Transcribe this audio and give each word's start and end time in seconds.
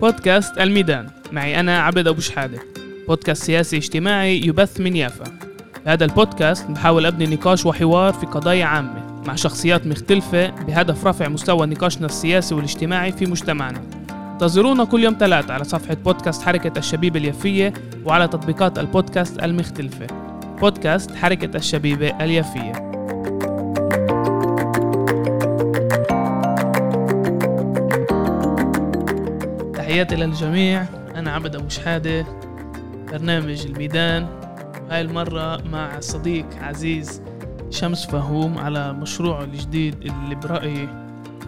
بودكاست 0.00 0.58
الميدان. 0.58 1.06
معي 1.32 1.60
أنا 1.60 1.82
عبد 1.82 2.06
أبو 2.06 2.20
شحادة. 2.20 2.58
بودكاست 3.08 3.44
سياسي 3.44 3.76
اجتماعي 3.76 4.38
يبث 4.38 4.80
من 4.80 4.96
يافا. 4.96 5.24
بهذا 5.86 6.04
البودكاست 6.04 6.66
بحاول 6.70 7.06
أبني 7.06 7.34
نقاش 7.34 7.66
وحوار 7.66 8.12
في 8.12 8.26
قضايا 8.26 8.64
عامة 8.64 9.22
مع 9.26 9.34
شخصيات 9.34 9.86
مختلفة 9.86 10.50
بهدف 10.50 11.06
رفع 11.06 11.28
مستوى 11.28 11.66
نقاشنا 11.66 12.06
السياسي 12.06 12.54
والاجتماعي 12.54 13.12
في 13.12 13.26
مجتمعنا. 13.26 13.80
انتظرونا 14.32 14.84
كل 14.84 15.04
يوم 15.04 15.16
ثلاث 15.20 15.50
على 15.50 15.64
صفحة 15.64 15.94
بودكاست 15.94 16.42
حركة 16.42 16.78
الشبيبة 16.78 17.20
اليفية 17.20 17.72
وعلى 18.04 18.28
تطبيقات 18.28 18.78
البودكاست 18.78 19.42
المختلفة. 19.42 20.06
بودكاست 20.60 21.14
حركة 21.14 21.56
الشبيبة 21.56 22.24
اليفية 22.24 22.89
تحياتي 29.90 30.16
للجميع. 30.16 30.82
أنا 31.14 31.30
عبد 31.30 31.56
أبو 31.56 31.68
شحادة 31.68 32.26
برنامج 33.12 33.66
الميدان 33.66 34.22
وهاي 34.82 35.00
المرة 35.00 35.62
مع 35.68 36.00
صديق 36.00 36.46
عزيز 36.54 37.22
شمس 37.70 38.06
فهوم 38.06 38.58
على 38.58 38.92
مشروعه 38.92 39.44
الجديد 39.44 39.94
اللي 39.94 40.34
برأيي 40.34 40.88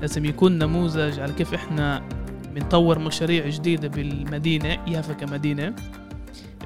لازم 0.01 0.25
يكون 0.25 0.59
نموذج 0.59 1.21
على 1.21 1.33
كيف 1.33 1.55
إحنا 1.55 2.09
بنطور 2.55 2.99
مشاريع 2.99 3.49
جديدة 3.49 3.89
بالمدينة 3.89 4.79
يافا 4.89 5.13
كمدينة. 5.13 5.75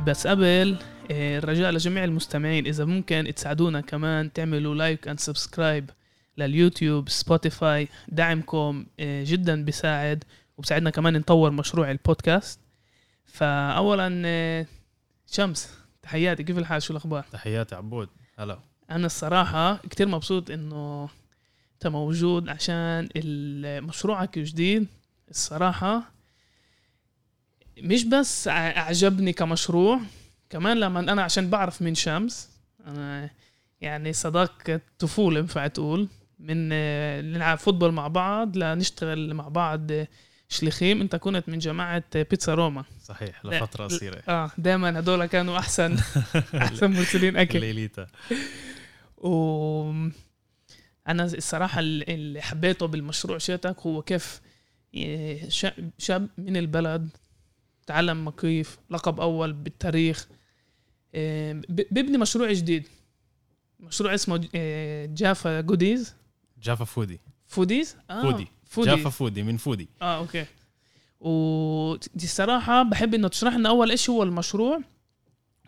بس 0.07 0.27
قبل 0.27 0.77
آه، 1.11 1.39
الرجاء 1.39 1.71
لجميع 1.71 2.05
المستمعين 2.05 2.67
إذا 2.67 2.85
ممكن 2.85 3.33
تساعدونا 3.37 3.81
كمان 3.81 4.33
تعملوا 4.33 4.75
like 4.75 5.09
and 5.09 5.21
subscribe 5.21 5.91
لل 6.39 6.54
YouTube 6.54 7.09
Spotify. 7.09 7.89
دعمكم 8.09 8.87
آه، 9.01 9.25
جدا 9.25 9.65
بيساعد. 9.65 10.25
وبساعدنا 10.57 10.91
كمان 10.91 11.17
نطور 11.17 11.51
مشروع 11.51 11.91
البودكاست. 11.91 12.61
فأولا 13.25 14.23
آه، 14.27 14.67
شمس 15.27 15.71
تحياتي. 16.03 16.43
كيف 16.45 16.59
الحال؟ 16.59 16.83
شو 16.83 16.93
الأخبار؟ 16.93 17.25
تحياتي 17.33 17.75
عبود. 17.75 18.09
هلا. 18.39 18.59
أنا 18.91 19.07
الصراحة 19.07 19.77
كتير 19.77 20.09
مبسوط 20.09 20.51
إنه 20.51 21.09
أنت 21.75 21.87
موجود 21.87 22.49
عشان 22.49 23.09
مشروعك 23.85 24.39
الجديد. 24.39 24.87
الصراحة 25.31 26.03
مش 27.79 28.05
بس 28.05 28.49
أعجبني 28.49 29.33
كمشروع 29.33 30.01
كمان 30.51 30.81
لما 30.81 31.01
أنا 31.01 31.23
عشان 31.23 31.51
بعرف 31.51 31.83
من 31.83 31.95
شمس 31.95 32.51
أنا 32.87 33.31
يعني 33.81 34.13
صداقة 34.13 34.81
طفولة 34.99 35.39
ينفع 35.39 35.67
تقول 35.67 36.09
من 36.39 36.69
نلعب 37.33 37.59
فوتبول 37.59 37.93
مع 37.93 38.09
بعض 38.09 38.57
لنشتغل 38.57 39.35
مع 39.35 39.49
بعض 39.49 39.91
شليخيم 40.49 41.01
انت 41.01 41.17
كنت 41.17 41.49
من 41.49 41.59
جماعة 41.59 42.05
بيتزا 42.15 42.55
روما. 42.55 42.85
صحيح 43.03 43.45
لفترة 43.47 43.85
قصيرة. 43.85 44.23
آه 44.29 44.51
دائما 44.59 44.99
هدول 44.99 45.27
كانوا 45.27 45.59
أحسن 45.59 45.97
أحسن 46.55 46.91
مرسلين 46.91 47.37
أكل. 47.37 47.61
ليليتا. 47.61 48.07
و 49.19 49.91
أنا 51.09 51.25
الصراحة 51.25 51.81
اللي 51.81 52.41
حبيته 52.43 52.87
بالمشروع 52.87 53.39
شيتك 53.39 53.77
هو 53.81 54.03
كيف 54.03 54.41
شاب 55.99 56.29
من 56.39 56.57
البلد 56.57 57.09
تعلم 57.87 58.27
مكيف 58.27 58.79
لقب 58.91 59.21
أول 59.21 59.53
بالتاريخ 59.53 60.29
بيبني 61.69 62.19
مشروع 62.19 62.53
جديد. 62.53 62.89
مشروع 63.81 64.15
اسمه 64.15 64.49
آه، 64.55 65.07
Jaffa 65.07 65.61
Goodies. 65.61 66.15
Jaffa 66.63 66.85
Foodie. 66.85 67.21
Foodies؟ 67.47 67.97
آه. 68.11 68.23
Foodie. 68.23 68.49
Foodie. 68.67 68.91
Jaffa 68.91 69.11
Foodie 69.11 69.43
من 69.43 69.57
foodie. 69.57 69.89
آه 70.03 70.19
okay. 70.19 70.45
ودي 71.21 72.25
الصراحة 72.25 72.83
بحب 72.83 73.15
إنه 73.15 73.29
تشرح 73.29 73.55
لنا 73.55 73.69
أول 73.69 73.91
إيش 73.91 74.11
هو 74.11 74.23
المشروع. 74.23 74.81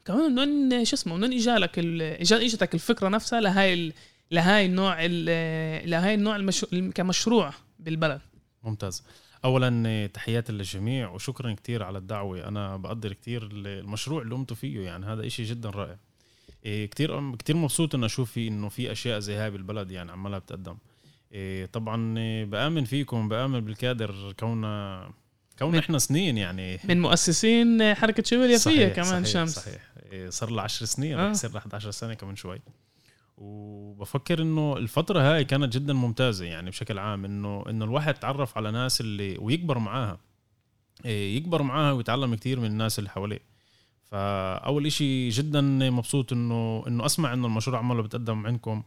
كمان 0.05 0.35
من 0.35 0.85
شو 0.85 0.97
اسمه 0.97 1.17
من 1.17 1.33
إجالك 1.33 1.79
إجتك 2.33 2.75
الفكرة 2.75 3.08
نفسها 3.08 3.41
لهاي 3.41 3.92
لهاي 4.31 4.67
النوع 4.67 5.05
لهاي 5.85 6.14
النوع. 6.14 6.51
كمشروع 6.95 7.53
بالبلد. 7.79 8.20
ممتاز. 8.64 9.03
اولا 9.45 10.07
تحياتي 10.07 10.53
للجميع 10.53 11.11
وشكرا 11.11 11.53
كثير 11.53 11.83
على 11.83 11.98
الدعوة. 11.98 12.48
أنا 12.48 12.77
بقدر 12.77 13.13
كثير 13.13 13.48
المشروع 13.53 14.23
اللي 14.23 14.35
قمتوا 14.35 14.57
فيه 14.57 14.81
يعني 14.81 15.07
هذا 15.07 15.27
إشي 15.27 15.45
جدا 15.45 15.70
رائع. 15.70 15.97
كثير 16.64 17.37
كثير 17.37 17.57
مبسوط 17.57 17.95
إنه 17.95 18.07
أشوف 18.07 18.39
إنه 18.39 18.69
في 18.69 18.92
أشياء 18.92 19.19
زي 19.19 19.35
هاي 19.35 19.51
بالبلد 19.51 19.91
يعني 19.91 20.13
عمالها 20.13 20.39
بتقدم. 20.39 20.73
إيه 20.73 20.88
طبعا 21.72 22.14
بآمن 22.44 22.84
فيكم 22.84 23.28
بآمن 23.28 23.61
بالكادر 23.61 24.33
كوننا 24.40 25.11
كون 25.58 25.74
إحنا 25.74 25.98
سنين 25.98 26.39
يعني. 26.39 26.78
من 26.84 27.00
مؤسسين 27.00 27.94
حركة 27.94 28.22
شباب 28.22 28.44
اليافيه 28.44 28.89
كمان 28.89 29.24
صحيح 29.24 29.27
شمس. 29.27 29.55
صحيح. 29.55 29.92
إيه 30.12 30.30
صار 30.30 30.50
له 30.50 30.62
10 30.62 30.86
سنين 30.86 31.18
آه. 31.18 31.30
يصير 31.30 31.56
11 31.56 31.90
سنة 31.90 32.14
كمان 32.14 32.36
شوي. 32.36 32.61
وبفكر 33.36 34.42
إنه 34.42 34.77
الفترة 34.77 35.20
هاي 35.20 35.44
كانت 35.44 35.72
جدا 35.72 35.92
ممتازة 35.92 36.44
يعني 36.44 36.70
بشكل 36.70 36.98
عام 36.98 37.24
إنه 37.24 37.64
إنه 37.68 37.84
الواحد 37.84 38.14
تعرف 38.14 38.56
على 38.56 38.70
ناس 38.70 39.00
اللي 39.00 39.36
ويكبر 39.39 39.78
معاها. 39.78 40.18
إيه 41.05 41.36
يكبر 41.36 41.62
معاها 41.62 41.92
ويتعلم 41.92 42.34
كثير 42.34 42.60
من 42.60 42.66
الناس 42.66 42.98
اللي 42.98 43.10
حواليه. 43.10 43.40
فأول 44.02 44.86
إشي 44.86 45.28
جدا 45.28 45.60
مبسوط 45.90 46.33
إنه 46.33 46.84
إنه 46.86 47.06
أسمع 47.06 47.33
إنه 47.33 47.46
المشروع 47.46 47.78
عماله 47.78 48.02
بتقدم 48.02 48.46
عندكم. 48.46 48.83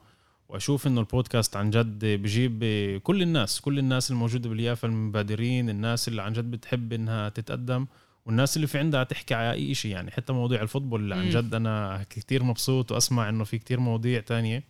وأشوف 0.51 0.87
إنه 0.87 1.01
البودكاست 1.01 1.55
عن 1.55 1.69
جد 1.69 2.05
بجيب 2.05 2.63
كل 3.03 3.21
الناس 3.21 3.61
كل 3.61 3.79
الناس 3.79 4.11
الموجودة 4.11 4.49
باليافا 4.49 4.87
المبادرين 4.87 5.69
الناس 5.69 6.07
اللي 6.07 6.21
عن 6.21 6.33
جد 6.33 6.51
بتحب 6.51 6.93
إنها 6.93 7.29
تتقدم 7.29 7.85
والناس 8.25 8.55
اللي 8.55 8.67
في 8.67 8.77
عندها 8.79 9.03
تحكي 9.03 9.33
على 9.33 9.51
أي 9.51 9.73
شيء 9.73 9.91
يعني 9.91 10.11
حتى 10.11 10.33
مواضيع 10.33 10.61
الفوتبول 10.61 11.01
اللي 11.01 11.15
عن 11.15 11.29
جد 11.29 11.55
أنا 11.55 12.05
كثير 12.09 12.43
مبسوط 12.43 12.91
وأسمع 12.91 13.29
إنه 13.29 13.43
في 13.43 13.57
كثير 13.57 13.79
مواضيع 13.79 14.19
تانية 14.19 14.63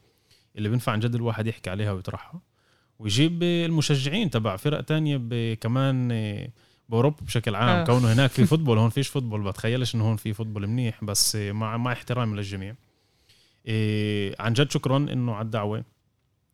اللي 0.55 0.69
بينفع 0.69 0.91
عن 0.91 0.99
جد 0.99 1.15
الواحد 1.15 1.47
يحكي 1.47 1.69
عليها 1.69 1.91
ويطرحها. 1.91 2.41
ويجيب 2.99 3.43
المشجعين 3.43 4.29
تبع 4.29 4.55
فرق 4.55 4.81
تانية 4.81 5.17
كمان 5.53 6.07
بأوروبا 6.89 7.17
بشكل 7.21 7.55
عام 7.55 7.69
آه. 7.69 7.83
كونه 7.83 8.13
هناك 8.13 8.29
في 8.29 8.45
football 8.45 8.77
هون 8.77 8.89
فيش 8.89 9.07
football 9.07 9.43
بتخيلش 9.43 9.95
إنه 9.95 10.03
هون 10.09 10.15
في 10.15 10.33
football 10.33 10.67
منيح 10.67 11.03
بس 11.03 11.35
مع 11.35 11.77
مع 11.77 11.91
احترامي 11.91 12.37
للجميع. 12.37 12.75
إيه 13.67 14.35
عن 14.39 14.53
جد 14.53 14.71
شكرا 14.71 14.97
إنه 14.97 15.33
على 15.35 15.45
الدعوة. 15.45 15.83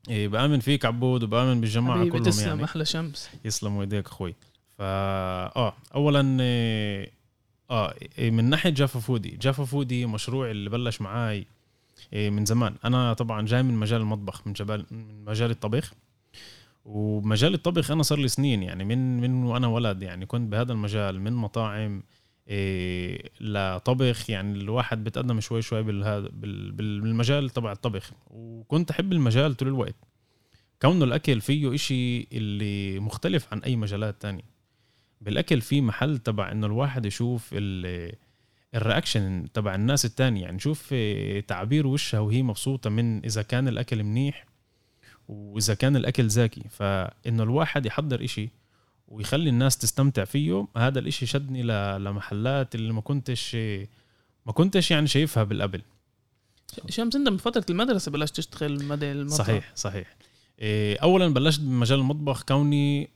إيه 0.10 0.28
بآمن 0.28 0.60
فيك 0.60 0.86
عبود 0.86 1.24
وبآمن 1.24 1.62
بالجماعة 1.62 2.06
كلهم 2.06 2.24
تسلم 2.24 2.48
يعني. 2.48 2.64
أحلى 2.64 2.86
شمس. 2.86 3.30
يسلم 3.46 3.80
إيديك 3.80 4.06
أخوي. 4.06 4.36
فا 4.78 4.86
آه 5.56 5.74
اولا 5.96 6.42
إيه 6.42 7.12
آه 7.72 7.94
إيه 8.18 8.32
من 8.32 8.44
ناحية 8.50 8.70
Jaffa 8.70 9.00
Foodie. 9.00 9.38
Jaffa 9.42 9.66
Foodie 9.66 10.06
مشروع 10.06 10.52
اللي 10.52 10.70
بلش 10.70 11.02
معاي 11.02 11.46
إيه 12.14 12.30
من 12.30 12.46
زمان. 12.46 12.76
أنا 12.86 13.14
طبعا 13.14 13.46
جاي 13.46 13.64
من 13.64 13.74
مجال 13.74 14.02
المطبخ 14.02 14.48
من 14.48 14.54
جبال 14.54 14.86
من 14.92 15.26
مجال 15.26 15.52
الطبخ 15.52 15.94
ومجال 16.86 17.54
الطبخ 17.54 17.92
أنا 17.92 18.04
صار 18.04 18.20
لي 18.20 18.28
سنين 18.28 18.64
يعني 18.64 18.84
من 18.84 19.22
من 19.22 19.44
وأنا 19.44 19.68
ولد 19.68 20.04
يعني 20.04 20.26
كنت 20.26 20.52
بهذا 20.52 20.74
المجال 20.74 21.22
من 21.22 21.34
مطاعم 21.34 22.04
لطبخ 23.42 24.30
يعني 24.30 24.60
الواحد 24.60 25.04
بتقدم 25.04 25.40
شوي 25.40 25.62
شوي 25.62 25.84
بالمجال 25.84 27.50
تبع 27.50 27.72
الطبخ. 27.72 28.12
وكنت 28.28 28.92
أحب 28.92 29.14
المجال 29.14 29.56
طول 29.56 29.68
الوقت. 29.68 29.96
كونه 30.82 31.06
الأكل 31.06 31.42
فيه 31.42 31.74
إشي 31.76 32.22
اللي 32.22 33.00
مختلف 33.00 33.48
عن 33.52 33.60
أي 33.60 33.76
مجالات 33.76 34.22
تانية. 34.22 34.44
بالأكل 35.22 35.62
في 35.62 35.82
محل 35.82 36.18
تبع 36.18 36.52
إنه 36.52 36.68
الواحد 36.68 37.06
يشوف 37.06 37.56
الرياكشن 38.76 39.48
تبع 39.54 39.76
الناس 39.76 40.06
التانية. 40.06 40.42
يعني 40.42 40.60
شوف 40.60 40.96
تعبير 41.48 41.88
وشها 41.88 42.20
وهي 42.20 42.44
مبسوطة 42.44 42.90
من 42.90 43.26
إذا 43.26 43.42
كان 43.42 43.68
الأكل 43.68 44.04
منيح 44.04 44.46
وإذا 45.28 45.74
كان 45.74 45.96
الأكل 45.96 46.28
زاكي 46.28 46.64
فإنه 46.70 47.44
الواحد 47.44 47.86
يحضر 47.86 48.24
إشي 48.24 48.50
ويخلي 49.08 49.50
الناس 49.50 49.78
تستمتع 49.78 50.24
فيه 50.26 50.68
هذا 50.78 51.00
الإشي 51.00 51.26
شدني 51.26 51.64
لمحلات 52.00 52.76
اللي 52.76 52.94
ما 52.94 53.02
كنتش 53.02 53.56
ما 54.46 54.52
كنتش 54.54 54.92
يعني 54.92 55.08
شايفها 55.08 55.44
بالقبل. 55.44 55.82
شمس 56.90 57.16
أنت 57.16 57.30
من 57.30 57.38
فترة 57.38 57.66
المدرسة 57.70 58.12
بلشت 58.12 58.36
تشتغل 58.36 58.86
مدى 58.86 59.12
المطبخ؟ 59.12 59.38
صحيح 59.38 59.72
صحيح. 59.76 60.16
إيه، 60.60 60.98
اولا 60.98 61.34
بلشت 61.34 61.62
بمجال 61.62 62.00
المطبخ 62.00 62.44
كوني 62.44 63.10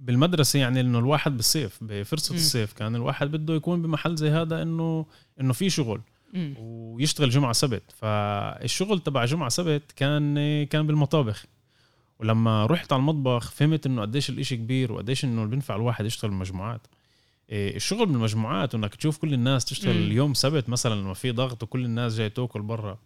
بالمدرسة 0.00 0.58
يعني 0.58 0.80
إنه 0.80 0.98
الواحد 0.98 1.36
بالصيف 1.36 1.78
بفرصة 1.80 2.34
م. 2.34 2.36
الصيف 2.36 2.72
كان 2.72 2.94
الواحد 2.96 3.30
بده 3.30 3.54
يكون 3.54 3.82
بمحل 3.82 4.16
زي 4.16 4.30
هذا 4.30 4.62
إنه 4.62 5.06
إنه 5.40 5.52
في 5.52 5.70
شغل 5.70 6.00
م. 6.34 6.54
ويشتغل 6.58 7.30
جمعة 7.30 7.52
سبت. 7.52 7.82
فالشغل 7.96 9.00
تبع 9.00 9.24
جمعة 9.24 9.48
سبت 9.48 9.82
كان 9.96 10.34
كان 10.64 10.86
بالمطابخ. 10.86 11.46
ولما 12.24 12.66
رحت 12.66 12.92
على 12.92 13.00
المطبخ 13.00 13.50
فهمت 13.50 13.86
إنه 13.86 14.02
قديش 14.02 14.30
الإشي 14.30 14.56
كبير 14.56 14.92
وقديش 14.92 15.24
إنه 15.24 15.44
بينفع 15.44 15.76
الواحد 15.76 16.04
يشتغل 16.04 16.30
بمجموعات. 16.30 16.86
إيه 17.50 17.76
الشغل 17.76 18.06
بالمجموعات 18.06 18.74
وإنك 18.74 18.94
تشوف 18.94 19.18
كل 19.18 19.34
الناس 19.34 19.64
تشتغل. 19.64 19.96
اليوم 19.96 20.34
سبت 20.34 20.68
مثلا 20.68 20.94
لما 21.00 21.14
في 21.14 21.30
ضغط 21.30 21.62
وكل 21.62 21.84
الناس 21.84 22.16
جاي 22.16 22.30
تاكل 22.30 22.62
برا. 22.62 22.98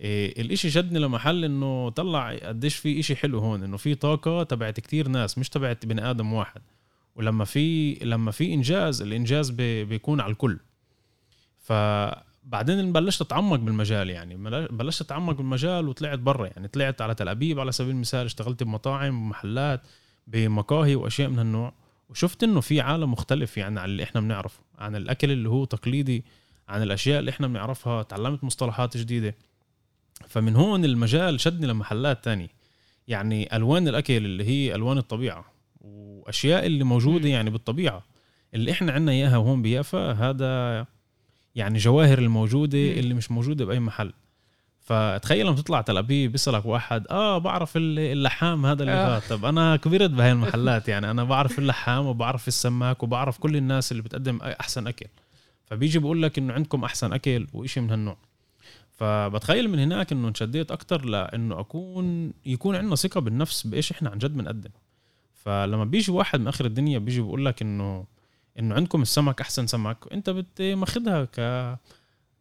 إيه 0.00 0.42
الإشي 0.42 0.70
شدني 0.70 0.98
لمحل 0.98 1.44
إنه 1.44 1.88
طلع 1.88 2.36
قديش 2.36 2.76
في 2.76 3.00
إشي 3.00 3.16
حلو 3.16 3.38
هون 3.38 3.62
إنه 3.62 3.76
في 3.76 3.94
طاقة 3.94 4.42
تبعت 4.42 4.80
كتير 4.80 5.08
ناس 5.08 5.38
مش 5.38 5.48
تبعت 5.48 5.86
بني 5.86 6.10
آدم 6.10 6.32
واحد. 6.32 6.62
ولما 7.16 7.44
في 7.44 7.94
لما 7.94 8.30
في 8.30 8.54
إنجاز 8.54 9.02
الإنجاز 9.02 9.50
بي 9.50 9.84
بيكون 9.84 10.20
على 10.20 10.32
الكل. 10.32 10.58
فبعدين 12.42 12.92
بلشت 12.92 13.20
أتعمق 13.20 13.58
بالمجال 13.58 14.10
يعني. 14.10 14.36
بلشت 14.66 15.00
أتعمق 15.00 15.34
بالمجال 15.34 15.88
وطلعت 15.88 16.18
برا 16.18 16.46
يعني. 16.46 16.68
طلعت 16.68 17.00
على 17.00 17.14
تل 17.14 17.28
أبيب 17.28 17.60
على 17.60 17.72
سبيل 17.72 17.90
المثال 17.90 18.24
اشتغلت 18.24 18.62
بمطاعم 18.62 19.22
ومحلات 19.22 19.86
بمقاهي 20.26 20.94
وأشياء 20.94 21.28
من 21.28 21.38
هالنوع. 21.38 21.72
وشفت 22.08 22.42
إنه 22.42 22.60
في 22.60 22.80
عالم 22.80 23.12
مختلف 23.12 23.56
يعني 23.56 23.80
عن 23.80 23.84
اللي 23.84 24.02
إحنا 24.02 24.20
بنعرفه 24.20 24.60
عن 24.78 24.96
الأكل 24.96 25.30
اللي 25.30 25.48
هو 25.48 25.64
تقليدي 25.64 26.24
عن 26.68 26.82
الأشياء 26.82 27.20
اللي 27.20 27.30
إحنا 27.30 27.46
بنعرفها 27.46 28.02
تعلمت 28.02 28.44
مصطلحات 28.44 28.96
جديدة. 28.96 29.34
فمن 30.28 30.56
هون 30.56 30.84
المجال 30.84 31.40
شدني 31.40 31.66
لمحلات 31.66 32.24
تانية. 32.24 32.48
يعني 33.08 33.56
ألوان 33.56 33.88
الأكل 33.88 34.16
اللي 34.16 34.44
هي 34.44 34.74
ألوان 34.74 34.98
الطبيعة 34.98 35.44
وأشياء 35.80 36.66
اللي 36.66 36.84
موجودة 36.84 37.28
يعني 37.28 37.50
بالطبيعة. 37.50 38.04
اللي 38.54 38.72
إحنا 38.72 38.92
عندنا 38.92 39.12
إياها 39.12 39.36
هون 39.36 39.62
بيافا 39.62 40.12
هذا 40.12 40.86
يعني 41.54 41.78
جواهر 41.78 42.18
الموجودة 42.18 42.78
اللي 42.78 43.14
مش 43.14 43.30
موجودة 43.30 43.64
بأي 43.64 43.80
محل. 43.80 44.12
فتخيل 44.80 45.46
لما 45.46 45.56
تطلع 45.56 45.80
تل 45.80 45.96
أبيب 45.96 46.32
بيسألك 46.32 46.66
واحد 46.66 47.06
آه 47.10 47.38
بعرف 47.38 47.72
اللحام 47.76 48.66
هذا 48.66 48.82
اللي 48.82 48.92
آه. 48.92 49.18
طب 49.30 49.44
أنا 49.44 49.76
كبرت 49.76 50.10
بهاي 50.10 50.32
المحلات 50.32 50.88
يعني 50.88 51.10
أنا 51.10 51.24
بعرف 51.24 51.58
اللحام 51.58 52.06
وبعرف 52.06 52.48
السماك 52.48 53.02
وبعرف 53.02 53.38
كل 53.38 53.56
الناس 53.56 53.92
اللي 53.92 54.02
بتقدم 54.02 54.38
أحسن 54.42 54.86
أكل. 54.86 55.06
فبيجي 55.64 55.98
بقول 55.98 56.22
لك 56.22 56.38
إنه 56.38 56.52
عندكم 56.52 56.84
أحسن 56.84 57.12
أكل 57.12 57.46
وإشي 57.52 57.80
من 57.80 57.90
هالنوع. 57.90 58.16
فبتخيل 58.98 59.70
من 59.70 59.78
هناك 59.78 60.12
إنه 60.12 60.28
انشديت 60.28 60.70
أكتر 60.70 61.04
لإنه 61.04 61.60
أكون 61.60 62.32
يكون 62.46 62.76
عندنا 62.76 62.96
ثقة 62.96 63.20
بالنفس 63.20 63.66
بإيش 63.66 63.90
إحنا 63.92 64.10
عن 64.10 64.18
جد 64.18 64.36
بنقدم. 64.36 64.70
فلما 65.34 65.84
بيجي 65.84 66.12
واحد 66.12 66.40
من 66.40 66.48
آخر 66.48 66.64
الدنيا 66.64 66.98
بيجي 66.98 67.20
بيقول 67.20 67.44
لك 67.46 67.62
إنه 67.62 68.04
إنه 68.58 68.74
عندكم 68.74 69.02
السمك 69.02 69.40
أحسن 69.40 69.66
سمك 69.66 69.96
أنت 70.12 70.30
بتماخذها 70.30 71.24
ك 71.24 71.78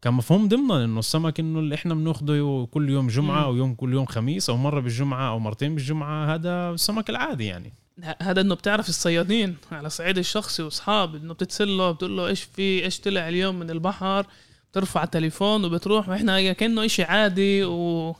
كمفهوم 0.02 0.48
ضمنا 0.48 0.84
إنه 0.84 1.00
السمك 1.00 1.40
إنه 1.40 1.60
اللي 1.60 1.76
إحنا 1.76 1.94
بناخده 1.94 2.68
كل 2.72 2.90
يوم 2.90 3.08
جمعة 3.08 3.44
أو 3.44 3.56
يوم 3.56 3.76
كل 3.76 3.94
يوم 3.94 4.06
خميس 4.06 4.50
أو 4.50 4.58
مرة 4.58 4.80
بالجمعة 4.80 5.30
أو 5.30 5.40
مرتين 5.40 5.76
بالجمعة 5.76 6.36
هذا 6.36 6.70
السمك 6.70 7.10
العادي 7.10 7.46
يعني. 7.46 7.74
هذا 8.22 8.42
إنه 8.42 8.56
بتعرف 8.56 8.90
الصيادين 8.90 9.58
على 9.72 9.88
الصعيد 9.88 10.18
الشخصي 10.18 10.64
وأصحاب 10.64 11.16
إنه 11.16 11.34
بتتصله 11.34 11.92
بتقول 11.92 12.18
له 12.18 12.28
إيش 12.28 12.44
في 12.44 12.84
إيش 12.84 13.00
طلع 13.00 13.30
اليوم 13.30 13.60
من 13.60 13.70
البحر 13.70 14.26
بترفع 14.72 15.04
التليفون 15.04 15.66
وبتروح 15.66 16.10
وإحنا 16.10 16.54
كأنه 16.54 16.86
إشي 16.86 17.04
عادي 17.04 17.64
و 17.64 18.16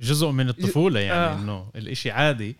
جزء 0.00 0.30
من 0.30 0.48
الطفولة 0.48 1.00
يعني 1.00 1.20
آه. 1.20 1.42
إنه 1.42 1.66
الإشي 1.76 2.10
عادي. 2.10 2.56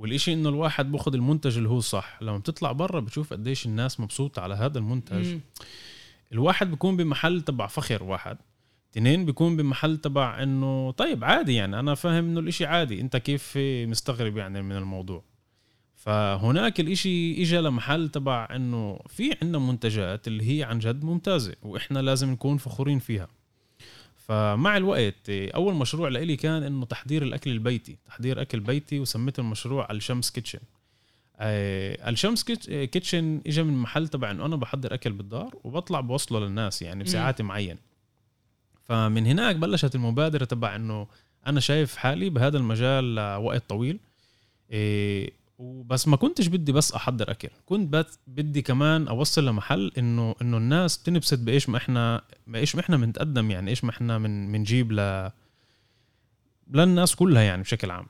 والإشي 0.00 0.32
إنه 0.32 0.48
الواحد 0.48 0.92
بأخذ 0.92 1.14
المنتج 1.14 1.56
اللي 1.56 1.68
هو 1.68 1.80
صح. 1.80 2.18
لما 2.22 2.38
بتطلع 2.38 2.72
برا 2.72 3.00
بتشوف 3.00 3.32
قديش 3.32 3.66
الناس 3.66 4.00
مبسوطة 4.00 4.42
على 4.42 4.54
هذا 4.54 4.78
المنتج. 4.78 5.26
مم. 5.34 5.40
الواحد 6.32 6.70
بيكون 6.70 6.96
بمحل 6.96 7.42
تبع 7.42 7.66
فخر 7.66 8.02
واحد. 8.02 8.38
اثنين 8.92 9.24
بيكون 9.24 9.56
بمحل 9.56 9.96
تبع 9.96 10.42
إنه 10.42 10.90
طيب 10.90 11.24
عادي 11.24 11.54
يعني 11.54 11.78
أنا 11.78 11.94
فاهم 11.94 12.24
إنه 12.24 12.40
الإشي 12.40 12.66
عادي. 12.66 13.00
أنت 13.00 13.16
كيف 13.16 13.52
مستغرب 13.86 14.36
يعني 14.36 14.62
من 14.62 14.76
الموضوع؟ 14.76 15.24
فهناك 15.94 16.80
الإشي 16.80 17.42
اجى 17.42 17.58
لمحل 17.58 18.08
تبع 18.08 18.48
إنه 18.56 18.98
في 19.08 19.36
عندنا 19.42 19.58
منتجات 19.58 20.28
اللي 20.28 20.58
هي 20.58 20.64
عن 20.64 20.78
جد 20.78 21.04
ممتازة 21.04 21.54
وإحنا 21.62 21.98
لازم 21.98 22.30
نكون 22.30 22.56
فخورين 22.56 22.98
فيها. 22.98 23.28
فمع 24.20 24.76
الوقت 24.76 25.30
أول 25.30 25.74
مشروع 25.74 26.08
لإلي 26.08 26.36
كان 26.36 26.62
إنه 26.62 26.84
تحضير 26.84 27.22
الأكل 27.22 27.50
البيتي 27.50 27.98
تحضير 28.06 28.42
أكل 28.42 28.60
بيتي 28.60 29.00
وسميت 29.00 29.38
المشروع 29.38 29.90
ال 29.90 29.97
Shams 29.97 30.30
Kitchen. 30.30 30.58
آه 31.36 32.10
ال 32.10 32.16
Shams 32.16 32.44
Kitchen 32.44 33.40
اجى 33.46 33.62
من 33.62 33.78
محل 33.78 34.08
تبع 34.08 34.30
إنه 34.30 34.46
أنا 34.46 34.56
بحضر 34.56 34.94
أكل 34.94 35.12
بالدار 35.12 35.54
وبطلع 35.64 36.00
بوصله 36.00 36.40
للناس 36.40 36.82
يعني 36.82 37.04
بساعات 37.04 37.42
معين. 37.42 37.76
فمن 38.82 39.26
هناك 39.26 39.56
بلشت 39.56 39.94
المبادرة 39.94 40.44
تبع 40.44 40.76
إنه 40.76 41.06
أنا 41.46 41.60
شايف 41.60 41.96
حالي 41.96 42.30
بهذا 42.30 42.58
المجال 42.58 43.14
لوقت 43.14 43.62
طويل. 43.68 44.00
إيه 44.70 45.39
وبس 45.60 46.08
ما 46.08 46.16
كنتش 46.16 46.46
بدي 46.46 46.72
بس 46.72 46.92
أحضر 46.92 47.30
أكل 47.30 47.48
كنت 47.66 47.92
بس 47.92 48.18
بدي 48.26 48.62
كمان 48.62 49.08
أوصل 49.08 49.46
لمحل 49.46 49.92
إنه 49.98 50.34
إنه 50.42 50.56
الناس 50.56 51.02
تنبسط 51.02 51.38
بإيش 51.38 51.68
ما 51.68 51.78
إحنا 51.78 52.22
بإيش 52.46 52.74
ما 52.74 52.80
إحنا 52.80 52.96
بنتقدم 52.96 53.50
يعني 53.50 53.70
إيش 53.70 53.84
ما 53.84 53.90
إحنا 53.90 54.18
من 54.18 54.52
بنجيب 54.52 54.92
ل 54.92 55.30
للناس 56.70 57.14
كلها 57.14 57.42
يعني 57.42 57.62
بشكل 57.62 57.90
عام. 57.90 58.06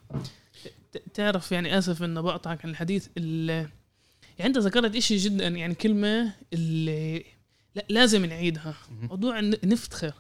تعرف 1.15 1.53
يعني 1.53 1.79
آسف 1.79 2.03
إنه 2.03 2.21
بقطعك 2.21 2.65
عن 2.65 2.71
الحديث 2.71 3.09
يعني 3.17 3.69
أنت 4.41 4.59
ذكرت 4.59 4.97
إشي 4.97 5.17
جدا 5.17 5.49
يعني 5.49 5.75
كلمة 5.75 6.33
اللي 6.53 7.25
لا 7.75 7.85
لازم 7.89 8.25
نعيدها 8.25 8.75
موضوع 8.91 9.41
نفتخر. 9.41 10.13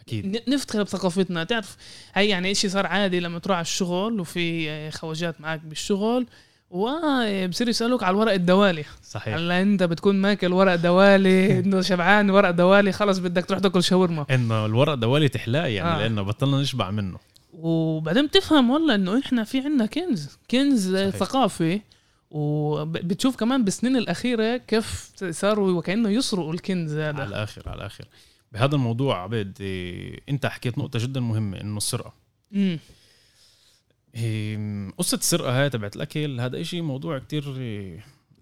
أكيد. 0.00 0.42
نفتخر 0.48 0.82
بثقافتنا 0.82 1.44
تعرف 1.44 1.76
هي 2.14 2.28
يعني 2.28 2.50
إشي 2.50 2.68
صار 2.68 2.86
عادي 2.86 3.20
لما 3.20 3.38
تروح 3.38 3.56
على 3.56 3.64
الشغل 3.64 4.20
وفي 4.20 4.90
خواجات 4.90 5.40
معك 5.40 5.60
بالشغل 5.60 6.26
وبصير 6.70 7.68
يسالوك 7.68 8.02
على 8.02 8.14
الورق 8.14 8.32
الدوالي. 8.32 8.84
صحيح. 9.02 9.34
هلا 9.34 9.62
أنت 9.62 9.82
بتكون 9.82 10.16
ماكل 10.16 10.52
ورق 10.52 10.74
دوالي 10.74 11.46
إنه 11.58 11.80
شبعان 11.80 12.30
ورق 12.30 12.50
دوالي 12.50 12.92
خلص 12.92 13.18
بدك 13.18 13.44
تروح 13.44 13.60
تاكل 13.60 13.82
شاورما. 13.82 14.26
إنه 14.30 14.66
الورق 14.66 14.94
دوالي 14.94 15.28
تحلاه 15.28 15.66
يعني 15.66 15.96
آه. 15.96 15.98
لأنه 15.98 16.22
بطلنا 16.22 16.60
نشبع 16.60 16.90
منه. 16.90 17.18
وبعدين 17.52 18.26
بتفهم 18.26 18.70
والله 18.70 18.94
إنه 18.94 19.18
إحنا 19.18 19.44
في 19.44 19.58
عندنا 19.60 19.86
كنز 19.86 20.38
كنز 20.50 20.96
صحيح. 20.96 21.16
ثقافي. 21.16 21.80
وبتشوف 22.30 23.36
كمان 23.36 23.64
بالسنين 23.64 23.96
الأخيرة 23.96 24.56
كيف 24.56 25.10
صاروا 25.30 25.70
وكأنه 25.70 26.08
يسرقوا 26.10 26.52
الكنز 26.52 26.92
هذا. 26.92 27.20
على 27.20 27.28
الآخر 27.28 27.62
على 27.66 27.76
الآخر. 27.76 28.04
بهذا 28.52 28.74
الموضوع 28.74 29.22
عبيد 29.22 29.58
أنت 30.28 30.46
حكيت 30.46 30.78
نقطة 30.78 30.98
جدا 30.98 31.20
مهمة 31.20 31.60
إنه 31.60 31.76
السرقة. 31.76 32.12
امم 32.54 32.78
قصة 34.98 35.16
السرقة 35.16 35.60
هاي 35.62 35.70
تبعت 35.70 35.96
الأكل 35.96 36.40
هذا 36.40 36.60
إشي 36.60 36.80
موضوع 36.80 37.18
كتير 37.18 37.44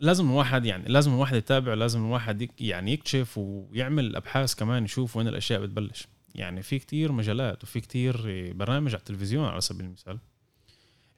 لازم 0.01 0.31
الواحد 0.31 0.67
يعني 0.67 0.89
لازم 0.89 1.15
الواحد 1.15 1.37
يتابع 1.37 1.75
لازم 1.75 2.05
الواحد 2.07 2.49
يعني 2.61 2.93
يكشف 2.93 3.39
ويعمل 3.39 4.17
أبحاث 4.17 4.55
كمان 4.55 4.85
يشوف 4.85 5.17
وين 5.17 5.29
الأشياء 5.29 5.61
بتبلش. 5.61 6.09
يعني 6.35 6.63
في 6.63 6.79
كتير 6.79 7.13
مجالات 7.13 7.63
وفي 7.63 7.81
كتير 7.81 8.17
برامج 8.53 8.91
على 8.91 8.99
التلفزيون 8.99 9.45
على 9.45 9.61
سبيل 9.61 9.87
المثال. 9.87 10.19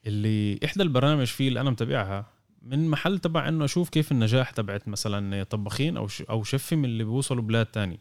اللي 0.07 0.59
إحدى 0.65 0.83
البرامج 0.83 1.27
فيه 1.27 1.49
اللي 1.49 1.61
أنا 1.61 1.71
متابعها 1.71 2.27
من 2.63 2.89
محل 2.89 3.19
تبع 3.19 3.49
إنه 3.49 3.65
أشوف 3.65 3.89
كيف 3.89 4.13
النجاح 4.13 4.51
تبعت 4.51 4.89
مثلا 4.89 5.43
طباخين 5.43 5.97
أو 6.31 6.45
شيف 6.45 6.73
من 6.73 6.85
اللي 6.85 7.05
بيوصلوا 7.05 7.43
بلاد 7.43 7.67
تاني 7.67 8.01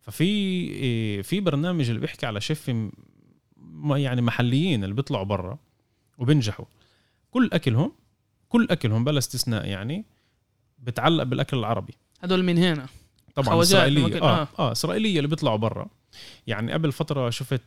ففي 0.00 1.22
في 1.22 1.40
برنامج 1.40 1.88
اللي 1.88 2.00
بيحكي 2.00 2.26
على 2.26 2.40
شيف 2.40 2.70
يعني 3.90 4.22
محليين 4.22 4.84
اللي 4.84 4.94
بيطلعوا 4.94 5.24
برا. 5.24 5.58
وبنجحوا. 6.18 6.64
كل 7.30 7.50
اكلهم 7.52 7.92
كل 8.48 8.68
أكلهم 8.70 9.04
بلا 9.04 9.18
استثناء 9.18 9.66
يعني 9.66 10.04
بتعلق 10.78 11.22
بالأكل 11.22 11.58
العربي. 11.58 11.94
هدول 12.20 12.42
من 12.42 12.58
هنا؟ 12.58 12.86
طبعا 13.34 13.62
إسرائيلية. 13.62 14.22
آه, 14.22 14.42
آه. 14.42 14.48
آه 14.58 14.72
إسرائيلية 14.72 15.16
اللي 15.16 15.28
بيطلعوا 15.28 15.56
برا. 15.56 15.86
يعني 16.46 16.72
قبل 16.72 16.92
فترة 16.92 17.30
شفت 17.30 17.62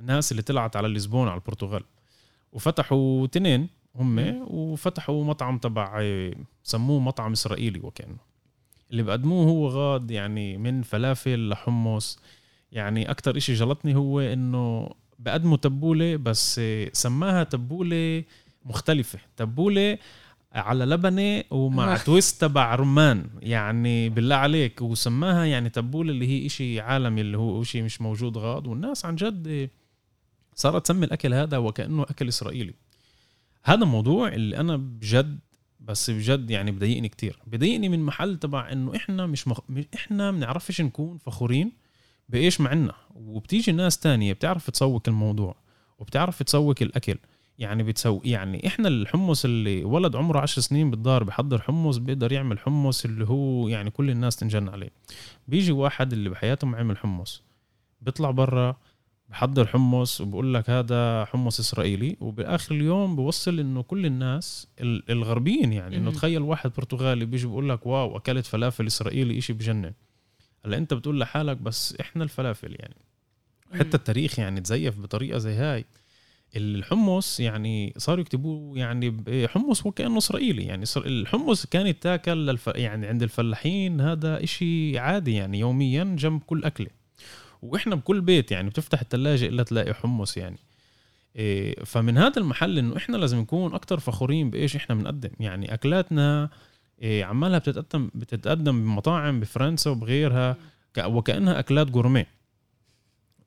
الناس 0.00 0.32
اللي 0.32 0.42
طلعت 0.42 0.76
على 0.76 0.88
لشبونه 0.88 1.30
على 1.30 1.40
البرتغال. 1.40 1.82
وفتحوا 2.52 3.26
تنين 3.26 3.68
هم 3.94 4.18
وفتحوا 4.50 5.24
مطعم 5.24 5.58
تبع 5.58 6.02
سموه 6.62 7.00
مطعم 7.00 7.32
إسرائيلي 7.32 7.80
وكأنه. 7.80 8.18
اللي 8.90 9.02
بقدموه 9.02 9.46
هو 9.46 9.68
غاد 9.68 10.10
يعني 10.10 10.56
من 10.58 10.82
فلافل 10.82 11.48
لحمص. 11.48 12.18
يعني 12.72 13.10
أكثر 13.10 13.36
إشي 13.36 13.54
جلطني 13.54 13.94
هو 13.96 14.20
إنه 14.20 14.90
بقدموا 15.24 15.56
تبولة 15.56 16.16
بس 16.16 16.60
سماها 16.92 17.44
تبولة 17.44 18.24
مختلفة. 18.64 19.18
تبولة 19.36 19.98
على 20.52 20.84
لبنة 20.84 21.44
ومع 21.50 21.96
تويست 21.96 22.40
تبع 22.40 22.74
رمان 22.74 23.26
يعني 23.40 24.08
بالله 24.08 24.34
عليك. 24.34 24.82
وسماها 24.82 25.44
يعني 25.44 25.70
تبولة 25.70 26.10
اللي 26.10 26.28
هي 26.28 26.46
إشي 26.46 26.80
عالمي 26.80 27.20
اللي 27.20 27.38
هو 27.38 27.62
إشي 27.62 27.82
مش 27.82 28.00
موجود 28.00 28.38
غاد. 28.38 28.66
والناس 28.66 29.04
عن 29.04 29.16
جد 29.16 29.70
صارت 30.54 30.84
تسمي 30.84 31.06
الأكل 31.06 31.34
هذا 31.34 31.58
وكأنه 31.58 32.02
أكل 32.02 32.28
إسرائيلي. 32.28 32.74
هذا 33.64 33.84
موضوع 33.84 34.28
اللي 34.28 34.56
أنا 34.56 34.76
بجد 34.76 35.38
بس 35.80 36.10
بجد 36.10 36.50
يعني 36.50 36.70
بضايقني 36.70 37.08
كتير. 37.08 37.38
بضايقني 37.46 37.88
من 37.88 38.02
محل 38.04 38.36
تبع 38.36 38.72
إنه 38.72 38.96
إحنا 38.96 39.26
مش 39.26 39.48
مخ... 39.48 39.60
إحنا 39.94 40.30
بنعرفش 40.30 40.80
نكون 40.80 41.18
فخورين 41.18 41.72
بإيش 42.28 42.60
معنا؟ 42.60 42.94
وبتيجي 43.14 43.72
ناس 43.72 43.98
تانية 43.98 44.32
بتعرف 44.32 44.70
تسوق 44.70 45.02
الموضوع 45.08 45.56
وبتعرف 45.98 46.42
تسوق 46.42 46.76
الأكل. 46.82 47.18
يعني 47.58 47.82
بتسوي 47.82 48.20
يعني 48.24 48.66
إحنا 48.66 48.88
الحمص 48.88 49.44
اللي 49.44 49.84
ولد 49.84 50.16
عمره 50.16 50.40
عشر 50.40 50.60
سنين 50.60 50.90
بالدار 50.90 51.24
بحضر 51.24 51.62
حمص 51.62 51.96
بيقدر 51.96 52.32
يعمل 52.32 52.58
حمص 52.58 53.04
اللي 53.04 53.28
هو 53.28 53.68
يعني 53.68 53.90
كل 53.90 54.10
الناس 54.10 54.36
تنجن 54.36 54.68
عليه. 54.68 54.90
بيجي 55.48 55.72
واحد 55.72 56.12
اللي 56.12 56.30
بحياته 56.30 56.66
ما 56.66 56.78
عمل 56.78 56.98
حمص 56.98 57.42
بيطلع 58.00 58.30
برا 58.30 58.76
بحضر 59.28 59.66
حمص 59.66 60.20
وبقول 60.20 60.54
لك 60.54 60.70
هذا 60.70 61.24
حمص 61.24 61.60
إسرائيلي 61.60 62.16
وبآخر 62.20 62.74
اليوم 62.74 63.16
بوصل 63.16 63.58
إنه 63.60 63.82
كل 63.82 64.06
الناس 64.06 64.68
الغربيين 65.10 65.72
يعني 65.72 65.96
إنه 65.96 66.10
تخيل 66.10 66.42
واحد 66.42 66.72
برتغالي 66.76 67.24
بيجي 67.24 67.46
بيقول 67.46 67.68
لك 67.68 67.86
واو 67.86 68.16
أكلت 68.16 68.46
فلافل 68.46 68.86
إسرائيلي 68.86 69.38
إشي 69.38 69.52
بجنن. 69.52 69.92
هلا 70.66 70.76
انت 70.76 70.94
بتقول 70.94 71.20
لحالك 71.20 71.56
بس 71.56 71.96
إحنا 72.00 72.24
الفلافل 72.24 72.76
يعني. 72.78 72.94
حتى 73.72 73.96
التاريخ 73.96 74.38
يعني 74.38 74.60
تزيف 74.60 74.98
بطريقة 74.98 75.38
زي 75.38 75.54
هاي. 75.54 75.84
الحمص 76.56 77.40
يعني 77.40 77.94
صاروا 77.96 78.20
يكتبوه 78.20 78.78
يعني 78.78 79.24
حمص 79.48 79.86
وكانه 79.86 80.18
إسرائيلي 80.18 80.64
يعني. 80.64 80.84
الحمص 80.96 81.66
كان 81.66 81.86
يتاكل 81.86 82.46
للف... 82.46 82.66
يعني 82.66 83.06
عند 83.06 83.22
الفلاحين 83.22 84.00
هذا 84.00 84.44
إشي 84.44 84.98
عادي 84.98 85.34
يعني 85.34 85.58
يوميا 85.58 86.04
جنب 86.04 86.42
كل 86.42 86.64
أكلة. 86.64 86.90
وإحنا 87.62 87.94
بكل 87.94 88.20
بيت 88.20 88.52
يعني 88.52 88.70
بتفتح 88.70 89.00
الثلاجه 89.00 89.46
إلا 89.46 89.62
تلاقي 89.62 89.94
حمص 89.94 90.36
يعني. 90.36 90.58
إيه 91.36 91.84
فمن 91.84 92.18
هذا 92.18 92.38
المحل 92.38 92.78
إنه 92.78 92.96
إحنا 92.96 93.16
لازم 93.16 93.38
نكون 93.38 93.74
أكثر 93.74 94.00
فخورين 94.00 94.50
بإيش 94.50 94.76
إحنا 94.76 94.94
بنقدم. 94.94 95.30
يعني 95.40 95.74
أكلاتنا 95.74 96.50
عمالها 97.02 97.58
بتتقدم 97.58 98.10
بتتقدم 98.14 98.82
بمطاعم 98.82 99.40
بفرنسا 99.40 99.90
وبغيرها 99.90 100.56
وكأنها 100.98 101.58
أكلات 101.58 101.86
جورميه. 101.90 102.26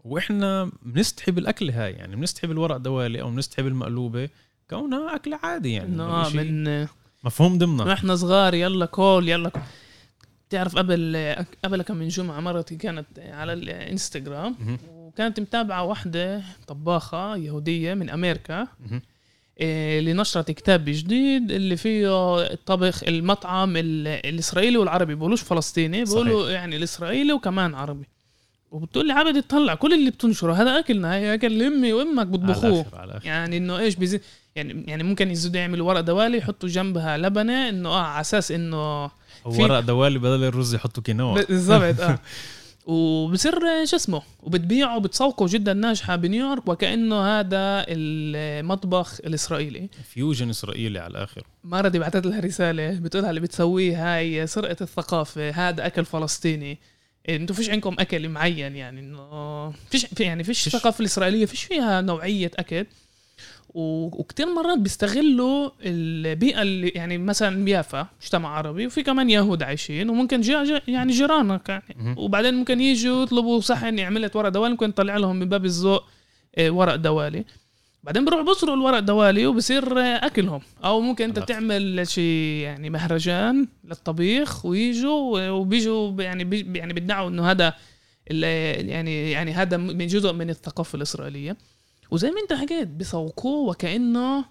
وإحنا 0.03 0.71
بنستحي 0.81 1.31
بالاكل 1.31 1.69
هاي 1.69 1.91
يعني 1.91 2.15
بنستحي 2.15 2.47
بالورق 2.47 2.77
دوالي 2.77 3.21
أو 3.21 3.29
بنستحي 3.29 3.63
بالمقلوبه 3.63 4.29
كونها 4.69 5.15
أكل 5.15 5.33
عادي 5.33 5.73
يعني 5.73 6.01
آه 6.01 6.29
من 6.29 6.87
مفهوم 7.23 7.57
ضمنها 7.57 7.93
إحنا 7.93 8.15
صغار 8.15 8.53
يلا 8.53 8.85
كول 8.85 9.29
يلا 9.29 9.49
كول. 9.49 9.61
تعرف 10.49 10.75
قبل 10.75 11.35
قبل 11.63 11.81
كم 11.81 11.95
من 11.95 12.07
جمعة 12.07 12.39
مرتي 12.39 12.75
كانت 12.75 13.07
على 13.19 13.53
الإنستغرام 13.53 14.55
وكانت 14.89 15.39
متابعة 15.39 15.83
واحدة 15.83 16.43
طباخة 16.67 17.35
يهودية 17.35 17.93
من 17.93 18.09
أمريكا. 18.09 18.67
اللي 19.61 20.13
نشرت 20.13 20.51
كتاب 20.51 20.85
جديد 20.87 21.51
اللي 21.51 21.77
فيه 21.77 22.07
الطبخ 22.53 23.03
المطعم 23.03 23.73
الإسرائيلي 23.77 24.77
والعربي. 24.77 25.15
بيقولوش 25.15 25.41
فلسطيني 25.41 26.03
بيقولوا 26.03 26.49
يعني 26.49 26.75
الاسرائيلي 26.75 27.33
وكمان 27.33 27.75
عربي. 27.75 28.05
وبتقول 28.71 29.07
لي 29.07 29.13
عبد 29.13 29.43
تطلع 29.43 29.75
كل 29.75 29.93
اللي 29.93 30.11
بتنشره. 30.11 30.53
هذا 30.53 30.79
اكلنا 30.79 31.13
هي 31.15 31.33
أكل 31.33 31.63
أمي 31.63 31.93
وأمك 31.93 32.27
بيطبخوه 32.27 32.85
يعني 33.23 33.57
إنه 33.57 33.79
إيش 33.79 33.95
بيزيد؟ 33.95 34.21
يعني 34.55 34.83
يعني 34.87 35.03
ممكن 35.03 35.31
يزيدوا 35.31 35.59
يعملوا 35.59 35.87
ورق 35.87 35.99
دوالي 35.99 36.37
يحطوا 36.37 36.69
جنبها 36.69 37.17
لبنة 37.17 37.69
إنه 37.69 37.89
آه 37.89 38.01
على 38.01 38.21
أساس 38.21 38.51
إنه 38.51 39.11
ورق 39.45 39.79
دوالي 39.79 40.19
بدل 40.19 40.43
الرز 40.43 40.75
يحطوا 40.75 41.03
كينوا. 41.03 41.41
بالضبط 41.41 41.99
آه. 41.99 42.19
وبصير 42.85 43.85
شو 43.85 43.95
اسمه 43.95 44.21
وبتبيعه 44.43 44.97
وبتسوقه 44.97 45.45
جدا 45.49 45.73
ناجحة 45.73 46.15
بنيويورك 46.15 46.67
وكأنه 46.67 47.39
هذا 47.39 47.85
المطبخ 47.89 49.19
الإسرائيلي. 49.25 49.89
fusion 50.13 50.49
إسرائيلي 50.49 50.99
على 50.99 51.11
الآخر. 51.11 51.43
مرة 51.63 51.89
بعثت 51.89 52.25
لها 52.25 52.39
رسالة 52.39 52.91
بتقولها 52.91 53.29
اللي 53.29 53.41
بتسويه 53.41 54.15
هاي 54.15 54.47
سرقة 54.47 54.77
الثقافة 54.81 55.49
هذا 55.49 55.85
أكل 55.85 56.05
فلسطيني. 56.05 56.79
أنتوا 57.29 57.55
فيش 57.55 57.69
عندكم 57.69 57.95
أكل 57.99 58.29
معين 58.29 58.75
يعني 58.75 58.99
إنه 58.99 59.71
فيش 59.71 60.07
يعني 60.19 60.43
فيش 60.43 60.67
الثقافه 60.67 60.99
الإسرائيلية 60.99 61.45
فيش 61.45 61.63
فيها 61.63 62.01
نوعية 62.01 62.51
أكل. 62.55 62.85
وكتير 63.75 64.53
مرات 64.53 64.77
بيستغلوا 64.77 65.69
البيئة 65.81 66.61
اللي 66.61 66.87
يعني 66.87 67.17
مثلا 67.17 67.65
بيافا 67.65 68.07
مجتمع 68.21 68.57
عربي 68.57 68.87
وفي 68.87 69.03
كمان 69.03 69.29
يهود 69.29 69.63
عايشين 69.63 70.09
وممكن 70.09 70.41
جا 70.41 70.81
يعني 70.87 71.11
جيرانك 71.11 71.69
يعني. 71.69 72.15
وبعدين 72.17 72.53
ممكن 72.53 72.81
يجوا 72.81 73.23
يطلبوا 73.23 73.59
صحن 73.59 73.99
عملت 73.99 74.35
ورق 74.35 74.49
دوالي 74.49 74.71
ممكن 74.71 74.87
نطلع 74.87 75.17
لهم 75.17 75.35
من 75.35 75.49
باب 75.49 75.65
الذوق 75.65 76.03
آه، 76.57 76.69
ورق 76.69 76.95
دوالي. 76.95 77.45
بعدين 78.03 78.25
بروح 78.25 78.41
بصروا 78.41 78.75
الورق 78.75 78.99
دوالي 78.99 79.45
وبصير 79.45 79.99
أكلهم. 79.99 80.61
أو 80.83 81.01
ممكن 81.01 81.25
أنت 81.25 81.39
تعمل 81.39 82.07
شيء 82.07 82.61
يعني 82.63 82.89
مهرجان 82.89 83.67
للطبيخ 83.83 84.65
ويجوا 84.65 85.49
وبيجوا 85.49 86.21
يعني 86.21 86.43
بي 86.43 86.77
يعني 86.79 86.93
بيدعوا 86.93 87.29
إنه 87.29 87.51
هذا 87.51 87.73
يعني 88.27 89.31
يعني 89.31 89.53
هذا 89.53 89.77
من 89.77 90.07
جزء 90.07 90.33
من 90.33 90.49
الثقافة 90.49 90.95
الإسرائيلية. 90.95 91.57
وزي 92.11 92.31
ما 92.31 92.41
انت 92.41 92.53
حكيت 92.53 92.87
بيسوقوه 92.87 93.69
وكأنه 93.69 94.45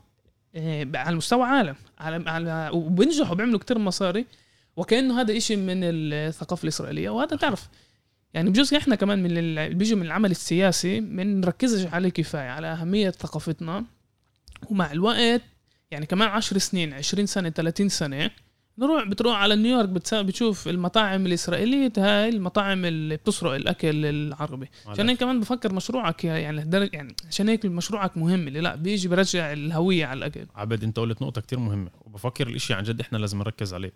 آه، 0.57 0.87
على 0.95 1.17
مستوى 1.17 1.43
عالم. 1.43 1.77
على 1.99 2.31
على 2.31 2.71
وبينجحوا 2.73 3.35
بيعملوا 3.35 3.59
كتير 3.59 3.79
مصاري. 3.79 4.27
وكأنه 4.77 5.21
هذا 5.21 5.37
إشي 5.37 5.57
من 5.57 5.81
الثقافة 5.85 6.63
الإسرائيلية. 6.63 7.11
وهذا 7.11 7.37
تعرف 7.37 7.69
يعني 8.35 8.51
بجوز 8.51 8.75
إحنا 8.75 8.95
كمان 8.95 9.23
من 9.23 9.39
اللي 9.39 9.69
بيجوا 9.69 9.99
من 9.99 10.07
العمل 10.07 10.31
السياسي 10.31 11.01
بنركزش 11.01 11.87
عليه 11.87 12.09
كفاية 12.09 12.51
على 12.51 12.67
أهمية 12.67 13.11
ثقافتنا. 13.11 13.85
ومع 14.71 14.93
الوقت 14.93 15.43
يعني 15.91 16.07
كمان 16.07 16.29
عشر 16.29 16.59
سنين 16.59 16.93
عشرين 16.93 17.27
سنة 17.27 17.51
30 17.51 17.89
سنة 17.89 18.31
نروح 18.79 19.05
بتروح 19.05 19.37
على 19.37 19.57
نيويورك 19.57 19.89
بتشوف 20.13 20.69
المطاعم 20.69 21.27
الإسرائيلية 21.27 21.93
هاي 21.99 22.29
المطاعم 22.29 22.85
اللي 22.85 23.17
بتسرق 23.17 23.53
الأكل 23.53 24.07
العربي. 24.07 24.69
عشان 24.87 25.09
هيك 25.09 25.21
كمان 25.21 25.41
بفكر 25.41 25.73
مشروعك 25.73 26.25
يعني 26.25 26.89
يعني 26.93 27.15
عشان 27.29 27.49
هيك 27.49 27.65
مشروعك 27.65 28.17
مهم 28.17 28.49
اللي 28.49 28.61
لا 28.61 28.75
بيجي 28.75 29.09
برجع 29.09 29.53
الهوية 29.53 30.07
على 30.07 30.19
الأكل. 30.19 30.47
عبد 30.55 30.85
انت 30.85 30.99
قلت 30.99 31.23
نقطة 31.23 31.41
كتير 31.41 31.59
مهمة 31.59 31.91
وبفكر 32.01 32.47
الإشي 32.47 32.75
عن 32.75 32.83
جد 32.83 33.01
إحنا 33.01 33.19
لازم 33.19 33.39
نركز 33.39 33.75
عليه. 33.75 33.93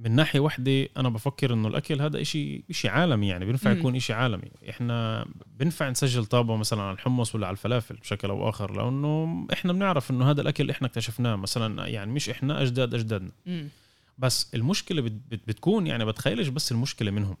من 0.00 0.10
ناحية 0.10 0.40
واحدة 0.40 0.88
أنا 0.96 1.08
بفكر 1.08 1.54
إنه 1.54 1.68
الأكل 1.68 2.02
هذا 2.02 2.20
إشي 2.20 2.64
إشي 2.70 2.88
عالمي 2.88 3.28
يعني 3.28 3.44
بينفع 3.44 3.70
يكون 3.70 3.96
إشي 3.96 4.12
عالمي. 4.12 4.50
إحنا 4.70 5.26
بينفع 5.58 5.90
نسجل 5.90 6.24
طابة 6.24 6.56
مثلا 6.56 6.82
على 6.82 6.94
الحمص 6.94 7.34
ولا 7.34 7.46
على 7.46 7.54
الفلافل 7.54 7.96
بشكل 7.96 8.28
أو 8.28 8.48
آخر 8.48 8.76
لأنه 8.76 9.46
إحنا 9.52 9.72
بنعرف 9.72 10.10
إنه 10.10 10.30
هذا 10.30 10.40
الأكل 10.40 10.70
إحنا 10.70 10.88
اكتشفناه 10.88 11.36
مثلا 11.36 11.86
يعني 11.86 12.12
مش 12.12 12.30
إحنا 12.30 12.62
أجداد 12.62 12.94
أجدادنا. 12.94 13.30
بس 14.22 14.54
المشكلة 14.54 15.02
بتكون 15.30 15.86
يعني 15.86 16.04
بتخيلش 16.04 16.48
بس 16.48 16.72
المشكلة 16.72 17.10
منهم. 17.10 17.36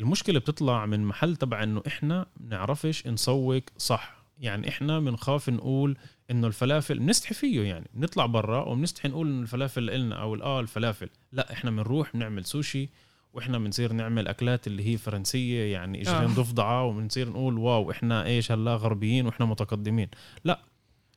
المشكلة 0.00 0.38
بتطلع 0.38 0.86
من 0.86 1.04
محل 1.04 1.36
تبع 1.36 1.62
إنه 1.62 1.82
إحنا 1.86 2.26
بنعرفش 2.36 3.06
نسوق 3.06 3.62
صح. 3.78 4.16
يعني 4.38 4.68
إحنا 4.68 5.00
بنخاف 5.00 5.48
نقول 5.50 5.96
إنه 6.30 6.46
الفلافل 6.46 6.98
بنستحي 6.98 7.34
فيه 7.34 7.62
يعني 7.62 7.90
بنطلع 7.94 8.26
برا 8.26 8.64
وبنستحي 8.64 9.08
نقول 9.08 9.26
إنه 9.26 9.42
الفلافل 9.42 9.90
إلنا 9.90 10.14
أو 10.22 10.34
آه 10.34 10.60
الفلافل. 10.60 11.08
لا 11.32 11.52
إحنا 11.52 11.70
بنروح 11.70 12.12
بنعمل 12.14 12.44
سوشي 12.44 12.88
وإحنا 13.32 13.58
بنصير 13.58 13.92
نعمل 13.92 14.28
أكلات 14.28 14.66
اللي 14.66 14.88
هي 14.88 14.96
فرنسية 14.96 15.72
يعني 15.72 16.02
اجرين 16.02 16.30
آه. 16.30 16.34
ضفدعه 16.34 16.84
وبنصير 16.84 17.28
نقول 17.28 17.58
واو 17.58 17.90
إحنا 17.90 18.26
إيش 18.26 18.52
هلا 18.52 18.74
غربيين 18.74 19.26
وإحنا 19.26 19.46
متقدمين. 19.46 20.08
لا 20.44 20.60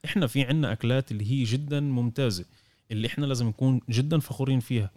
إحنا 0.05 0.27
في 0.27 0.43
عنا 0.43 0.71
أكلات 0.71 1.11
اللي 1.11 1.31
هي 1.31 1.43
جدا 1.43 1.79
ممتازة. 1.79 2.45
اللي 2.91 3.07
إحنا 3.07 3.25
لازم 3.25 3.47
نكون 3.47 3.81
جدا 3.89 4.19
فخورين 4.19 4.59
فيها 4.59 4.91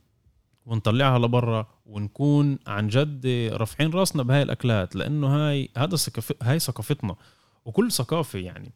ونطلعها 0.67 1.19
لبرا 1.19 1.67
ونكون 1.87 2.59
عن 2.67 2.89
جد 2.89 3.27
رافعين 3.53 3.91
راسنا 3.91 4.23
بهاي 4.23 4.43
الأكلات 4.43 4.97
لأنه 4.97 5.27
هاي 5.27 5.69
هذا. 5.77 5.97
هاي 6.43 6.59
ثقافتنا. 6.59 7.17
وكل 7.65 7.93
ثقافة 7.93 8.39
يعني 8.39 8.73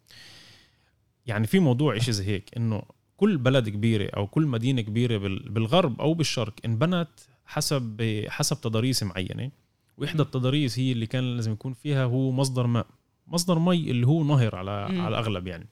يعني 1.26 1.46
في 1.46 1.58
موضوع 1.58 1.96
إشي 1.96 2.12
زي 2.12 2.24
هيك 2.24 2.50
إنه 2.56 2.82
كل 3.16 3.36
بلد 3.38 3.68
كبيرة 3.68 4.10
أو 4.16 4.26
كل 4.26 4.46
مدينة 4.46 4.82
كبيرة 4.82 5.18
بالغرب 5.28 6.00
أو 6.00 6.14
بالشرق 6.14 6.54
انبنت 6.64 7.08
حسب 7.46 8.02
حسب 8.28 8.60
تضاريس 8.60 9.02
معينة. 9.02 9.50
وإحدى 9.98 10.22
التضاريس 10.22 10.78
هي 10.78 10.92
اللي 10.92 11.06
كان 11.06 11.36
لازم 11.36 11.52
يكون 11.52 11.72
فيها 11.72 12.04
هو 12.04 12.32
مصدر 12.32 12.66
ماء. 12.66 12.86
مصدر 13.26 13.58
مي 13.58 13.90
اللي 13.90 14.06
هو 14.06 14.24
نهر 14.24 14.56
على 14.56 14.88
م. 14.90 15.00
على 15.00 15.08
الأغلب 15.08 15.46
يعني. 15.46 15.66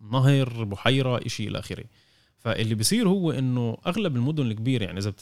نهر 0.00 0.64
بحيرة 0.64 1.26
إشي 1.26 1.48
إلى 1.48 1.58
آخره. 1.58 1.84
فاللي 2.38 2.74
بيصير 2.74 3.08
هو 3.08 3.30
إنه 3.30 3.76
أغلب 3.86 4.16
المدن 4.16 4.46
الكبيرة 4.46 4.84
يعني 4.84 4.98
إذا 4.98 5.12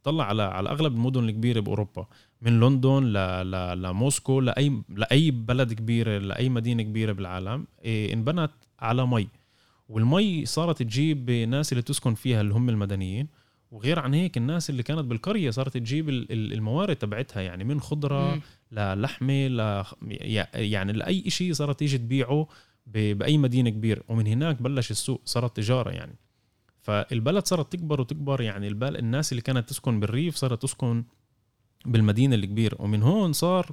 بتطلع 0.00 0.24
على 0.24 0.42
على 0.42 0.70
أغلب 0.70 0.94
المدن 0.94 1.28
الكبيرة 1.28 1.60
بأوروبا 1.60 2.06
من 2.42 2.60
لندن 2.60 3.04
ل... 3.04 3.12
ل... 3.50 3.82
لموسكو 3.82 4.40
لاي 4.40 4.82
لأي 4.88 5.30
بلد 5.30 5.72
كبيرة 5.72 6.18
لأي 6.18 6.48
مدينة 6.48 6.82
كبيرة 6.82 7.12
بالعالم 7.12 7.66
إيه 7.84 8.12
انبنت 8.12 8.50
على 8.80 9.06
مي. 9.06 9.28
والمي 9.88 10.46
صارت 10.46 10.82
تجيب 10.82 11.30
ناس 11.30 11.72
اللي 11.72 11.82
تسكن 11.82 12.14
فيها 12.14 12.40
اللي 12.40 12.54
هم 12.54 12.68
المدنيين 12.68 13.28
وغير 13.70 13.98
عن 13.98 14.14
هيك 14.14 14.36
الناس 14.36 14.70
اللي 14.70 14.82
كانت 14.82 15.00
بالقرية 15.04 15.50
صارت 15.50 15.74
تجيب 15.74 16.08
الموارد 16.08 16.96
تبعتها 16.96 17.40
يعني 17.42 17.64
من 17.64 17.80
خضرة 17.80 18.40
للحمة 18.72 19.46
ل 19.46 19.84
يعني 20.54 20.92
لأي 20.92 21.30
شيء 21.30 21.52
صارت 21.52 21.78
تيجي 21.78 21.98
تبيعه 21.98 22.48
بأي 22.86 23.38
مدينة 23.38 23.70
كبيرة. 23.70 24.02
ومن 24.08 24.26
هناك 24.26 24.62
بلش 24.62 24.90
السوق 24.90 25.20
صارت 25.24 25.56
تجارة 25.56 25.90
يعني. 25.90 26.16
فالبلد 26.86 27.46
صارت 27.46 27.72
تكبر 27.72 28.00
وتكبر 28.00 28.40
يعني 28.40 28.68
البلد 28.68 28.96
الناس 28.96 29.32
اللي 29.32 29.42
كانت 29.42 29.68
تسكن 29.68 30.00
بالريف 30.00 30.36
صارت 30.36 30.62
تسكن 30.62 31.04
بالمدينة 31.86 32.34
الكبيره 32.34 32.76
ومن 32.82 33.02
هون 33.02 33.32
صار 33.32 33.70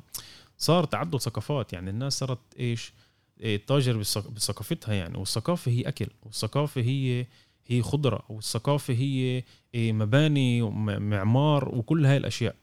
صار 0.58 0.84
تعدد 0.84 1.17
ثقافات 1.17 1.74
يعني 1.74 1.89
الناس 1.89 2.20
صارت 2.20 2.39
إيش؟ 2.60 2.93
إيه، 3.41 3.65
تاجر 3.65 3.98
بثقافتها 4.36 4.93
يعني 4.93 5.17
والثقافة 5.17 5.72
هي 5.72 5.82
أكل 5.82 6.08
والثقافة 6.24 6.82
هي 6.82 7.25
هي 7.67 7.82
خضرة 7.82 8.24
والثقافة 8.29 8.93
هي 8.93 9.43
إيه، 9.75 9.93
مباني 9.93 10.62
ومعمار 10.62 11.75
وكل 11.75 12.05
هاي 12.05 12.17
الأشياء. 12.17 12.55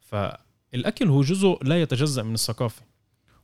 فالأكل 0.00 1.08
هو 1.08 1.22
جزء 1.22 1.58
لا 1.62 1.82
يتجزأ 1.82 2.22
من 2.22 2.34
الثقافة. 2.34 2.82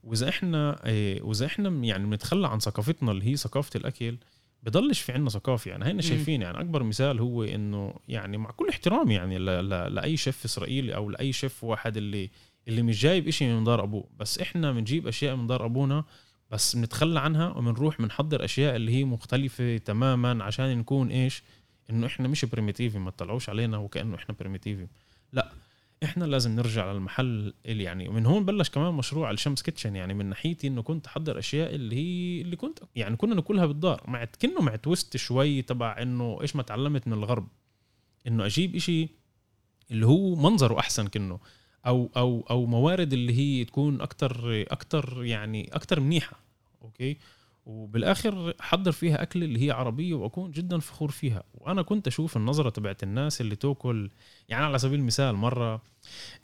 وإذا 0.05 0.29
إحنا 0.29 0.87
إيه 0.87 1.23
وإذا 1.23 1.47
إحنا 1.47 1.69
يعني 1.69 2.07
بنتخلى 2.07 2.49
عن 2.49 2.59
ثقافتنا 2.59 3.12
اللي 3.12 3.25
هي 3.25 3.37
ثقافة 3.37 3.71
الأكل 3.77 4.17
بضلش 4.62 5.00
في 5.00 5.12
عنا 5.12 5.31
ثقافة 5.31 5.71
يعني. 5.71 5.85
هينا 5.85 6.03
شايفين 6.03 6.43
يعني 6.43 6.61
أكبر 6.61 6.83
مثال 6.83 7.21
هو 7.21 7.45
إنه 7.45 7.95
يعني 8.09 8.38
مع 8.38 8.50
كل 8.50 8.69
احترامي 8.69 9.15
يعني 9.15 9.38
ل... 9.38 9.45
ل... 9.45 9.95
لأي 9.95 10.17
شيف 10.17 10.45
إسرائيلي 10.45 10.95
أو 10.95 11.11
لأي 11.11 11.33
شيف 11.33 11.65
واحد 11.65 11.97
اللي 11.97 12.31
اللي 12.69 12.83
مش 12.83 13.03
جايب 13.03 13.29
إشي 13.29 13.55
من 13.55 13.65
دار 13.65 13.83
أبوه. 13.83 14.05
بس 14.19 14.38
إحنا 14.38 14.73
بنجيب 14.73 15.07
أشياء 15.07 15.37
من 15.37 15.47
دار 15.47 15.65
أبونا 15.65 16.05
بس 16.50 16.77
بنتخلى 16.77 17.21
عنها 17.21 17.49
وبنروح 17.49 18.03
بنحضر 18.03 18.45
أشياء 18.45 18.77
اللي 18.77 18.93
هي 18.93 19.05
مختلفة 19.05 19.77
تماما 19.77 20.45
عشان 20.45 20.79
نكون 20.79 21.11
إيش؟ 21.11 21.43
إنه 21.91 22.07
إحنا 22.07 22.29
مش 22.29 22.45
פרימיטיבי 22.45 22.99
ما 22.99 23.11
تطلعوش 23.11 23.49
علينا 23.49 23.79
وكأنه 23.79 24.17
إحنا 24.17 24.35
פרימיטיבי 24.40 24.87
لا 25.33 25.53
إحنا 26.05 26.25
لازم 26.25 26.50
نرجع 26.57 26.93
للمحل 26.93 27.55
اللي 27.67 27.85
يعني 27.85 28.09
ومن 28.09 28.26
هون 28.26 28.45
بلش 28.45 28.71
كمان 28.71 28.95
مشروع 28.95 29.31
ال 29.30 29.36
Shams 29.36 29.62
Kitchen 29.62 29.97
يعني 29.97 30.14
من 30.14 30.26
ناحيتي 30.26 30.67
إنه 30.67 30.83
كنت 30.83 31.07
أحضر 31.07 31.38
أشياء 31.38 31.75
اللي 31.75 31.97
هي 31.97 32.40
اللي 32.43 32.57
كنت 32.57 32.78
يعني 32.97 33.17
كنا 33.17 33.35
ناكلها 33.35 33.67
بالدار 33.67 34.02
مع 34.09 34.25
كنه 34.25 34.61
مع 34.61 34.76
twist 34.76 35.16
شوي 35.17 35.62
تبع 35.62 35.97
إنه 36.02 36.38
إيش 36.43 36.57
ما 36.57 36.62
تعلمت 36.62 37.07
من 37.07 37.12
الغرب. 37.12 37.49
إنه 38.26 38.47
أجيب 38.47 38.76
إشي 38.76 39.09
اللي 39.90 40.07
هو 40.07 40.35
منظره 40.35 40.78
أحسن 40.78 41.07
كنه 41.07 41.40
أو 41.87 42.11
أو 42.17 42.47
أو 42.50 42.67
موارد 42.67 43.12
اللي 43.12 43.38
هي 43.38 43.64
تكون 43.64 44.00
أكتر 44.00 44.64
أكتر 44.71 45.25
يعني 45.25 45.71
أكتر 45.75 46.00
منيحة 46.00 46.40
okay؟ 46.83 47.16
وبالآخر 47.68 48.54
حضر 48.60 48.92
فيها 48.92 49.22
أكل 49.22 49.44
اللي 49.44 49.66
هي 49.66 49.70
عربية 49.70 50.14
وأكون 50.14 50.50
جدا 50.50 50.78
فخور 50.78 51.10
فيها. 51.10 51.42
وأنا 51.54 51.82
كنت 51.82 52.06
أشوف 52.06 52.37
النظرة 52.37 52.70
تبعت 52.70 53.02
الناس 53.02 53.40
اللي 53.40 53.56
تأكل 53.56 54.10
يعني 54.48 54.64
على 54.64 54.78
سبيل 54.78 55.00
المثال 55.00 55.34
مرة 55.34 55.82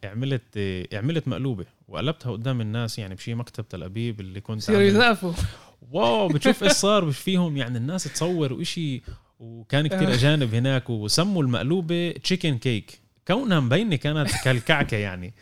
عملت 0.04 0.58
عملت 0.92 1.28
مقلوبة 1.28 1.66
وقلبتها 1.88 2.32
قدام 2.32 2.60
الناس 2.60 2.98
يعني 2.98 3.14
بشي 3.14 3.34
مكتب 3.34 3.68
تل 3.68 3.82
أبيب 3.82 4.20
اللي 4.20 4.40
كنت 4.40 4.68
يزافوا 4.68 5.32
wow 5.90 6.28
بتشوف 6.34 6.62
إيش 6.62 6.72
صار 6.72 7.10
فيهم 7.10 7.56
يعني 7.56 7.78
الناس 7.78 8.04
تصور 8.04 8.52
وإشي 8.52 9.02
وكان 9.40 9.86
كتير 9.86 10.10
آه. 10.10 10.14
أجانب 10.14 10.54
هناك 10.54 10.90
وسموا 10.90 11.42
المقلوبة 11.42 12.10
chicken 12.10 12.58
cake 12.58 13.00
كونها 13.28 13.60
مبينة 13.60 13.96
كانت 13.96 14.30
كالكعكة 14.44 14.96
يعني. 14.96 15.34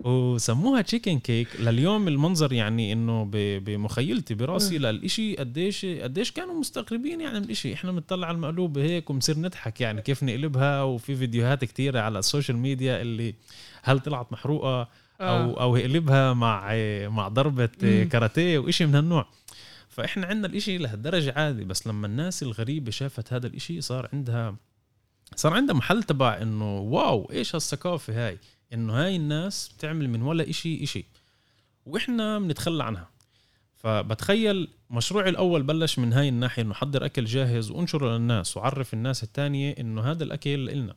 وسموها 0.00 0.80
chicken 0.80 1.18
cake 1.18 1.48
لليوم 1.60 2.08
المنظر 2.08 2.52
يعني 2.52 2.92
إنه 2.92 3.28
بمخيلتي 3.32 4.34
براسي 4.34 4.78
للإشي 4.78 5.36
قديش 5.36 5.86
قديش 5.86 6.32
كانوا 6.32 6.54
مستغربين 6.54 7.20
يعني 7.20 7.38
من 7.40 7.44
الإشي. 7.44 7.74
إحنا 7.74 7.92
بنطلع 7.92 8.26
على 8.26 8.34
المقلوبه 8.34 8.82
هيك 8.82 9.10
وبنصير 9.10 9.38
نضحك 9.38 9.80
يعني 9.80 10.02
كيف 10.02 10.22
نقلبها. 10.22 10.82
وفي 10.82 11.16
فيديوهات 11.16 11.64
كتيرة 11.64 12.00
على 12.00 12.18
ال 12.18 12.23
social 12.23 12.56
media 12.56 13.02
اللي 13.02 13.34
هل 13.82 14.00
طلعت 14.00 14.32
محروقة 14.32 14.80
أو 14.80 14.88
آه. 15.20 15.62
أو 15.62 15.76
يقلبها 15.76 16.32
مع 16.32 16.74
مع 17.08 17.28
ضربة 17.28 17.70
كاراتيه 18.10 18.58
وإشي 18.58 18.86
من 18.86 18.94
هالنوع. 18.94 19.26
فإحنا 19.88 20.26
عندنا 20.26 20.46
الإشي 20.46 20.78
لهالدرجة 20.78 21.32
عادي 21.36 21.64
بس 21.64 21.86
لما 21.86 22.06
الناس 22.06 22.42
الغريبة 22.42 22.90
شافت 22.90 23.32
هذا 23.32 23.46
الإشي 23.46 23.80
صار 23.80 24.08
عندها 24.12 24.56
صار 25.36 25.54
عندها 25.54 25.74
محل 25.74 26.02
تبع 26.02 26.42
إنه 26.42 26.78
واو 26.78 27.30
إيش 27.32 27.54
هالثقافة 27.54 28.28
هاي؟ 28.28 28.38
انه 28.72 28.92
هاي 29.04 29.16
الناس 29.16 29.68
بتعمل 29.68 30.08
من 30.08 30.22
ولا 30.22 30.50
إشي 30.50 30.82
إشي. 30.82 31.04
وإحنا 31.86 32.38
بنتخلى 32.38 32.84
عنها. 32.84 33.08
فبتخيل 33.76 34.68
مشروعي 34.90 35.28
الأول 35.28 35.62
بلش 35.62 35.98
من 35.98 36.12
هاي 36.12 36.28
الناحية 36.28 36.62
إنه 36.62 36.74
حضر 36.74 37.04
أكل 37.04 37.24
جاهز 37.24 37.70
وأنشره 37.70 38.16
للناس 38.16 38.56
وعرف 38.56 38.94
الناس 38.94 39.22
الثانية 39.22 39.74
إنه 39.80 40.02
هذا 40.02 40.24
الأكل 40.24 40.70
إلنا. 40.70 40.94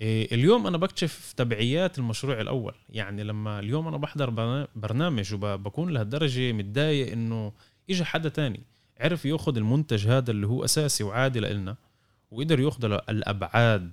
إيه 0.00 0.34
اليوم 0.34 0.66
أنا 0.66 0.76
بكتشف 0.78 1.32
تبعيات 1.36 1.98
المشروع 1.98 2.40
الأول. 2.40 2.74
يعني 2.88 3.24
لما 3.24 3.58
اليوم 3.58 3.88
أنا 3.88 3.96
بحضر 3.96 4.30
برنامج 4.76 5.34
وبكون 5.34 5.90
لهالدرجة 5.90 6.52
متضايق 6.52 7.12
إنه 7.12 7.52
اجى 7.90 8.04
حدا 8.04 8.28
تاني 8.28 8.62
عرف 9.00 9.24
يأخذ 9.24 9.56
المنتج 9.56 10.08
هذا 10.08 10.30
اللي 10.30 10.46
هو 10.46 10.64
أساسي 10.64 11.04
وعادي 11.04 11.40
لإلنا 11.40 11.76
وقدر 12.30 12.60
يأخذ 12.60 12.84
الأبعاد 12.84 13.92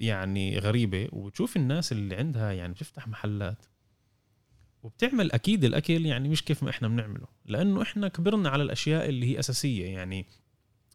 يعني 0.00 0.58
غريبة 0.58 1.08
وتشوف 1.12 1.56
الناس 1.56 1.92
اللي 1.92 2.16
عندها 2.16 2.52
يعني 2.52 2.72
بتفتح 2.72 3.08
محلات 3.08 3.64
وبتعمل 4.82 5.32
أكيد 5.32 5.64
الأكل 5.64 6.06
يعني 6.06 6.28
مش 6.28 6.44
كيف 6.44 6.62
ما 6.62 6.70
إحنا 6.70 6.88
بنعمله 6.88 7.26
لأنه 7.46 7.82
إحنا 7.82 8.08
كبرنا 8.08 8.48
على 8.48 8.62
الأشياء 8.62 9.08
اللي 9.08 9.26
هي 9.26 9.38
أساسية 9.38 9.86
يعني 9.86 10.26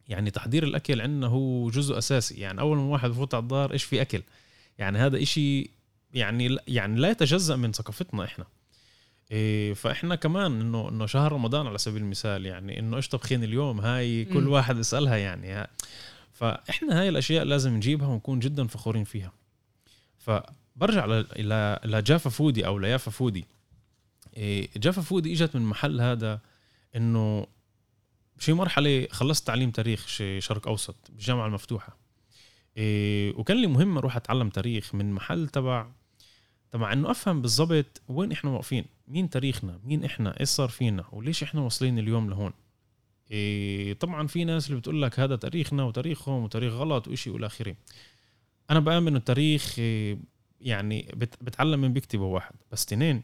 يعني 0.08 0.32
تحضير 0.32 0.64
الأكل 0.64 1.02
عندنا 1.02 1.28
هو 1.28 1.70
جزء 1.70 1.98
أساسي 1.98 2.36
يعني 2.36 2.62
أول 2.62 2.78
ما 2.78 2.84
واحد 2.84 3.10
بفوت 3.10 3.34
على 3.34 3.42
الدار 3.42 3.72
إيش 3.74 3.84
في 3.84 4.02
أكل؟ 4.02 4.22
يعني 4.78 4.98
هذا 4.98 5.22
إشي 5.22 5.70
يعني 6.14 6.58
يعني 6.68 7.00
لا 7.00 7.10
يتجزأ 7.10 7.56
من 7.56 7.72
ثقافتنا 7.72 8.24
إحنا. 8.24 8.46
إيه 9.32 9.74
فإحنا 9.74 10.16
كمان 10.16 10.62
إنه 10.62 10.90
إنه 10.90 11.06
شهر 11.06 11.32
رمضان 11.32 11.68
على 11.68 11.78
سبيل 11.78 12.02
المثال 12.02 12.46
يعني 12.46 12.80
إنه 12.80 12.98
إيش 12.98 13.10
طبخين 13.10 13.44
اليوم؟ 13.44 13.80
هاي 13.80 14.26
كل 14.26 14.48
واحد 14.48 14.78
يسألها 14.78 15.18
يعني 15.18 15.68
فإحنا 16.36 17.00
هاي 17.00 17.10
الأشياء 17.10 17.46
لازم 17.46 17.76
نجيبها 17.76 18.08
ونكون 18.08 18.40
جدا 18.40 18.68
فخورين 18.68 19.04
فيها. 19.04 19.34
فبرجع 20.18 21.06
إلى 21.10 21.80
ل 21.86 21.93
Jaffa 21.93 22.30
Foodie 22.30 22.68
أو 22.68 22.80
ليافا 22.80 23.12
Foodie. 23.12 23.46
إيه، 24.38 24.70
Jaffa 24.78 25.02
Foodie 25.02 25.34
إجت 25.34 25.56
من 25.56 25.62
محل 25.62 26.02
هذا 26.02 26.40
إنه 26.96 27.48
بشي 28.38 28.54
مرحلة 28.54 29.08
خلصت 29.12 29.48
تعليم 29.48 29.72
تاريخ 29.72 30.08
شرق 30.40 30.68
أوسط 30.68 30.96
بالجامعة 31.10 31.48
المفتوحة. 31.48 31.98
إيه، 32.78 33.36
وكان 33.36 33.62
لي 33.62 33.68
مهم 33.68 33.98
أروح 33.98 34.16
أتعلم 34.16 34.50
تاريخ 34.50 34.96
من 34.96 35.12
محل 35.12 35.48
تبع 35.48 35.88
تبع 36.72 36.94
إنه 36.94 37.12
أفهم 37.12 37.42
بالضبط 37.42 38.02
وين 38.08 38.32
إحنا 38.32 38.50
واقفين 38.50 38.86
مين 39.08 39.30
تاريخنا 39.30 39.80
مين 39.84 40.06
إحنا 40.06 40.40
إيش 40.40 40.50
صار 40.50 40.70
فينا 40.70 41.06
وليش 41.12 41.44
إحنا 41.44 41.62
واصلين 41.62 42.00
اليوم 42.00 42.30
لهون. 42.30 42.54
إيه 43.32 43.94
طبعا 43.94 44.28
في 44.28 44.44
ناس 44.44 44.68
اللي 44.68 44.80
بتقول 44.80 45.02
لك 45.02 45.20
هذا 45.20 45.36
تاريخنا 45.36 45.84
وتاريخهم 45.84 46.44
وتاريخ 46.44 46.74
غلط 46.74 47.08
وإشي 47.08 47.30
والى 47.30 47.46
آخره. 47.46 47.76
أنا 48.70 48.80
بآمن 48.80 49.16
التاريخ 49.16 49.80
إيه 49.80 50.18
يعني 50.62 51.12
بتعلم 51.42 51.82
من 51.82 51.94
بيكتبه 51.94 52.24
واحد. 52.24 52.56
بس 52.72 52.86
تنين 52.86 53.22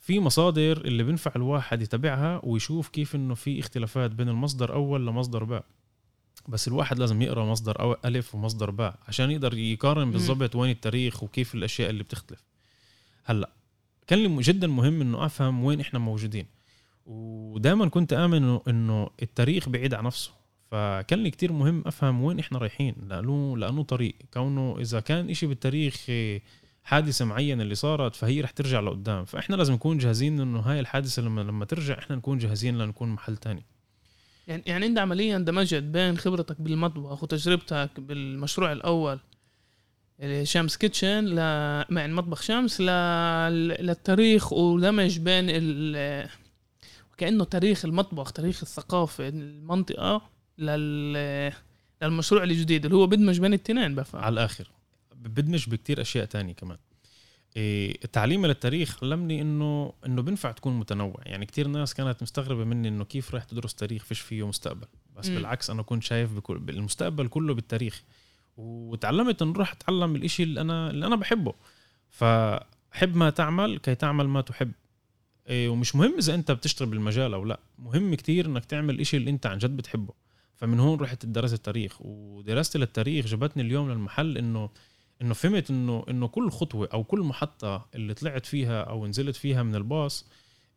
في 0.00 0.20
مصادر 0.20 0.80
اللي 0.84 1.02
بينفع 1.02 1.32
الواحد 1.36 1.82
يتابعها 1.82 2.40
ويشوف 2.42 2.88
كيف 2.88 3.14
إنه 3.14 3.34
في 3.34 3.60
اختلافات 3.60 4.10
بين 4.10 4.28
المصدر 4.28 4.74
أول 4.74 5.06
لمصدر 5.06 5.44
باء. 5.44 5.64
بس 6.48 6.68
الواحد 6.68 6.98
لازم 6.98 7.22
يقرأ 7.22 7.44
مصدر 7.44 7.80
أو 7.80 7.96
ألف 8.04 8.34
ومصدر 8.34 8.70
باء 8.70 8.98
عشان 9.08 9.30
يقدر 9.30 9.58
يقارن 9.58 10.10
بالضبط 10.10 10.56
وين 10.56 10.70
التاريخ 10.70 11.22
وكيف 11.22 11.54
الأشياء 11.54 11.90
اللي 11.90 12.02
بتختلف. 12.02 12.44
هلأ 13.24 13.50
كان 14.06 14.18
لي 14.18 14.42
جدا 14.42 14.66
مهم 14.66 15.00
إنه 15.00 15.26
أفهم 15.26 15.64
وين 15.64 15.80
إحنا 15.80 15.98
موجودين. 15.98 16.46
ودائما 17.06 17.88
كنت 17.88 18.12
آمن 18.12 18.58
انه 18.68 19.10
التاريخ 19.22 19.68
بعيد 19.68 19.94
عن 19.94 20.04
نفسه. 20.04 20.30
فكان 20.70 21.18
لي 21.18 21.30
كتير 21.30 21.52
مهم 21.52 21.82
أفهم 21.86 22.22
وين 22.22 22.38
إحنا 22.38 22.58
رايحين. 22.58 22.94
لأنه 23.08 23.56
لأنه 23.56 23.82
طريق. 23.82 24.14
كونه 24.34 24.76
إذا 24.80 25.00
كان 25.00 25.30
إشي 25.30 25.46
بالتاريخ 25.46 26.06
حادثة 26.84 27.24
معينة 27.24 27.62
اللي 27.62 27.74
صارت 27.74 28.16
فهي 28.16 28.40
رح 28.40 28.50
ترجع 28.50 28.80
لقدام. 28.80 29.24
فإحنا 29.24 29.56
لازم 29.56 29.74
نكون 29.74 29.98
جاهزين 29.98 30.40
إنه 30.40 30.60
هاي 30.60 30.80
الحادثة 30.80 31.22
لما 31.22 31.40
لما 31.40 31.64
ترجع 31.64 31.98
إحنا 31.98 32.16
نكون 32.16 32.38
جاهزين 32.38 32.78
لنكون 32.78 33.08
محل 33.08 33.36
تاني. 33.36 33.62
يعني 34.48 34.62
يعني 34.66 34.86
أنت 34.86 34.98
عمليا 34.98 35.36
اندمجت 35.36 35.82
بين 35.82 36.18
خبرتك 36.18 36.60
بالمطبخ 36.60 37.22
وتجربتك 37.22 37.90
بالمشروع 37.98 38.72
الأول 38.72 39.20
شمس 40.42 40.76
كيتشن 40.76 41.34
مع 41.90 42.04
المطبخ 42.04 42.42
شمس. 42.42 42.80
للتاريخ 42.80 44.52
ودمج 44.52 45.18
بين 45.18 45.44
ال... 45.48 46.28
كانه 47.16 47.44
تاريخ 47.44 47.84
المطبخ 47.84 48.32
تاريخ 48.32 48.60
الثقافة 48.62 49.28
المنطقة 49.28 50.22
لل 50.58 51.52
للمشروع 52.02 52.42
الجديد 52.42 52.84
اللي 52.84 52.96
هو 52.96 53.06
بدمج 53.06 53.40
بين 53.40 53.52
التنين 53.52 53.94
بفهم 53.94 54.22
على 54.22 54.32
الآخر 54.32 54.70
بدمج 55.14 55.68
بكتير 55.68 56.00
أشياء 56.00 56.24
تانية 56.24 56.52
كمان. 56.52 56.78
إيه 57.56 57.98
التعليم 58.04 58.46
للتاريخ 58.46 59.04
علمني 59.04 59.42
إنه 59.42 59.92
إنه 60.06 60.22
بينفع 60.22 60.52
تكون 60.52 60.78
متنوع. 60.78 61.20
يعني 61.24 61.46
كتير 61.46 61.68
ناس 61.68 61.94
كانت 61.94 62.22
مستغربة 62.22 62.64
مني 62.64 62.88
إنه 62.88 63.04
كيف 63.04 63.34
راح 63.34 63.44
تدرس 63.44 63.74
تاريخ 63.74 64.04
فيش 64.04 64.20
فيه 64.20 64.46
مستقبل. 64.46 64.86
بس 65.16 65.28
م. 65.28 65.34
بالعكس 65.34 65.70
أنا 65.70 65.82
كنت 65.82 66.02
شايف 66.02 66.32
بكل 66.32 66.62
المستقبل 66.68 67.28
كله 67.28 67.54
بالتاريخ. 67.54 68.02
وتعلمت 68.56 69.42
إنه 69.42 69.52
راح 69.52 69.72
أتعلم 69.72 70.16
الإشي 70.16 70.42
اللي 70.42 70.60
أنا 70.60 70.90
اللي 70.90 71.06
أنا 71.06 71.16
بحبه. 71.16 71.54
فحب 72.08 73.16
ما 73.16 73.30
تعمل 73.30 73.78
كي 73.78 73.94
تعمل 73.94 74.28
ما 74.28 74.40
تحب. 74.40 74.72
ومش 75.50 75.96
مهم 75.96 76.14
إذا 76.18 76.34
أنت 76.34 76.52
بتشتغل 76.52 76.88
بالمجال 76.88 77.34
أو 77.34 77.44
لا. 77.44 77.60
مهم 77.78 78.14
كتير 78.14 78.46
إنك 78.46 78.64
تعمل 78.64 79.00
إشي 79.00 79.16
اللي 79.16 79.30
أنت 79.30 79.46
عن 79.46 79.58
جد 79.58 79.76
بتحبه. 79.76 80.14
فمن 80.56 80.80
هون 80.80 81.00
رحت 81.00 81.26
درست 81.26 81.54
التاريخ 81.54 81.96
ودراستي 82.00 82.78
للتاريخ 82.78 83.26
جابتني 83.26 83.62
اليوم 83.62 83.90
للمحل 83.90 84.38
إنه 84.38 84.70
إنه 85.22 85.34
فهمت 85.34 85.70
إنه 85.70 86.04
إنه 86.10 86.28
كل 86.28 86.50
خطوة 86.50 86.88
أو 86.92 87.04
كل 87.04 87.20
محطة 87.20 87.86
اللي 87.94 88.14
طلعت 88.14 88.46
فيها 88.46 88.82
أو 88.82 89.06
نزلت 89.06 89.36
فيها 89.36 89.62
من 89.62 89.74
الباص 89.74 90.28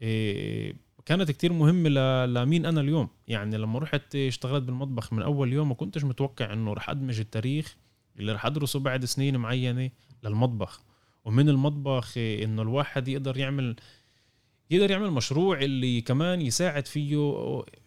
إيه 0.01 0.73
كانت 1.06 1.32
كتير 1.32 1.53
مهمة 1.53 1.89
لمين 2.25 2.65
أنا 2.65 2.82
اليوم. 2.82 3.10
يعني 3.27 3.58
لما 3.58 3.80
رحت 3.80 4.15
اشتغلت 4.15 4.63
بالمطبخ 4.63 5.13
من 5.13 5.21
أول 5.21 5.53
يوم 5.53 5.69
ما 5.69 5.75
كنتش 5.75 6.03
متوقع 6.03 6.53
إنه 6.53 6.73
رح 6.73 6.89
أدمج 6.89 7.19
التاريخ 7.19 7.77
اللي 8.19 8.32
رح 8.32 8.45
أدرسه 8.45 8.80
بعد 8.80 9.06
سنين 9.06 9.38
معينة 9.38 9.89
للمطبخ. 10.23 10.84
ومن 11.25 11.49
المطبخ 11.49 12.17
إنه 12.17 12.62
الواحد 12.62 13.08
يقدر 13.08 13.38
يعمل 13.38 13.75
يقدر 14.71 14.91
يعمل 14.91 15.12
مشروع 15.12 15.62
اللي 15.62 16.01
كمان 16.01 16.41
يساعد 16.41 16.88
فيه 16.88 17.17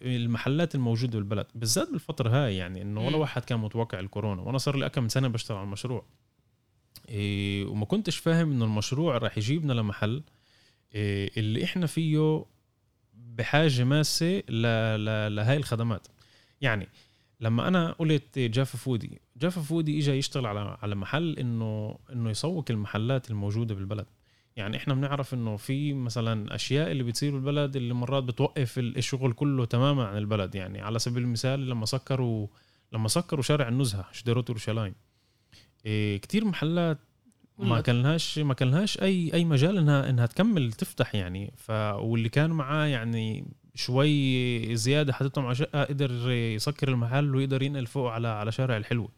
المحلات 0.03 0.75
الموجودة 0.75 1.19
بالبلد. 1.19 1.47
بالذات 1.55 1.91
بالفترة 1.91 2.29
هاي 2.29 2.57
يعني 2.57 2.83
إنه 2.83 3.07
ولا 3.07 3.17
واحد 3.17 3.45
كان 3.45 3.59
متوقع 3.59 4.01
الكورونا 4.01 4.43
وأنا 4.43 4.59
صار 4.59 4.77
لي 4.77 4.89
كم 4.89 5.09
سنة 5.09 5.29
بشتغل 5.29 5.57
على 5.57 5.65
المشروع. 5.65 6.05
إيه 7.09 7.65
وما 7.65 7.85
كنتش 7.85 8.17
فاهم 8.17 8.53
إنه 8.53 8.65
المشروع 8.65 9.19
راح 9.19 9.39
يجيبنا 9.39 9.73
لمحل 9.73 10.23
إيه 10.95 11.31
اللي 11.37 11.65
إحنا 11.65 11.87
فيه 11.87 12.45
بحاجة 13.15 13.85
ماسة 13.85 14.43
لهاي 15.29 15.57
الخدمات. 15.57 16.07
يعني 16.61 16.89
لما 17.41 17.69
أنا 17.69 17.93
قلت 17.93 18.39
Jaffa 18.39 18.79
Foodie 18.79 19.21
Jaffa 19.37 19.61
Foodie 19.61 19.99
اجى 19.99 20.13
يشتغل 20.13 20.47
على 20.47 20.79
على 20.83 20.95
محل 20.95 21.39
إنه 21.39 21.99
إنه 22.13 22.31
يسوق 22.31 22.65
المحلات 22.71 23.31
الموجودة 23.31 23.75
بالبلد. 23.75 24.07
يعني 24.61 24.77
إحنا 24.77 24.95
بنعرف 24.95 25.35
إنه 25.35 25.57
في 25.57 25.93
مثلا 25.95 26.55
أشياء 26.55 26.91
اللي 26.91 27.03
بتصير 27.03 27.33
بالبلد 27.33 27.77
اللي 27.77 27.95
مرات 27.95 28.25
بتوقف 28.25 28.79
الشغل 28.79 29.33
كله 29.33 29.65
تماما 29.65 30.07
عن 30.07 30.17
البلد. 30.17 30.55
يعني 30.55 30.81
على 30.81 30.99
سبيل 30.99 31.23
المثال 31.23 31.69
لما 31.71 31.87
سكروا 31.87 32.47
لما 32.93 33.09
سكروا 33.09 33.43
شارع 33.43 33.69
النزهة 33.69 34.09
שדרות 34.13 34.51
ירושלים 34.51 34.95
إيه 35.87 36.17
كتير 36.17 36.45
محلات 36.45 36.99
ما 37.59 37.81
كان 37.81 38.03
لهاش 38.03 38.39
ما 38.39 38.55
كان 38.55 38.71
لهاش 38.71 39.03
اي 39.03 39.35
أي 39.35 39.45
مجال 39.45 39.79
انها 39.79 40.11
إنها 40.11 40.27
تكمل 40.27 40.73
تفتح 40.73 41.15
يعني. 41.15 41.53
ف 41.57 41.71
واللي 41.71 42.29
كان 42.29 42.51
معاه 42.51 42.87
يعني 42.87 43.45
شوي 43.75 44.77
زيادة 44.77 45.13
حطيتهم 45.13 45.47
على 45.47 45.55
شقة 45.55 45.85
قدر 45.85 46.31
يسكر 46.31 46.89
المحل 46.89 47.35
ويقدر 47.37 47.63
ينقل 47.63 47.87
فوق 47.87 48.11
على 48.11 48.29
على 48.29 48.53
شارع 48.53 48.77
الحلوه 48.77 49.09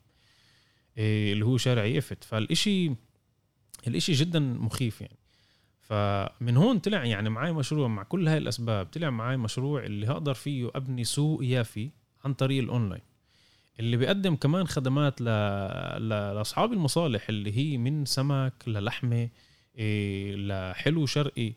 إيه 0.99 1.33
اللي 1.33 1.45
هو 1.45 1.57
شارع 1.57 1.85
يفت 1.85 2.25
فالإشي 2.25 2.93
الإشي 3.87 4.13
جدا 4.13 4.41
مخيف 4.41 5.01
يعني. 5.01 5.17
فمن 5.93 6.57
هون 6.57 6.79
طلع 6.79 7.05
يعني 7.05 7.31
معي 7.31 7.53
مشروع 7.53 7.89
مع 7.89 8.03
كل 8.03 8.29
هاي 8.29 8.39
الأسباب 8.39 8.87
طلع 8.87 9.11
معي 9.11 9.37
مشروع 9.37 9.85
اللي 9.85 10.07
هقدر 10.07 10.35
فيه 10.35 10.71
أبني 10.75 11.05
سوق 11.05 11.45
يافي 11.45 11.91
عن 12.25 12.35
طريق 12.35 12.63
الأونلاين. 12.63 13.03
اللي 13.81 13.97
بيقدم 13.97 14.37
كمان 14.37 14.67
خدمات 14.67 15.21
ل... 15.21 15.25
لأصحاب 16.09 16.73
المصالح 16.73 17.29
اللي 17.29 17.57
هي 17.59 17.79
من 17.79 18.05
سمك 18.05 18.53
للحمة 18.67 19.29
إيه 19.79 20.37
لحلو 20.37 21.07
شرقي 21.07 21.53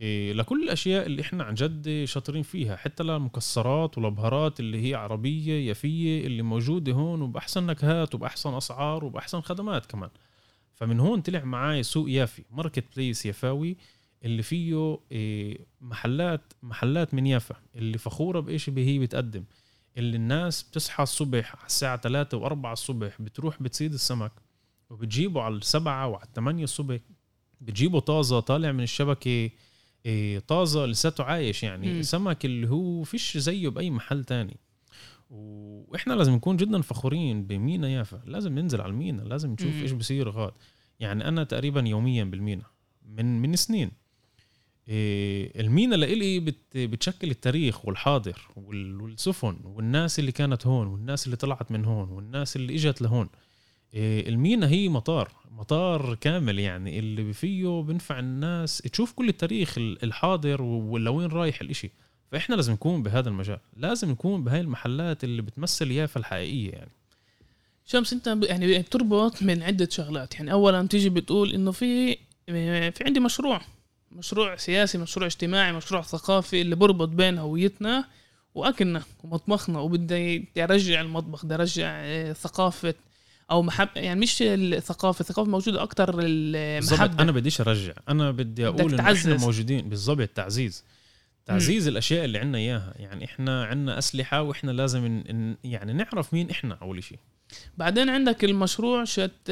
إيه 0.00 0.32
لكل 0.32 0.62
الأشياء 0.64 1.06
اللي 1.06 1.22
إحنا 1.22 1.44
عن 1.44 1.54
جد 1.54 2.04
شاطرين 2.04 2.42
فيها 2.42 2.76
حتى 2.76 3.02
للمكسرات 3.02 3.98
والابهارات 3.98 4.60
اللي 4.60 4.90
هي 4.90 4.94
عربية 4.94 5.68
يافية 5.68 6.26
اللي 6.26 6.42
موجودة 6.42 6.92
هون 6.92 7.22
وبأحسن 7.22 7.66
نكهات 7.66 8.14
وبأحسن 8.14 8.54
أسعار 8.54 9.04
وبأحسن 9.04 9.40
خدمات 9.40 9.86
كمان. 9.86 10.10
فمن 10.76 11.00
هون 11.00 11.20
طلع 11.20 11.44
معاي 11.44 11.82
سوق 11.82 12.10
يافي 12.10 12.44
ماركت 12.50 12.84
بليس 12.96 13.26
يفاوي 13.26 13.76
اللي 14.24 14.42
فيه 14.42 14.98
إيه، 15.12 15.66
محلات 15.80 16.52
محلات 16.62 17.14
من 17.14 17.26
يافا 17.26 17.56
اللي 17.74 17.98
فخورة 17.98 18.40
بإيش 18.40 18.70
هي 18.70 18.98
بتقدم 18.98 19.44
اللي 19.98 20.16
الناس 20.16 20.62
بتصحى 20.62 21.02
الصبح 21.02 21.56
على 21.56 21.66
الساعة 21.66 22.00
3 22.00 22.48
و4 22.48 22.66
الصبح 22.66 23.22
بتروح 23.22 23.62
بتصيد 23.62 23.92
السمك 23.92 24.32
وبتجيبه 24.90 25.42
على 25.42 25.54
السبعة 25.54 26.06
وعلى 26.06 26.24
الثمانية 26.24 26.64
الصبح 26.64 27.00
بتجيبه 27.60 28.00
طازة 28.00 28.40
طالع 28.40 28.72
من 28.72 28.82
الشبكة 28.82 29.50
إيه، 30.06 30.38
طازة 30.38 30.86
لساته 30.86 31.24
عايش 31.24 31.62
يعني 31.62 31.98
م. 31.98 32.02
سمك 32.02 32.44
اللي 32.44 32.68
هو 32.68 33.02
فيش 33.02 33.38
زيه 33.38 33.68
بأي 33.68 33.90
محل 33.90 34.24
تاني 34.24 34.56
وإحنا 35.30 36.12
لازم 36.12 36.32
نكون 36.32 36.56
جدا 36.56 36.82
فخورين 36.82 37.46
بمينا 37.46 37.88
يافا. 37.88 38.22
لازم 38.26 38.58
ننزل 38.58 38.80
على 38.80 38.90
المينا 38.90 39.22
لازم 39.22 39.52
نشوف 39.52 39.82
إيش 39.82 39.92
بصير 39.92 40.28
غاد. 40.28 40.52
يعني 41.00 41.28
أنا 41.28 41.44
تقريبا 41.44 41.80
يوميا 41.80 42.24
بالمينا 42.24 42.64
من 43.08 43.42
من 43.42 43.56
سنين. 43.56 43.90
إيه 44.88 45.60
المينا 45.60 45.94
لإلي 45.94 46.40
بت 46.40 46.76
بتشكل 46.76 47.30
التاريخ 47.30 47.86
والحاضر 47.86 48.48
والسفن 48.56 49.56
والناس 49.64 50.18
اللي 50.18 50.32
كانت 50.32 50.66
هون 50.66 50.86
والناس 50.86 51.26
اللي 51.26 51.36
طلعت 51.36 51.72
من 51.72 51.84
هون 51.84 52.08
والناس 52.08 52.56
اللي 52.56 52.74
إجت 52.74 53.02
لهون. 53.02 53.28
إيه 53.94 54.28
المينا 54.28 54.68
هي 54.68 54.88
مطار 54.88 55.32
مطار 55.50 56.14
كامل 56.14 56.58
يعني 56.58 56.98
اللي 56.98 57.32
فيه 57.32 57.82
بنفع 57.82 58.18
الناس. 58.18 58.78
تشوف 58.78 59.12
كل 59.12 59.28
التاريخ 59.28 59.74
الحاضر 59.78 60.62
ولوين 60.62 61.28
رايح 61.28 61.60
الإشي. 61.60 61.90
فإحنا 62.36 62.54
لازم 62.54 62.72
نكون 62.72 63.02
بهذا 63.02 63.28
المجال. 63.28 63.58
لازم 63.76 64.10
نكون 64.10 64.44
بهاي 64.44 64.60
المحلات 64.60 65.24
اللي 65.24 65.42
بتمثل 65.42 65.90
يافا 65.90 66.20
الحقيقية 66.20 66.70
يعني. 66.70 66.90
شمس 67.86 68.12
انت 68.12 68.38
يعني 68.42 68.78
بتربط 68.78 69.42
من 69.42 69.62
عدة 69.62 69.88
شغلات. 69.90 70.34
يعني 70.34 70.52
اولا 70.52 70.86
تيجي 70.86 71.08
بتقول 71.08 71.52
إنه 71.52 71.70
في 71.72 72.18
في 72.46 73.02
عندي 73.06 73.20
مشروع. 73.20 73.60
مشروع 74.12 74.56
سياسي 74.56 74.98
مشروع 74.98 75.26
اجتماعي 75.26 75.72
مشروع 75.72 76.02
ثقافي 76.02 76.60
اللي 76.60 76.76
بربط 76.76 77.08
بين 77.08 77.38
هويتنا 77.38 78.04
وأكلنا 78.54 79.02
ومطبخنا. 79.24 79.78
وبدي 79.78 80.48
أرجع 80.58 81.00
المطبخ 81.00 81.44
بدي 81.44 81.54
أرجع 81.54 81.88
آه، 81.88 82.32
ثقافة 82.32 82.94
أو 83.50 83.62
محب 83.62 83.88
يعني 83.96 84.20
مش 84.20 84.42
الثقافة 84.42 85.20
الثقافة 85.20 85.50
موجودة 85.50 85.82
أكثر 85.82 86.14
المحبه 86.18 87.22
أنا 87.22 87.32
بديش 87.32 87.60
أرجع. 87.60 87.92
أنا 88.08 88.30
بدي 88.30 88.66
أقول 88.66 88.94
ان 88.94 89.00
إحنا 89.00 89.36
موجودين. 89.36 89.88
بالضبط 89.88 90.28
تعزيز. 90.28 90.84
تعزيز 91.46 91.88
م. 91.88 91.90
الأشياء 91.90 92.24
اللي 92.24 92.38
عندنا 92.38 92.58
إياها. 92.58 92.94
يعني 92.96 93.24
إحنا 93.24 93.64
عندنا 93.64 93.98
أسلحة 93.98 94.42
وإحنا 94.42 94.70
لازم 94.70 95.06
ن... 95.06 95.56
يعني 95.64 95.92
نعرف 95.92 96.34
مين 96.34 96.50
إحنا 96.50 96.78
أول 96.82 97.02
شيء 97.04 97.18
بعدين 97.76 98.08
عندك 98.08 98.44
المشروع 98.44 99.04
شت 99.04 99.50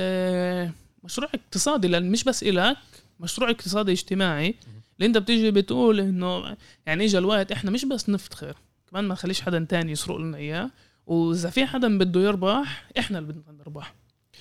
مشروع 1.04 1.30
اقتصادي 1.34 1.88
لأن 1.88 2.10
مش 2.10 2.24
بس 2.24 2.42
إلك 2.42 2.76
مشروع 3.20 3.50
اقتصادي 3.50 3.92
اجتماعي. 3.92 4.54
اللي 4.96 5.06
أنت 5.06 5.18
بتيجي 5.18 5.50
بتقول 5.50 6.00
إنه 6.00 6.56
يعني 6.86 7.04
اجى 7.04 7.18
الوقت 7.18 7.52
إحنا 7.52 7.70
مش 7.70 7.84
بس 7.84 8.08
نفتخر 8.08 8.56
كمان 8.90 9.04
ما 9.04 9.14
نخليش 9.14 9.40
حدا 9.40 9.66
تاني 9.68 9.92
يسرق 9.92 10.16
لنا 10.16 10.36
إياه. 10.36 10.70
وإذا 11.06 11.50
في 11.50 11.66
حدا 11.66 11.98
بده 11.98 12.20
يربح 12.20 12.88
إحنا 12.98 13.18
اللي 13.18 13.32
بدنا 13.32 13.58
نربح. 13.58 13.94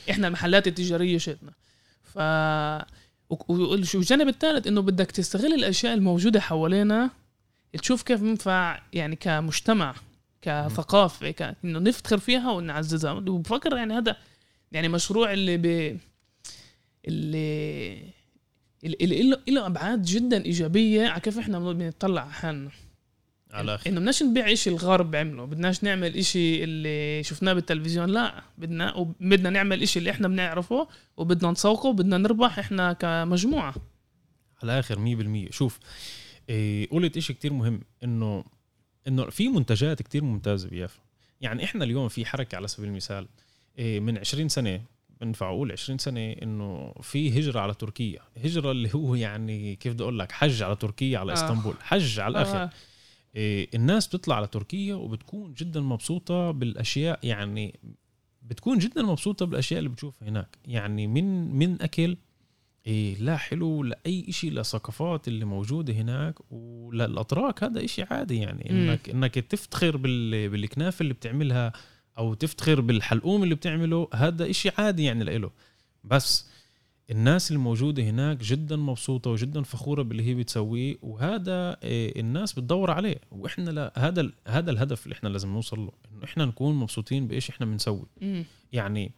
إحنا 0.09 0.27
المحلات 0.27 0.67
التجارية 0.67 1.17
شئتنا. 1.17 1.51
ف 2.03 2.17
والجانب 3.49 4.27
الثالث 4.27 4.67
إنه 4.67 4.81
بدك 4.81 5.11
تستغل 5.11 5.53
الأشياء 5.53 5.93
الموجودة 5.93 6.39
حوالينا 6.39 7.09
تشوف 7.81 8.03
كيف 8.03 8.21
ينفع 8.21 8.81
يعني 8.93 9.15
كمجتمع 9.15 9.95
كثقافة 10.41 11.31
ك... 11.31 11.55
إنه 11.65 11.79
نفتخر 11.79 12.17
فيها 12.17 12.51
ونعززها. 12.51 13.12
وبفكر 13.12 13.77
يعني 13.77 13.93
هذا 13.93 14.17
يعني 14.71 14.88
مشروع 14.88 15.33
اللي 15.33 15.57
ب 15.57 15.97
اللي 17.07 18.13
اللي 18.83 19.41
له 19.47 19.65
أبعاد 19.65 20.01
جدا 20.01 20.45
إيجابية 20.45 21.07
على 21.07 21.21
كيف 21.21 21.39
إحنا 21.39 21.59
بنطلع 21.59 22.21
على 22.21 22.33
حالنا 22.33 22.69
على 23.51 23.79
إنه 23.88 23.99
بدناش 23.99 24.23
نبيع 24.23 24.53
شيء 24.53 24.73
الغرب 24.73 25.15
عمله 25.15 25.45
بدناش 25.45 25.83
نعمل 25.83 26.25
شيء 26.25 26.63
اللي 26.63 27.23
شفناه 27.23 27.53
بالتلفزيون 27.53 28.09
لا 28.09 28.43
بدنا 28.57 29.13
بدنا 29.19 29.49
نعمل 29.49 29.88
شيء 29.88 29.99
اللي 29.99 30.12
إحنا 30.12 30.27
بنعرفه 30.27 30.88
وبدنا 31.17 31.51
نسوقه 31.51 31.88
وبدنا 31.88 32.17
نربح 32.17 32.59
إحنا 32.59 32.93
كمجموعة. 32.93 33.75
على 34.63 34.73
الآخر 34.73 34.95
100% 35.49 35.51
شوف 35.51 35.79
إيه 36.49 36.89
قلت 36.89 37.19
شيء 37.19 37.36
كتير 37.36 37.53
مهم 37.53 37.82
انه 38.03 38.43
إنه 39.08 39.29
في 39.29 39.47
منتجات 39.49 40.01
كتير 40.01 40.23
ممتازة 40.23 40.69
بيافا. 40.69 40.99
يعني 41.41 41.63
إحنا 41.63 41.84
اليوم 41.84 42.08
في 42.08 42.25
حركة 42.25 42.56
على 42.56 42.67
سبيل 42.67 42.89
المثال 42.89 43.27
إيه 43.77 43.99
من 43.99 44.17
20 44.17 44.49
سنة 44.49 44.82
بنفع 45.21 45.49
أقول 45.49 45.71
20 45.71 45.97
سنة 45.97 46.32
إنه 46.32 46.93
في 47.01 47.39
هجرة 47.39 47.60
على 47.60 47.73
تركيا. 47.73 48.19
هجرة 48.43 48.71
اللي 48.71 48.89
هو 48.95 49.15
يعني 49.15 49.75
كيف 49.75 49.93
بدي 49.93 50.03
أقول 50.03 50.19
لك 50.19 50.32
حج 50.32 50.63
على 50.63 50.75
تركيا 50.75 51.19
على 51.19 51.32
آه. 51.32 51.36
إسطنبول. 51.36 51.75
حج 51.82 52.19
على 52.19 52.32
الآخر. 52.32 52.58
آه. 52.63 52.69
إيه 53.36 53.69
الناس 53.75 54.08
بتطلع 54.08 54.36
على 54.36 54.47
تركيا 54.47 54.95
وبتكون 54.95 55.53
جدا 55.53 55.82
مبسوطة 55.82 56.51
بالأشياء 56.51 57.19
يعني 57.23 57.79
بتكون 58.41 58.77
جدا 58.77 59.01
مبسوطة 59.01 59.45
بالأشياء 59.45 59.79
اللي 59.79 59.89
بتشوفها 59.89 60.29
هناك. 60.29 60.58
يعني 60.67 61.08
من 61.08 61.56
من 61.56 61.82
أكل 61.82 62.17
إيه 62.87 63.17
لا 63.17 63.37
حلو 63.37 63.83
لاي 63.83 64.31
شيء 64.31 64.51
لثقافات 64.51 65.27
اللي 65.27 65.45
موجودة 65.45 65.93
هناك 65.93 66.35
وللاتراك 66.51 67.63
هذا 67.63 67.85
إشي 67.85 68.03
عادي 68.03 68.37
يعني. 68.37 68.69
انك 68.69 69.09
م. 69.09 69.11
إنك 69.11 69.33
تفتخر 69.33 69.97
بال 69.97 70.49
بالكنافة 70.49 71.03
اللي 71.03 71.13
بتعملها 71.13 71.73
أو 72.17 72.33
تفتخر 72.33 72.81
بالحلقوم 72.81 73.43
اللي 73.43 73.55
بتعمله 73.55 74.07
هذا 74.13 74.49
إشي 74.49 74.69
عادي 74.77 75.03
يعني 75.03 75.23
لإله. 75.23 75.51
بس 76.03 76.49
الناس 77.11 77.51
الموجودة 77.51 78.03
هناك 78.03 78.37
جدا 78.37 78.75
مبسوطة 78.75 79.29
وجدا 79.29 79.63
فخورة 79.63 80.01
باللي 80.01 80.23
هي 80.23 80.33
بتسويه 80.35 80.95
وهذا 81.01 81.77
إيه، 81.83 82.19
الناس 82.19 82.53
بتدور 82.53 82.91
عليه. 82.91 83.15
وإحنا 83.31 83.69
لا 83.69 83.93
هذا 83.97 84.31
هذا 84.47 84.71
الهدف 84.71 85.03
اللي 85.05 85.13
إحنا 85.15 85.29
لازم 85.29 85.49
نوصل 85.49 85.79
له 85.79 85.91
إنه 86.11 86.23
إحنا 86.23 86.45
نكون 86.45 86.75
مبسوطين 86.75 87.27
بإيش 87.27 87.49
إحنا 87.49 87.65
بنسوي. 87.65 88.05
يعني 88.73 89.11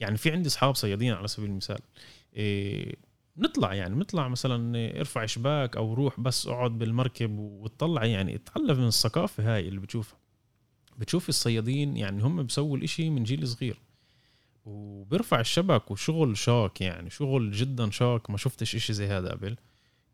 يعني 0.00 0.16
في 0.16 0.30
عندي 0.30 0.48
أصحاب 0.48 0.74
صيادين 0.74 1.12
على 1.12 1.28
سبيل 1.28 1.50
المثال. 1.50 1.78
نطلع 3.36 3.74
يعني 3.74 3.94
نطلع 3.94 4.28
مثلا 4.28 4.76
ارفع 5.00 5.26
شباك 5.26 5.76
أو 5.76 5.94
روح 5.94 6.20
بس 6.20 6.46
اقعد 6.46 6.78
بالمركب 6.78 7.38
وتطلع 7.38 8.04
يعني 8.04 8.34
اتعلم 8.34 8.78
من 8.80 8.86
الثقافة 8.86 9.54
هاي 9.54 9.68
اللي 9.68 9.80
بتشوفها. 9.80 10.18
بتشوف 10.98 11.28
الصيادين 11.28 11.96
يعني 11.96 12.22
هم 12.22 12.42
بيسووا 12.42 12.76
الإشي 12.76 13.10
من 13.10 13.24
جيل 13.24 13.48
صغير. 13.48 13.78
وبيرفع 14.64 15.40
الشبك 15.40 15.90
وشغل 15.90 16.36
شاك 16.36 16.80
يعني 16.80 17.10
شغل 17.10 17.50
جدا 17.50 17.90
شاك 17.90 18.30
ما 18.30 18.36
شفتش 18.36 18.74
إشي 18.74 18.92
زي 18.92 19.06
هذا 19.06 19.30
قبل. 19.30 19.56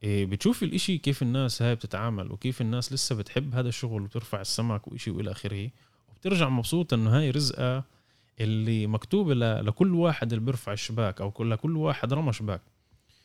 إيه 0.02 0.26
بتشوف 0.26 0.62
الإشي 0.62 0.98
كيف 0.98 1.22
الناس 1.22 1.62
هاي 1.62 1.74
بتتعامل 1.74 2.32
وكيف 2.32 2.60
الناس 2.60 2.92
لسه 2.92 3.14
بتحب 3.14 3.54
هذا 3.54 3.68
الشغل 3.68 4.02
وبترفع 4.02 4.40
السمك 4.40 4.88
وإشي 4.88 5.10
وإلى 5.10 5.30
آخره. 5.30 5.70
وبترجع 6.08 6.48
مبسوطه 6.48 6.94
إنه 6.94 7.18
هاي 7.18 7.30
رزقة 7.30 7.84
اللي 8.40 8.86
مكتوبه 8.86 9.34
لكل 9.34 9.94
واحد 9.94 10.32
اللي 10.32 10.44
بيرفع 10.44 10.72
الشباك 10.72 11.20
أو 11.20 11.32
لكل 11.44 11.76
واحد 11.76 12.12
رمى 12.12 12.32
شباك. 12.32 12.60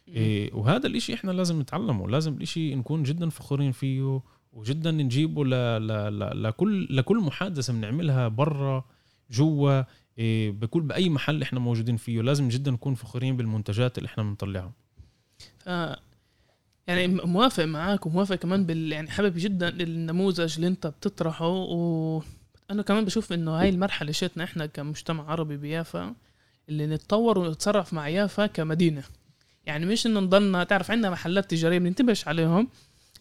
إيه 0.07 0.53
وهذا 0.53 0.87
الإشي 0.87 1.13
إحنا 1.13 1.31
لازم 1.31 1.59
نتعلمه 1.61 2.09
لازم 2.09 2.33
الإشي 2.33 2.75
نكون 2.75 3.03
جدا 3.03 3.29
فخورين 3.29 3.71
فيه 3.71 4.21
وجدا 4.53 4.91
نجيبه 4.91 5.45
ل... 5.45 5.49
ل... 5.49 5.87
ل... 6.19 6.43
لكل 6.43 6.97
لكل 6.97 7.17
محادثة 7.17 7.73
بنعملها 7.73 8.27
برا 8.27 8.85
جوا 9.31 9.83
إيه 10.17 10.51
بكل 10.51 10.81
بأي 10.81 11.09
محل 11.09 11.41
إحنا 11.41 11.59
موجودين 11.59 11.97
فيه. 11.97 12.21
لازم 12.21 12.47
جدا 12.47 12.71
نكون 12.71 12.95
فخورين 12.95 13.37
بالمنتجات 13.37 13.97
اللي 13.97 14.07
إحنا 14.07 14.23
بنطلعها 14.23 14.71
ف 15.59 15.67
يعني 16.87 17.07
موافق 17.07 17.63
معاك 17.63 18.05
وموافق 18.05 18.35
كمان 18.35 18.65
بال 18.65 18.91
يعني 18.91 19.09
حابب 19.11 19.33
جدا 19.37 19.69
النموذج 19.69 20.55
اللي 20.55 20.67
أنت 20.67 20.87
بتطرحه 20.87 21.65
وأنا 22.73 22.83
كمان 22.83 23.05
بشوف 23.05 23.33
إنه 23.33 23.51
هاي 23.51 23.69
المرحلة 23.69 24.11
شتنا 24.11 24.43
إحنا 24.43 24.65
كمجتمع 24.65 25.31
عربي 25.31 25.57
بيافا 25.57 26.15
اللي 26.69 26.87
نتطور 26.87 27.39
ونتصرف 27.39 27.93
مع 27.93 28.07
يافا 28.07 28.45
كمدينة. 28.45 29.03
يعني 29.65 29.85
مش 29.85 30.05
إنه 30.05 30.19
نضلنا 30.19 30.63
تعرف 30.63 30.91
عندنا 30.91 31.09
محلات 31.09 31.51
تجارية 31.51 31.79
بننتبهش 31.79 32.27
عليهم 32.27 32.67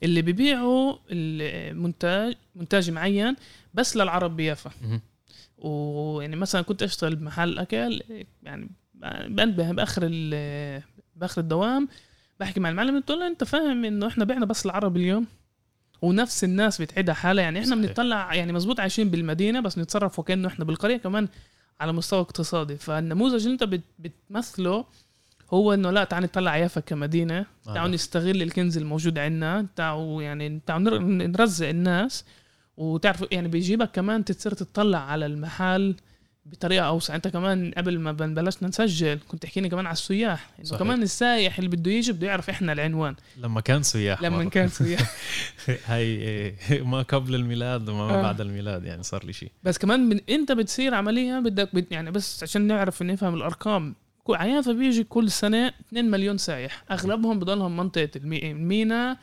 اللي 0.02 0.22
ببيعوا 0.22 0.96
المنتج 1.10 2.34
منتج 2.54 2.90
معين 2.90 3.36
بس 3.74 3.96
للعرب 3.96 4.36
بيافا. 4.36 4.70
ويعني 5.58 6.36
مثلا 6.36 6.62
كنت 6.62 6.82
أشتغل 6.82 7.16
بمحل 7.16 7.58
أكل 7.58 8.02
يعني 8.42 8.70
بنبه 9.26 9.72
بآخر 9.72 10.00
بآخر 11.16 11.40
الدوام 11.40 11.88
بحكي 12.40 12.60
مع 12.60 12.68
المعلم 12.68 12.96
قلت 12.96 13.10
له 13.10 13.26
أنت 13.26 13.44
فاهم 13.44 13.84
إنه 13.84 14.06
إحنا 14.06 14.24
بعنا 14.24 14.46
بس 14.46 14.66
العرب 14.66 14.96
اليوم؟ 14.96 15.26
ونفس 16.02 16.44
الناس 16.44 16.80
بتعيدها 16.80 17.14
حالها 17.14 17.44
يعني 17.44 17.60
إحنا 17.60 17.76
بنطلع 17.76 18.34
يعني 18.34 18.52
مزبوط 18.52 18.80
عايشين 18.80 19.10
بالمدينة 19.10 19.60
بس 19.60 19.78
نتصرف 19.78 20.18
وكأنه 20.18 20.48
إحنا 20.48 20.64
بالقرية 20.64 20.96
كمان 20.96 21.28
على 21.80 21.92
مستوى 21.92 22.20
اقتصادي. 22.20 22.76
فالنموذج 22.76 23.42
اللي 23.46 23.52
أنت 23.52 23.80
بتمثله 23.98 24.84
هو 25.52 25.74
إنه 25.74 25.90
لا 25.90 26.04
تعال 26.04 26.22
نطلع 26.22 26.56
يافا 26.56 26.80
كمدينة 26.80 27.46
تعالوا 27.64 27.84
آه. 27.84 27.88
نستغل 27.88 28.42
الكنز 28.42 28.78
الموجود 28.78 29.18
عندنا 29.18 29.66
تعالوا 29.76 30.22
يعني 30.22 30.60
تعالوا 30.66 30.98
نرزق 30.98 31.68
الناس 31.68 32.24
وتعرف 32.76 33.24
يعني 33.32 33.48
بيجيبك 33.48 33.90
كمان 33.90 34.24
تصير 34.24 34.52
تطلع 34.52 34.98
على 34.98 35.26
المحل 35.26 35.96
بطريقة 36.46 36.86
أوسع. 36.86 37.14
أنت 37.14 37.28
كمان 37.28 37.72
قبل 37.76 37.98
ما 37.98 38.12
بلشنا 38.12 38.68
نسجل 38.68 39.18
كنت 39.28 39.42
تحكيني 39.42 39.68
كمان 39.68 39.86
على 39.86 39.92
السياح. 39.92 40.50
إنه 40.58 40.66
صحيح. 40.66 40.78
كمان 40.78 41.02
السايح 41.02 41.58
اللي 41.58 41.70
بده 41.70 41.90
يجي 41.90 42.12
بده 42.12 42.26
يعرف 42.26 42.50
إحنا 42.50 42.72
العنوان. 42.72 43.14
لما 43.36 43.60
كان 43.60 43.82
سياح 43.82 44.22
لما 44.22 44.48
كان 44.48 44.68
سياح. 44.68 45.12
هي 45.86 46.54
ما 46.70 47.02
قبل 47.02 47.34
الميلاد 47.34 47.88
وما 47.88 48.18
آه. 48.18 48.22
بعد 48.22 48.40
الميلاد 48.40 48.84
يعني 48.84 49.02
صار 49.02 49.24
لي 49.24 49.32
شيء. 49.32 49.50
بس 49.62 49.78
كمان 49.78 50.08
من 50.08 50.20
أنت 50.30 50.52
بتصير 50.52 50.94
عمليا 50.94 51.40
بدك 51.40 51.86
يعني 51.90 52.10
بس 52.10 52.42
عشان 52.42 52.62
نعرف 52.62 53.02
نفهم 53.02 53.34
الأرقام. 53.34 53.94
عيافة 54.30 54.72
بيجي 54.72 55.04
كل 55.04 55.30
سنة 55.30 55.68
2 55.88 56.10
مليون 56.10 56.38
سايح 56.38 56.84
أغلبهم 56.90 57.38
بضلهم 57.38 57.76
منطقة 57.76 58.10
المينا 58.16 59.16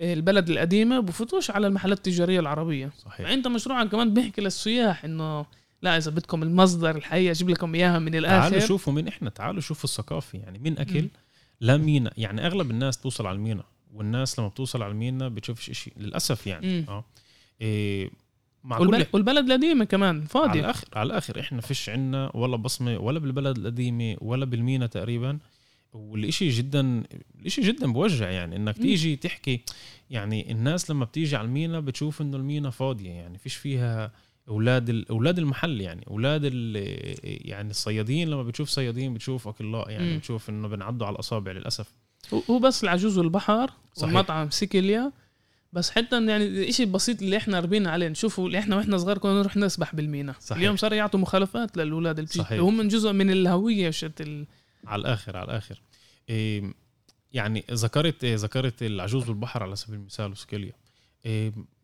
البلد 0.00 0.50
القديمة 0.50 1.00
بفوتوش 1.00 1.50
على 1.50 1.66
المحلات 1.66 1.98
التجارية 1.98 2.40
العربية. 2.40 2.90
صحيح. 3.04 3.26
فأنت 3.26 3.48
مشروعك 3.48 3.88
كمان 3.88 4.14
بيحكي 4.14 4.40
للسياح 4.40 5.04
إنه 5.04 5.46
لا 5.84 5.96
إذا 5.96 6.10
بدكم 6.10 6.42
المصدر 6.42 6.96
الحقيقة 6.96 7.30
أجيب 7.30 7.50
لكم 7.50 7.74
إياها 7.74 7.98
من 7.98 8.14
الآخر. 8.14 8.50
تعالوا 8.50 8.66
شوفوا 8.66 8.92
مين 8.92 9.08
إحنا 9.08 9.30
تعالوا 9.30 9.60
شوفوا 9.60 9.84
الثقافة 9.84 10.38
يعني 10.38 10.58
مين 10.58 10.78
أكل 10.78 11.08
لا 11.60 11.76
مينا 11.76 12.12
يعني 12.16 12.46
أغلب 12.46 12.70
الناس 12.70 12.98
توصل 12.98 13.26
على 13.26 13.36
المينا 13.36 13.64
والناس 13.92 14.38
لما 14.38 14.48
بتوصل 14.48 14.82
على 14.82 14.92
المينا 14.92 15.28
بتشوفش 15.28 15.70
إشي 15.70 15.92
للأسف 15.96 16.46
يعني 16.46 16.80
مم. 16.80 16.86
آه. 16.88 17.04
إيه 17.60 18.10
مع 18.64 18.78
والبلد, 18.78 19.02
كل 19.02 19.08
والبلد 19.12 19.50
القديمه 19.50 19.84
كمان 19.84 20.24
فاضيه 20.24 20.50
على 20.50 20.60
الآخر 20.60 20.88
على 20.92 21.06
الآخر 21.06 21.40
إحنا 21.40 21.60
فيش 21.60 21.88
عنا 21.88 22.36
ولا 22.36 22.56
بصمة 22.56 22.98
ولا 22.98 23.18
بالبلد 23.18 23.58
القديمه 23.58 24.16
ولا 24.20 24.44
بالمينا 24.44 24.86
تقريبا. 24.86 25.38
والإشي 25.92 26.48
جدا 26.48 27.04
الإشي 27.40 27.60
جدا 27.60 27.92
بوجع 27.92 28.30
يعني 28.30 28.56
إنك 28.56 28.78
تيجي 28.78 29.16
تحكي 29.16 29.60
يعني 30.10 30.52
الناس 30.52 30.90
لما 30.90 31.04
بتيجي 31.04 31.36
على 31.36 31.46
المينا 31.46 31.80
بتشوف 31.80 32.22
إنه 32.22 32.36
المينا 32.36 32.70
فاضية 32.70 33.10
يعني 33.10 33.38
فيش 33.38 33.54
فيها 33.54 34.12
أولاد 34.48 35.04
أولاد 35.10 35.38
المحل 35.38 35.80
يعني 35.80 36.06
أولاد 36.10 36.44
يعني 37.24 37.70
الصيادين 37.70 38.28
لما 38.28 38.42
بتشوف 38.42 38.68
صيادين 38.68 39.14
بتشوف 39.14 39.48
اكلاء 39.48 39.90
يعني 39.90 40.14
م. 40.14 40.18
بتشوف 40.18 40.50
إنه 40.50 40.68
بنعدوا 40.68 41.06
على 41.06 41.14
الأصابع 41.14 41.52
للأسف 41.52 41.92
هو 42.50 42.58
بس 42.58 42.84
العجوز 42.84 43.18
والبحر 43.18 43.70
صحيح. 43.94 44.14
ومطعم 44.14 44.50
سيكيليا 44.50 45.12
بس 45.72 45.90
حتى 45.90 46.26
يعني 46.26 46.44
الشيء 46.68 46.86
البسيط 46.86 47.22
اللي 47.22 47.36
إحنا 47.36 47.60
ربينا 47.60 47.90
عليه 47.90 48.08
نشوفه 48.08 48.46
اللي 48.46 48.58
إحنا 48.58 48.76
وإحنا 48.76 48.98
صغار 48.98 49.18
كنا 49.18 49.32
نروح 49.40 49.56
نسبح 49.56 49.94
بالمينا 49.94 50.34
صحيح. 50.40 50.58
اليوم 50.58 50.76
صار 50.76 50.92
يعطوا 50.92 51.20
مخالفات 51.20 51.76
للأولاد 51.76 52.18
اللي 52.18 52.30
صحيح. 52.30 52.60
هم 52.60 52.76
من 52.76 52.88
جزء 52.88 53.12
من 53.12 53.30
الهوية 53.30 53.90
شت 53.90 54.20
ال... 54.20 54.46
على 54.86 55.00
الآخر 55.00 55.36
على 55.36 55.44
الآخر 55.44 55.82
إيه 56.28 56.74
يعني 57.32 57.64
ذكرت 57.70 58.24
إيه 58.24 58.34
ذكرت 58.36 58.82
العجوز 58.82 59.24
بالبحر 59.24 59.62
على 59.62 59.76
سبيل 59.76 60.00
المثال 60.00 60.30
وسكيليا 60.32 60.66
إيه 60.66 60.83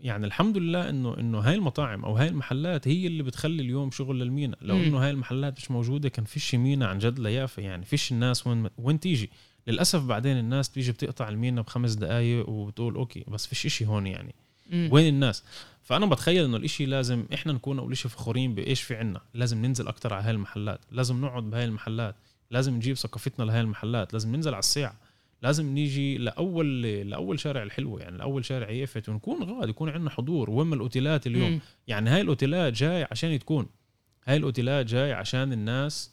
يعني 0.00 0.26
الحمد 0.26 0.57
لله 0.57 0.88
إنه 0.88 1.18
إنه 1.18 1.38
هاي 1.38 1.55
المطاعم 1.55 2.05
أو 2.05 2.16
هاي 2.16 2.29
المحلات 2.29 2.88
هي 2.88 3.07
اللي 3.07 3.22
بتخلي 3.22 3.62
اليوم 3.62 3.90
شغل 3.90 4.18
للمينا. 4.18 4.57
لو 4.62 4.76
إنه 4.76 4.98
هاي 5.05 5.11
المحلات 5.11 5.59
مش 5.59 5.70
موجودة 5.70 6.09
كان 6.09 6.24
فيش 6.24 6.55
مينا 6.55 6.87
عن 6.87 6.98
جد 6.98 7.18
ليافة 7.18 7.62
يعني 7.62 7.85
فيش 7.85 8.12
الناس 8.12 8.46
وين 8.46 8.68
وين 8.79 9.00
تيجي. 9.00 9.31
للأسف 9.66 10.05
بعدين 10.05 10.38
الناس 10.38 10.68
بتيجي 10.68 10.92
بتقطع 10.92 11.29
المينا 11.29 11.61
بخمس 11.61 11.94
دقائق 11.94 12.48
وبتقول 12.48 12.94
okay 12.94 13.24
بس 13.29 13.46
فيش 13.46 13.66
إشي 13.66 13.87
هون 13.87 14.07
يعني. 14.07 14.35
مم. 14.70 14.88
وين 14.92 15.14
الناس؟ 15.14 15.44
فأنا 15.83 16.07
بتخيل 16.07 16.44
إنه 16.44 16.57
الإشي 16.57 16.87
لازم 16.87 17.24
إحنا 17.35 17.53
نكون 17.53 17.79
أول 17.79 17.96
شيء 17.96 18.11
فخورين 18.11 18.55
بإيش 18.55 18.83
في 18.83 18.96
عنا. 18.96 19.20
لازم 19.35 19.66
ننزل 19.66 19.88
أكتر 19.88 20.14
على 20.14 20.24
هاي 20.24 20.31
المحلات. 20.31 20.81
لازم 20.92 21.20
نقعد 21.20 21.50
بهاي 21.50 21.64
المحلات. 21.64 22.14
لازم 22.50 22.74
نجيب 22.74 22.96
ثقافتنا 22.96 23.44
لهاي 23.44 23.61
المحلات. 23.61 24.12
لازم 24.12 24.37
ننزل 24.37 24.55
على 24.55 24.59
الساعة. 24.59 24.94
لازم 25.42 25.66
نيجي 25.74 26.18
لاول 26.18 26.83
لأول 26.83 27.40
شارع 27.40 27.62
الحلوه 27.62 28.00
يعني 28.00 28.18
لأول 28.18 28.44
شارع 28.44 28.70
يافت 28.70 29.09
ونكون 29.09 29.42
غاد 29.42 29.68
يكون 29.68 29.88
عندنا 29.88 30.11
حضور. 30.11 30.50
وين 30.50 30.72
الأوتيلات 30.72 31.26
اليوم؟ 31.26 31.50
مم. 31.50 31.61
يعني 31.88 32.11
هاي 32.11 32.20
الأوتيلات 32.20 32.72
جاي 32.72 33.07
عشان 33.11 33.38
تكون. 33.38 33.66
هاي 34.26 34.37
الأوتيلات 34.37 34.87
جاي 34.87 35.12
عشان 35.12 35.53
الناس 35.53 36.12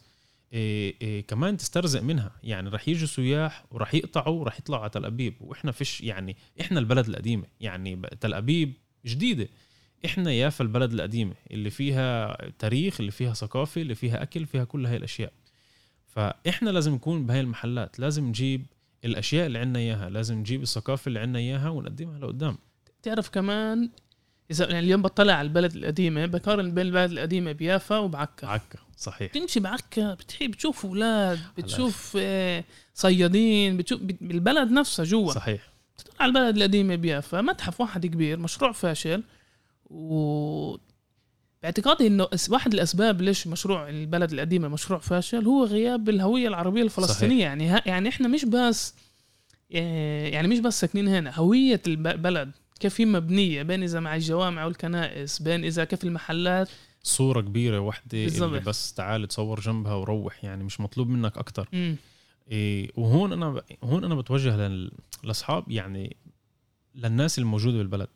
إيه 0.52 0.94
إيه 1.02 1.20
كمان 1.20 1.56
تسترزق 1.56 2.02
منها. 2.02 2.32
يعني 2.42 2.68
رح 2.68 2.88
يجوا 2.88 3.06
سياح 3.06 3.64
ورح 3.70 3.94
يقطعوا 3.94 4.40
ورح 4.40 4.58
يطلعوا 4.58 4.82
على 4.82 4.90
تل 4.90 5.04
أبيب. 5.04 5.34
وإحنا 5.40 5.72
فيش 5.72 6.00
يعني 6.00 6.36
إحنا 6.60 6.80
البلد 6.80 7.08
القديمة. 7.08 7.44
يعني 7.60 8.02
تل 8.20 8.34
أبيب 8.34 8.72
جديدة. 9.06 9.48
إحنا 10.04 10.32
يافا 10.32 10.64
البلد 10.64 10.92
القديمة 10.92 11.34
اللي 11.50 11.70
فيها 11.70 12.36
تاريخ 12.50 13.00
اللي 13.00 13.10
فيها 13.12 13.32
ثقافة 13.34 13.82
اللي 13.82 13.94
فيها 13.94 14.22
أكل 14.22 14.46
فيها 14.46 14.64
كل 14.64 14.86
هاي 14.86 14.96
الأشياء. 14.96 15.32
فإحنا 16.06 16.70
لازم 16.70 16.94
نكون 16.94 17.26
بهاي 17.26 17.40
المحلات. 17.40 17.98
لازم 18.00 18.24
نجيب 18.24 18.66
الأشياء 19.04 19.46
اللي 19.46 19.58
عنا 19.58 19.78
إياها. 19.78 20.10
لازم 20.10 20.38
نجيب 20.38 20.62
الثقافة 20.62 21.08
اللي 21.08 21.18
عنا 21.18 21.38
إياها 21.38 21.68
ونقدمها 21.68 22.18
لقدام. 22.18 22.58
تعرف 23.02 23.28
كمان 23.28 23.90
إذا 24.50 24.64
يعني 24.64 24.78
اليوم 24.78 25.02
بطلع 25.02 25.32
على 25.32 25.48
البلد 25.48 25.76
القديمة 25.76 26.26
بقارن 26.26 26.74
بين 26.74 26.86
البلد 26.86 27.10
القديمة 27.10 27.52
بيافا 27.52 27.98
وبعكا. 27.98 28.46
عكا 28.46 28.78
صحيح. 28.96 29.32
تمشي 29.32 29.60
بعكا 29.60 30.16
بتشوف 30.40 30.86
أولاد 30.86 31.38
بتشوف 31.58 32.16
آه، 32.20 32.64
صيادين 32.94 33.76
بتشوف 33.76 34.00
بالبلد 34.02 34.70
نفسها 34.70 35.04
جوا. 35.04 35.32
صحيح. 35.32 35.72
تطلع 35.96 36.14
على 36.20 36.28
البلد 36.28 36.56
القديمة 36.56 36.94
بيافا 36.94 37.40
متحف 37.40 37.80
واحد 37.80 38.06
كبير 38.06 38.38
مشروع 38.38 38.72
فاشل 38.72 39.22
و 39.90 40.76
باعتقادي 41.68 42.06
إنه 42.06 42.28
واحد 42.48 42.74
الأسباب 42.74 43.22
ليش 43.22 43.46
مشروع 43.46 43.88
البلد 43.88 44.32
القديمة 44.32 44.68
مشروع 44.68 44.98
فاشل 44.98 45.46
هو 45.46 45.64
غياب 45.64 46.08
الهوية 46.08 46.48
العربية 46.48 46.82
الفلسطينية. 46.82 47.44
صحيح. 47.44 47.66
يعني 47.66 47.82
يعني 47.86 48.08
إحنا 48.08 48.28
مش 48.28 48.44
بس 48.44 48.94
آه، 49.74 50.28
يعني 50.28 50.48
مش 50.48 50.58
بس 50.58 50.80
ساكنين 50.80 51.08
هنا. 51.08 51.34
هوية 51.34 51.82
البلد 51.86 52.50
كيف 52.80 53.00
هي 53.00 53.06
مبنية 53.06 53.62
بين 53.62 53.82
إذا 53.82 54.00
مع 54.00 54.14
الجوامع 54.14 54.64
والكنائس 54.64 55.42
بين 55.42 55.64
إذا 55.64 55.84
كيف 55.84 56.04
المحلات. 56.04 56.68
صورة 57.02 57.40
كبيرة 57.40 57.78
وحدة 57.78 58.24
اللي 58.24 58.60
بس 58.60 58.94
تعال 58.94 59.28
تصور 59.28 59.60
جنبها 59.60 59.94
وروح 59.94 60.44
يعني 60.44 60.64
مش 60.64 60.80
مطلوب 60.80 61.08
منك 61.08 61.38
أكتر. 61.38 61.68
إيه 62.50 62.90
وهون 62.96 63.32
أنا 63.32 63.62
هون 63.84 64.04
أنا 64.04 64.14
بتوجه 64.14 64.68
للأصحاب 65.24 65.70
يعني 65.70 66.16
للناس 66.94 67.38
الموجودة 67.38 67.78
بالبلد. 67.78 68.08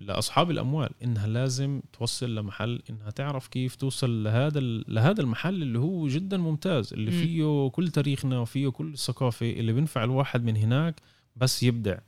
لأصحاب 0.00 0.50
الأموال 0.50 0.90
إنها 1.04 1.26
لازم 1.26 1.80
توصل 1.92 2.34
لمحل 2.34 2.82
إنها 2.90 3.10
تعرف 3.10 3.48
كيف 3.48 3.76
توصل 3.76 4.24
لهذا 4.24 4.60
لهذا 4.88 5.20
المحل 5.20 5.62
اللي 5.62 5.78
هو 5.78 6.08
جدا 6.08 6.36
ممتاز 6.36 6.92
اللي 6.92 7.10
فيه 7.10 7.68
كل 7.68 7.88
تاريخنا 7.88 8.38
وفيه 8.38 8.68
كل 8.68 8.92
الثقافة 8.92 9.50
اللي 9.50 9.72
بينفع 9.72 10.04
الواحد 10.04 10.44
من 10.44 10.56
هناك 10.56 11.00
بس 11.36 11.62
يبدع. 11.62 11.98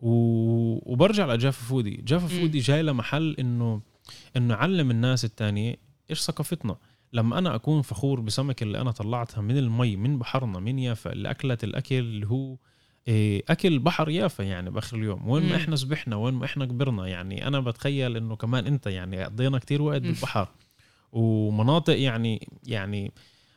و... 0.00 0.10
وبرجع 0.92 1.34
ل 1.34 1.39
Jaffa 1.39 1.64
Foodie. 1.64 2.02
Jaffa 2.06 2.26
Foodie 2.26 2.58
جاي 2.58 2.82
لمحل 2.82 3.36
إنه 3.38 3.80
إنه 4.36 4.54
علم 4.54 4.90
الناس 4.90 5.24
التانية 5.24 5.76
إيش 6.10 6.20
ثقافتنا. 6.20 6.76
لما 7.12 7.38
أنا 7.38 7.54
أكون 7.54 7.82
فخور 7.82 8.20
بسمك 8.20 8.62
اللي 8.62 8.80
أنا 8.80 8.90
طلعتها 8.90 9.40
من 9.40 9.58
المي 9.58 9.96
من 9.96 10.18
بحرنا 10.18 10.60
من 10.60 10.78
يافا 10.78 11.12
اللي 11.12 11.30
أكلت 11.30 11.64
الأكل 11.64 11.98
اللي 11.98 12.26
هو 12.26 12.52
إيه، 12.52 12.58
أكل 13.48 13.78
بحر 13.78 14.08
يافا 14.08 14.42
يعني 14.42 14.70
بآخر 14.70 14.96
اليوم 14.96 15.28
وين. 15.28 15.48
ما 15.48 15.56
إحنا 15.56 15.76
سبحنا 15.76 16.16
وين 16.16 16.34
ما 16.34 16.44
إحنا 16.44 16.64
كبرنا 16.64 17.06
يعني 17.06 17.46
أنا 17.46 17.60
بتخيل 17.60 18.16
إنه 18.16 18.36
كمان 18.36 18.66
أنت 18.66 18.86
يعني 18.86 19.24
قضينا 19.24 19.58
كتير 19.58 19.82
وقت. 19.82 20.02
بالبحر 20.02 20.48
ومناطق 21.12 21.98
يعني 21.98 22.48
يعني 22.66 23.12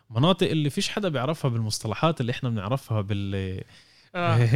مناطق 0.10 0.50
اللي 0.50 0.70
فيش 0.70 0.90
حدا 0.90 1.10
بيعرفها 1.10 1.52
بالمصطلحات 1.52 2.22
اللي 2.22 2.32
إحنا 2.32 2.50
بنعرفها 2.50 3.02
بال 3.02 3.62
آه. 4.16 4.50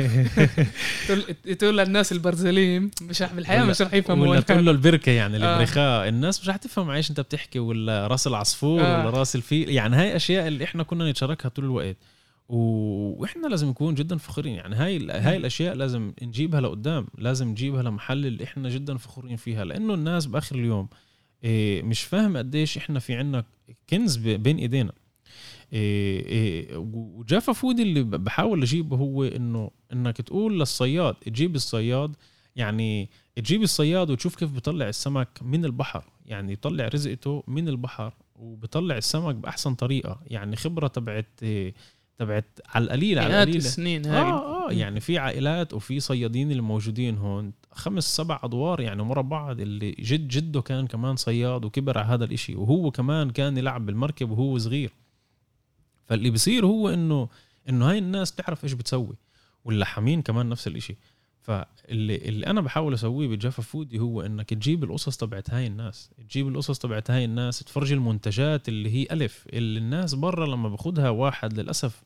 تقول 1.59 1.77
للناس 1.77 2.11
البرزليم 2.11 2.91
مش 3.01 3.21
رح 3.21 3.33
بالحياة 3.33 3.63
مش 3.63 3.81
رح 3.81 3.93
يفهموا 3.93 4.27
ولا 4.27 4.39
تقول 4.39 4.65
له 4.65 4.71
البركة 4.71 5.11
يعني 5.11 5.37
آه. 5.37 5.53
البريخاء 5.53 6.07
الناس 6.07 6.41
مش 6.41 6.49
رح 6.49 6.55
تفهم 6.55 6.89
إيش 6.89 7.09
أنت 7.09 7.19
بتحكي 7.19 7.59
ولا 7.59 8.07
رأس 8.07 8.27
العصفور 8.27 8.81
آه. 8.81 8.99
ولا 8.99 9.17
رأس 9.17 9.35
الفيل 9.35 9.69
يعني 9.69 9.95
هاي 9.95 10.15
أشياء 10.15 10.47
اللي 10.47 10.63
إحنا 10.63 10.83
كنا 10.83 11.11
نتشاركها 11.11 11.49
طول 11.49 11.65
الوقت 11.65 11.97
وإحنا 12.49 13.47
لازم 13.47 13.69
نكون 13.69 13.93
جدا 13.93 14.17
فخورين. 14.17 14.55
يعني 14.55 14.75
هاي 14.75 15.11
هاي 15.11 15.37
الأشياء 15.37 15.75
لازم 15.75 16.13
نجيبها 16.21 16.61
لقدام 16.61 17.07
لازم 17.17 17.47
نجيبها 17.47 17.83
لمحل 17.83 18.25
اللي 18.25 18.43
إحنا 18.43 18.69
جدا 18.69 18.97
فخورين 18.97 19.35
فيها. 19.35 19.65
لأنه 19.65 19.93
الناس 19.93 20.25
بآخر 20.25 20.55
اليوم 20.55 20.87
إيه، 21.43 21.83
مش 21.83 22.01
فاهم 22.01 22.37
قديش 22.37 22.77
إحنا 22.77 22.99
في 22.99 23.13
عنا 23.13 23.45
كنز 23.89 24.17
بين 24.17 24.57
إيدينا. 24.57 24.93
إيه، 25.73 26.25
إيه، 26.25 26.77
وجافا 26.77 27.53
فودي 27.53 27.81
اللي 27.81 28.03
بحاول 28.03 28.61
أجيبه 28.61 28.97
هو 28.97 29.23
إنه 29.23 29.71
إنك 29.93 30.17
تقول 30.17 30.59
للصياد 30.59 31.13
تجيب 31.13 31.55
الصياد. 31.55 32.15
يعني 32.55 33.09
تجيب 33.35 33.63
الصياد 33.63 34.09
وتشوف 34.09 34.35
كيف 34.35 34.51
بيطلع 34.51 34.89
السمك 34.89 35.39
من 35.41 35.65
البحر. 35.65 36.03
يعني 36.25 36.53
يطلع 36.53 36.87
رزقته 36.87 37.43
من 37.47 37.67
البحر 37.67 38.13
وبيطلع 38.35 38.97
السمك 38.97 39.35
بأحسن 39.35 39.75
طريقة. 39.75 40.19
يعني 40.27 40.55
خبرة 40.55 40.87
تبعت 40.87 41.39
تبعت 42.17 42.59
على 42.65 42.85
القليل 42.85 43.19
على 43.19 43.27
مئات 43.27 43.47
القليل 43.47 43.55
السنين 43.55 44.05
هاي. 44.05 44.21
آه 44.21 44.69
آه 44.69 44.71
يعني 44.71 44.99
في 44.99 45.17
عائلات 45.17 45.73
وفي 45.73 45.99
صيادين 45.99 46.51
اللي 46.51 46.61
موجودين 46.61 47.17
هون. 47.17 47.53
خمس 47.71 48.15
سبع 48.15 48.39
أدوار 48.43 48.81
يعني 48.81 49.01
ورا 49.01 49.21
بعض 49.21 49.59
اللي 49.61 49.91
جد 49.91 50.27
جده 50.27 50.61
كان 50.61 50.87
كمان 50.87 51.15
صياد 51.15 51.65
وكبر 51.65 51.97
على 51.97 52.07
هذا 52.07 52.25
الإشي 52.25 52.55
وهو 52.55 52.91
كمان 52.91 53.29
كان 53.29 53.57
يلعب 53.57 53.85
بالمركب 53.85 54.31
وهو 54.31 54.57
صغير. 54.57 54.93
فاللي 56.05 56.29
بصير 56.29 56.65
هو 56.65 56.89
إنه 56.89 57.29
إنه 57.69 57.89
هاي 57.89 57.97
الناس 57.97 58.31
تعرف 58.31 58.63
إيش 58.63 58.73
بتسوي. 58.73 59.15
واللحامين 59.65 60.21
كمان 60.21 60.49
نفس 60.49 60.67
الإشي. 60.67 60.97
فاللي 61.45 62.15
اللي 62.15 62.47
أنا 62.47 62.61
بحاول 62.61 62.93
أسويه 62.93 63.27
ب 63.27 63.33
Jaffa 63.33 63.61
Foodie 63.61 63.99
هو 63.99 64.21
إنك 64.21 64.49
تجيب 64.49 64.83
القصص 64.83 65.17
تبعت 65.17 65.49
هاي 65.49 65.67
الناس. 65.67 66.09
تجيب 66.29 66.47
القصص 66.47 66.79
تبعت 66.79 67.11
هاي 67.11 67.25
الناس 67.25 67.59
تفرجي 67.59 67.93
المنتجات 67.93 68.69
اللي 68.69 68.89
هي 68.89 69.07
ألف 69.11 69.45
اللي 69.53 69.79
الناس 69.79 70.13
برا 70.13 70.45
لما 70.47 70.69
باخدها 70.69 71.09
واحد 71.09 71.59
للأسف 71.59 72.03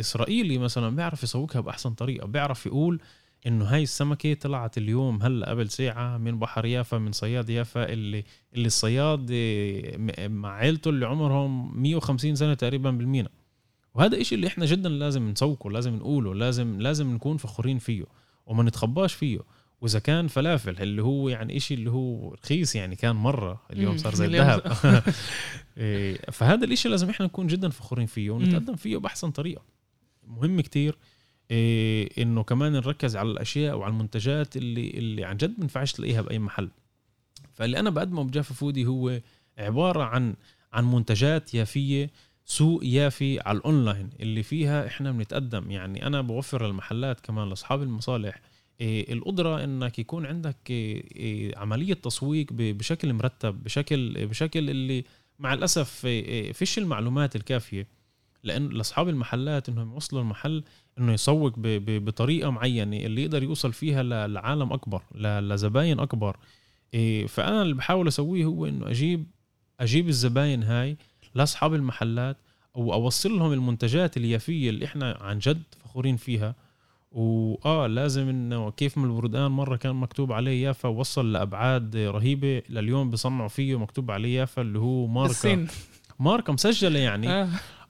إسرائيلي 0.00 0.58
مثلا 0.58 0.96
بيعرف 0.96 1.22
يسوقها 1.22 1.60
بأحسن 1.60 1.94
طريقة 1.94 2.26
بيعرف 2.26 2.66
يقول 2.66 3.00
إنه 3.46 3.64
هاي 3.64 3.82
السمكة 3.82 4.34
طلعت 4.34 4.78
اليوم 4.78 5.22
هلأ 5.22 5.50
قبل 5.50 5.70
ساعة 5.70 6.18
من 6.18 6.38
بحر 6.38 6.66
يافا 6.66 6.98
من 6.98 7.12
صياد 7.12 7.48
يافا 7.50 7.92
اللي 7.92 8.24
اللي 8.54 8.66
الصياد 8.66 9.32
مع 10.20 10.52
عيلته 10.54 10.88
اللي 10.88 11.06
عمرهم 11.06 11.82
150 11.82 12.34
سنة 12.34 12.54
تقريبا 12.54 12.90
بالمينا. 12.90 13.28
وهذا 13.94 14.20
إشي 14.20 14.34
اللي 14.34 14.46
إحنا 14.46 14.66
جدا 14.66 14.88
لازم 14.88 15.28
نسوقه 15.28 15.70
لازم 15.70 15.94
نقوله 15.96 16.34
لازم 16.34 16.80
لازم 16.80 17.14
نكون 17.14 17.36
فخورين 17.36 17.78
فيه. 17.78 18.04
وما 18.46 18.62
نتخباش 18.62 19.14
فيه. 19.14 19.38
وإذا 19.80 19.98
كان 19.98 20.28
فلافل 20.28 20.82
اللي 20.82 21.02
هو 21.02 21.28
يعني 21.28 21.56
إشي 21.56 21.74
اللي 21.74 21.90
هو 21.90 22.34
رخيص 22.34 22.76
يعني 22.76 22.96
كان 22.96 23.16
مرة 23.16 23.62
اليوم. 23.72 23.96
صار 23.96 24.14
زي 24.14 24.26
الذهب. 24.26 24.62
إيه، 25.78 26.30
فهذا 26.30 26.64
الإشي 26.64 26.88
لازم 26.88 27.10
إحنا 27.10 27.26
نكون 27.26 27.46
جدا 27.46 27.68
فخورين 27.68 28.06
فيه 28.06 28.30
ونتقدم 28.30 28.76
فيه 28.76 28.96
بأحسن 28.96 29.30
طريقة. 29.30 29.62
مهم 30.26 30.60
كتير 30.60 30.98
إيه 31.50 32.22
إنه 32.22 32.42
كمان 32.42 32.72
نركز 32.72 33.16
على 33.16 33.30
الأشياء 33.30 33.76
وعلى 33.76 33.90
المنتجات 33.90 34.56
اللي 34.56 34.90
اللي 34.90 35.24
عن 35.24 35.36
جد 35.36 35.60
بنفعش 35.60 35.92
تلاقيها 35.92 36.20
بأي 36.20 36.38
محل. 36.38 36.70
فاللي 37.52 37.78
أنا 37.78 37.90
بقدمه 37.90 38.24
ب 38.24 38.29
Jaffa 38.29 38.54
Foodie 38.54 38.86
هو 38.86 39.20
عبارة 39.58 40.02
عن 40.02 40.34
عن 40.72 40.84
منتجات 40.84 41.54
يافية 41.54 42.10
سوق 42.44 42.80
يافي 42.84 43.40
على 43.40 43.58
الأونلاين 43.58 44.10
اللي 44.20 44.42
فيها 44.42 44.86
إحنا 44.86 45.12
بنتقدم. 45.12 45.70
يعني 45.70 46.06
أنا 46.06 46.20
بوفر 46.20 46.66
المحلات 46.66 47.20
كمان 47.20 47.48
لأصحاب 47.48 47.82
المصالح. 47.82 48.40
إيه 48.80 49.12
القدرة 49.12 49.64
إنك 49.64 49.98
يكون 49.98 50.26
عندك 50.26 50.56
إيه 50.70 51.04
إيه 51.16 51.58
عملية 51.58 51.94
تسويق 51.94 52.46
بشكل 52.50 53.12
مرتب 53.12 53.64
بشكل 53.64 54.26
بشكل 54.26 54.70
اللي 54.70 55.04
مع 55.38 55.54
الأسف 55.54 56.06
إيه 56.06 56.24
إيه 56.24 56.52
فيش 56.52 56.78
المعلومات 56.78 57.36
الكافية. 57.36 57.88
لأن 58.42 58.68
لأصحاب 58.68 59.08
المحلات 59.08 59.68
إنهم 59.68 59.92
يوصلوا 59.92 60.22
المحل 60.22 60.64
إنه 60.98 61.12
يسوق 61.12 61.52
بطريقة 61.58 62.50
معينة 62.50 62.96
اللي 62.96 63.22
يقدر 63.22 63.42
يوصل 63.42 63.72
فيها 63.72 64.02
لعالم 64.26 64.72
أكبر 64.72 65.02
لزباين 65.14 66.00
أكبر. 66.00 66.36
إيه 66.94 67.26
فأنا 67.26 67.62
اللي 67.62 67.74
بحاول 67.74 68.08
أسويه 68.08 68.44
هو 68.44 68.66
إنه 68.66 68.90
أجيب 68.90 69.26
أجيب 69.80 70.08
الزباين 70.08 70.62
هاي 70.62 70.96
لاصحاب 71.34 71.74
المحلات 71.74 72.36
أو 72.76 72.92
أوصل 72.92 73.38
لهم 73.38 73.52
المنتجات 73.52 74.16
اليافية 74.16 74.70
اللي 74.70 74.84
إحنا 74.84 75.18
عن 75.20 75.38
جد 75.38 75.62
فخورين 75.84 76.16
فيها 76.16 76.54
وآه 77.12 77.86
لازم 77.86 78.28
إنه 78.28 78.70
كيف 78.70 78.98
من 78.98 79.04
البردان 79.04 79.50
مرة 79.50 79.76
كان 79.76 79.96
مكتوب 79.96 80.32
عليه 80.32 80.64
يافا 80.64 80.88
وصل 80.88 81.32
لأبعاد 81.32 81.96
رهيبة 81.96 82.62
لليوم 82.68 83.10
بصنعوا 83.10 83.48
فيه 83.48 83.78
مكتوب 83.78 84.10
عليه 84.10 84.40
يافا 84.40 84.62
اللي 84.62 84.78
هو 84.78 85.06
ماركة 85.06 85.30
الصين 85.30 85.68
ماركة 86.18 86.52
مسجلة 86.52 86.98
يعني 86.98 87.30
آه. 87.30 87.48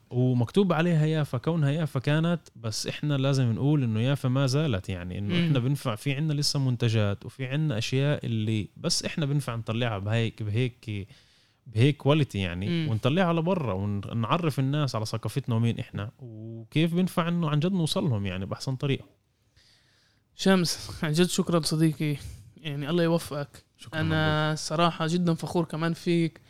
ومكتوب 0.09 0.73
عليها 0.73 1.05
يافا 1.05 1.37
كونها 1.37 1.71
يافا 1.71 1.99
كانت 1.99 2.41
بس 2.55 2.87
إحنا 2.87 3.13
لازم 3.17 3.51
نقول 3.51 3.83
إنه 3.83 4.01
يافا 4.01 4.29
ما 4.29 4.47
زالت 4.47 4.89
يعني 4.89 5.19
إنه. 5.19 5.45
إحنا 5.45 5.59
بنفع 5.59 5.95
في 5.95 6.13
عنا 6.13 6.33
لسه 6.33 6.59
منتجات 6.59 7.25
وفي 7.25 7.45
عنا 7.45 7.77
أشياء 7.77 8.25
اللي 8.25 8.67
بس 8.77 9.05
إحنا 9.05 9.25
بنفع 9.25 9.55
نطلعها 9.55 9.99
بهيك 9.99 10.43
بهيك 10.43 11.07
بهيك 11.65 11.97
كواليتي 11.97 12.39
يعني 12.39 12.67
مم. 12.69 12.89
ونطلعها 12.91 13.33
لبرا 13.33 13.73
ونعرف 13.73 14.59
الناس 14.59 14.95
على 14.95 15.05
ثقافتنا 15.05 15.55
ومين 15.55 15.79
إحنا. 15.79 16.11
وكيف 16.19 16.93
بنفع 16.93 17.27
إنه 17.27 17.49
عن 17.49 17.59
جد 17.59 17.71
نوصلهم 17.71 18.25
يعني 18.25 18.45
بأحسن 18.45 18.75
طريقة. 18.75 19.05
شمس 20.35 20.91
عن 21.03 21.11
جد 21.11 21.25
شكرا 21.27 21.59
صديقي. 21.59 22.17
يعني 22.57 22.89
الله 22.89 23.03
يوفقك. 23.03 23.63
شكرا 23.77 23.99
أنا 24.01 24.53
الصراحه 24.53 25.07
جدا 25.07 25.33
فخور 25.33 25.65
كمان 25.65 25.93
فيك 25.93 26.41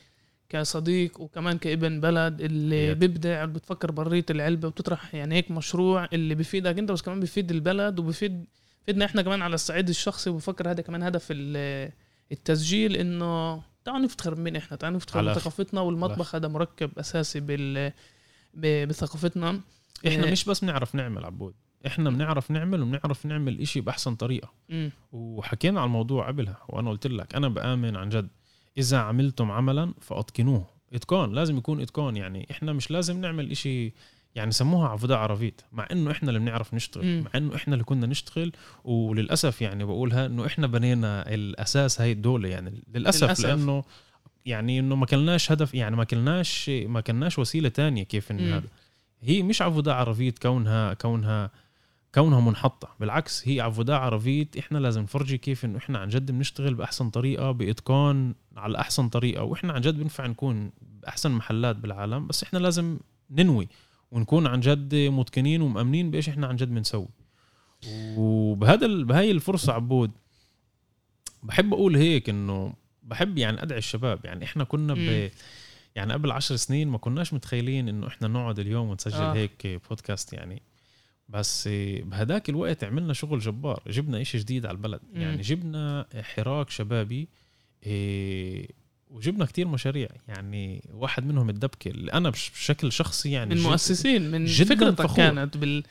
كصديق 0.49 1.21
وكمان 1.21 1.58
كابن 1.58 1.99
بلد 2.01 2.41
اللي 2.41 2.75
إيه. 2.75 2.93
بيبدع 2.93 3.43
اللي 3.43 3.54
بتفكر 3.54 3.91
برية 3.91 4.25
العلبة 4.30 4.67
وبتطرح 4.67 5.15
يعني 5.15 5.36
هيك 5.36 5.51
مشروع 5.51 6.08
اللي 6.13 6.36
بيفيدك 6.36 6.78
أنت 6.80 6.91
بس 6.91 7.01
كمان 7.01 7.19
بيفيد 7.19 7.51
البلد 7.51 7.99
وبيفيد 7.99 8.45
بيفيدنا 8.80 9.06
إحنا 9.06 9.21
كمان 9.21 9.41
على 9.41 9.56
الصعيد 9.56 9.89
الشخصي 9.89 10.30
وبفكر 10.30 10.71
هذا 10.71 10.82
كمان 10.82 11.04
هدف 11.04 11.28
ال- 11.32 11.91
التسجيل 12.32 12.95
إنه 12.95 13.62
تعالوا 13.86 14.06
نفتخر 14.06 14.34
بمين 14.34 14.56
إحنا؟ 14.56 14.78
تعالوا 14.78 14.98
نفتخر 14.98 15.32
بثقافتنا 15.32 15.82
والمطبخ 15.82 16.36
هذا 16.36 16.48
مركب 16.48 17.00
أساسي 17.00 17.39
بال 17.39 17.91
بثقافتنا. 18.88 19.62
إحنا 20.08 20.26
إيه. 20.26 20.32
مش 20.32 20.45
بس 20.45 20.63
بنعرف 20.63 20.95
نعمل 20.95 21.26
عبود 21.26 21.54
إحنا 21.88 22.10
بنعرف 22.10 22.52
نعمل 22.52 22.82
وبنعرف 22.82 23.26
نعمل 23.26 23.62
إشي 23.62 23.82
بأحسن 23.82 24.15
طريقة. 24.15 24.52
مم. 24.69 24.91
وحكينا 25.12 25.80
على 25.80 25.88
الموضوع 25.88 26.28
قبلها 26.28 26.58
وأنا 26.69 26.89
قلت 26.89 27.08
لك 27.08 27.36
أنا 27.36 27.48
بآمن 27.48 27.95
عن 27.95 28.10
جد 28.10 28.28
إذا 28.78 28.98
عملتم 28.98 29.52
عملا 29.52 29.93
فأتقنوه. 30.02 30.65
إتقان 30.93 31.34
لازم 31.34 31.58
يكون 31.58 31.82
إتقان. 31.82 32.17
يعني 32.17 32.48
إحنا 32.52 32.74
مش 32.74 32.91
لازم 32.91 33.21
نعمل 33.21 33.52
إشي 33.52 33.93
يعني 34.36 34.52
سموها 34.52 34.89
عفودة 34.89 35.17
عربيت 35.17 35.62
مع 35.71 35.88
إنه 35.91 36.12
إحنا 36.12 36.30
اللي 36.30 36.39
بنعرف 36.39 36.74
نشتغل. 36.74 37.21
مع 37.21 37.32
إنه 37.36 37.56
إحنا 37.56 37.74
اللي 37.74 37.84
كنا 37.86 38.08
نشتغل 38.08 38.52
وللأسف 38.84 39.62
يعني 39.62 39.84
بقولها 39.84 40.26
إنه 40.26 40.45
إحنا 40.45 40.67
بنينا 40.67 41.34
الأساس 41.34 42.02
هاي 42.02 42.12
الدولة 42.12 42.50
يعني 42.50 42.84
للأسف, 42.93 43.24
للأسف. 43.24 43.45
لأنه 43.45 43.84
يعني 44.45 44.80
إنه 44.80 44.95
ما 44.95 45.06
كلناش 45.06 45.52
هدف 45.52 45.74
يعني 45.74 45.95
ما 45.95 46.04
كلناش 46.04 46.69
ما 46.69 47.02
كلناش 47.02 47.39
وسيلة 47.39 47.69
تانية 47.69 48.04
كيف. 48.04 48.32
ان 48.32 48.54
هذا 48.54 48.67
هي 49.21 49.43
مش 49.43 49.62
عفودة 49.62 49.95
عربيت 49.95 50.39
كونها 50.39 50.93
كونها 50.93 51.52
كونها 52.15 52.39
منحطة 52.39 52.89
بالعكس 53.00 53.48
هي 53.48 53.62
عفودة 53.62 53.98
عربيت 53.98 54.58
إحنا 54.58 54.78
لازم 54.78 55.02
نفرجي 55.02 55.38
كيف 55.38 55.65
إنه 55.65 55.78
إحنا 55.78 56.00
عن 56.00 56.10
جد 56.10 56.32
بنشتغل 56.32 56.74
بأحسن 56.74 57.10
طريقة 57.10 57.51
بإتقان 57.51 58.36
على 58.57 58.78
أحسن 58.80 59.09
طريقة 59.09 59.43
وإحنا 59.43 59.74
عن 59.74 59.82
جد 59.82 59.99
بنفع 59.99 60.28
نكون 60.28 60.72
بأحسن 60.82 61.32
محلات 61.32 61.76
بالعالم 61.76 62.28
بس 62.28 62.43
إحنا 62.43 62.59
لازم 62.59 62.97
ننوي 63.32 63.68
ونكون 64.12 64.47
عن 64.47 64.60
جد 64.60 64.95
متقنين 64.95 65.62
ومأمنين 65.62 66.12
بإيش 66.12 66.30
إحنا 66.30 66.47
عن 66.47 66.56
جد 66.56 66.70
بنسوي 66.70 67.08
وبهذا 68.18 68.86
ال- 68.86 69.06
بهاي 69.06 69.32
الفرصة 69.32 69.74
عبود 69.74 70.12
بحب 71.43 71.74
أقول 71.74 71.95
هيك 71.95 72.30
إنه 72.30 72.74
بحب 73.03 73.38
يعني 73.38 73.64
أدعي 73.64 73.78
الشباب 73.80 74.26
يعني 74.26 74.45
إحنا 74.45 74.64
كنا 74.64 74.93
ب. 74.93 75.30
يعني 75.95 76.14
قبل 76.14 76.32
عشر 76.32 76.56
سنين 76.56 76.88
ما 76.88 76.97
كناش 76.97 77.34
متخيلين 77.34 77.89
إنه 77.89 78.08
إحنا 78.08 78.28
نقعد 78.28 78.60
اليوم 78.60 78.89
ونسجل 78.89 79.16
آه. 79.22 79.34
هيك 79.34 79.82
بودكاست 79.89 80.34
يعني 80.34 80.62
بس 81.30 81.70
بهداك 82.03 82.49
الوقت 82.49 82.84
عملنا 82.84 83.14
شغل 83.14 83.39
جبار 83.39 83.84
جبنا 83.88 84.22
إشي 84.22 84.38
جديد 84.38 84.66
على 84.66 84.76
البلد 84.76 85.01
مم. 85.14 85.22
يعني 85.22 85.41
جبنا 85.41 86.08
حراك 86.22 86.70
شبابي 86.70 87.30
إيه 87.86 88.68
وجبنا 89.10 89.45
كتير 89.45 89.68
مشاريع. 89.68 90.08
يعني 90.28 90.82
واحد 90.93 91.26
منهم 91.26 91.49
الدبكة 91.49 91.89
اللي 91.89 92.14
أنا 92.14 92.30
بش- 92.30 92.49
بشكل 92.49 92.91
شخصي 92.91 93.32
يعني 93.32 93.56
من 93.56 93.62
مؤسسين 93.62 94.32
من 94.32 94.47
فكرتك 94.47 95.01
فخور. 95.01 95.18
كانت 95.18 95.58
بال 95.58 95.84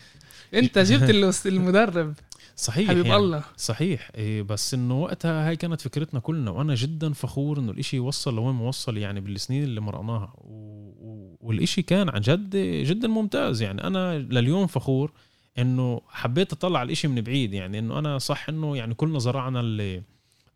أنت 0.55 0.79
جبت 0.91 1.47
المدرب. 1.47 2.15
صحيح 2.57 2.89
حبيب 2.89 3.07
يعني. 3.07 3.17
الله. 3.19 3.45
صحيح. 3.57 4.11
إيه 4.15 4.43
بس 4.43 4.75
إنه 4.75 5.01
وقتها 5.03 5.49
هاي 5.49 5.57
كانت 5.57 5.81
فكرتنا 5.81 6.21
كلنا 6.21 6.51
وأنا 6.51 6.75
جدا 6.75 7.13
فخور 7.13 7.59
إنه 7.59 7.73
الإشي 7.73 7.99
وصل 7.99 8.35
لوين 8.37 8.57
وصل 8.57 8.97
يعني 8.97 9.21
بالسنين 9.21 9.65
اللي 9.65 9.81
مرقناها. 9.81 10.33
و... 10.39 11.37
والإشي 11.41 11.83
كان 11.83 12.09
عن 12.09 12.21
جد 12.21 12.57
جدا 12.87 13.09
ممتاز. 13.09 13.63
يعني 13.63 13.85
أنا 13.85 14.19
لليوم 14.19 14.67
فخور 14.67 15.13
إنه 15.59 16.01
حبيت 16.09 16.53
أطلع 16.53 16.79
على 16.79 16.87
الإشي 16.87 17.09
من 17.09 17.21
بعيد. 17.21 17.53
يعني 17.55 17.79
إنه 17.79 17.99
أنا 17.99 18.19
صح 18.19 18.49
إنه 18.49 18.77
يعني 18.77 18.95
كلنا 18.95 19.19
زرعنا 19.19 19.61
اللي 19.61 20.03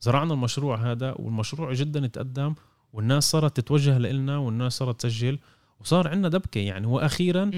زرعنا 0.01 0.35
المشروع 0.35 0.91
هذا 0.91 1.15
والمشروع 1.19 1.73
جدا 1.73 2.07
تقدم 2.07 2.55
والناس 2.93 3.31
صارت 3.31 3.57
تتوجه 3.57 3.99
لنا 3.99 4.39
والناس 4.39 4.73
صارت 4.73 5.01
تسجل 5.01 5.39
وصار 5.81 6.09
عندنا 6.09 6.29
دبكة 6.29 6.59
يعني. 6.59 6.87
وأخيرا 6.87 7.51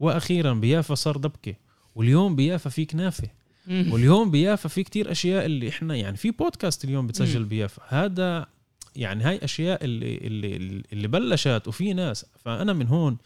وأخيرا 0.00 0.54
بيافا 0.54 0.94
صار 0.94 1.16
دبكة 1.16 1.54
واليوم 1.94 2.36
بيافا 2.36 2.70
في 2.70 2.84
كنافه 2.84 3.28
واليوم 3.68 4.30
بيافا 4.30 4.68
في 4.68 4.82
كتير 4.82 5.10
أشياء 5.10 5.46
اللي 5.46 5.68
إحنا 5.68 5.96
يعني 5.96 6.16
في 6.16 6.30
بودكاست 6.30 6.84
اليوم 6.84 7.06
بتسجل 7.06 7.44
بيافا. 7.44 7.82
هذا 7.88 8.46
يعني 8.96 9.24
هاي 9.24 9.44
أشياء 9.44 9.84
اللي 9.84 10.16
اللي 10.16 10.82
اللي 10.92 11.08
بلشت 11.08 11.62
وفي 11.66 11.92
ناس. 11.92 12.26
فأنا 12.38 12.72
من 12.72 12.86
هون 12.88 13.18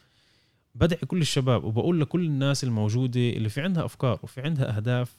بدعي 0.75 1.01
كل 1.07 1.21
الشباب 1.21 1.65
وبقول 1.65 2.01
لكل 2.01 2.27
الناس 2.27 2.65
الموجودة 2.65 3.21
اللي 3.21 3.49
في 3.49 3.61
عندها 3.61 3.85
أفكار 3.85 4.19
وفي 4.23 4.41
عندها 4.41 4.77
أهداف. 4.77 5.17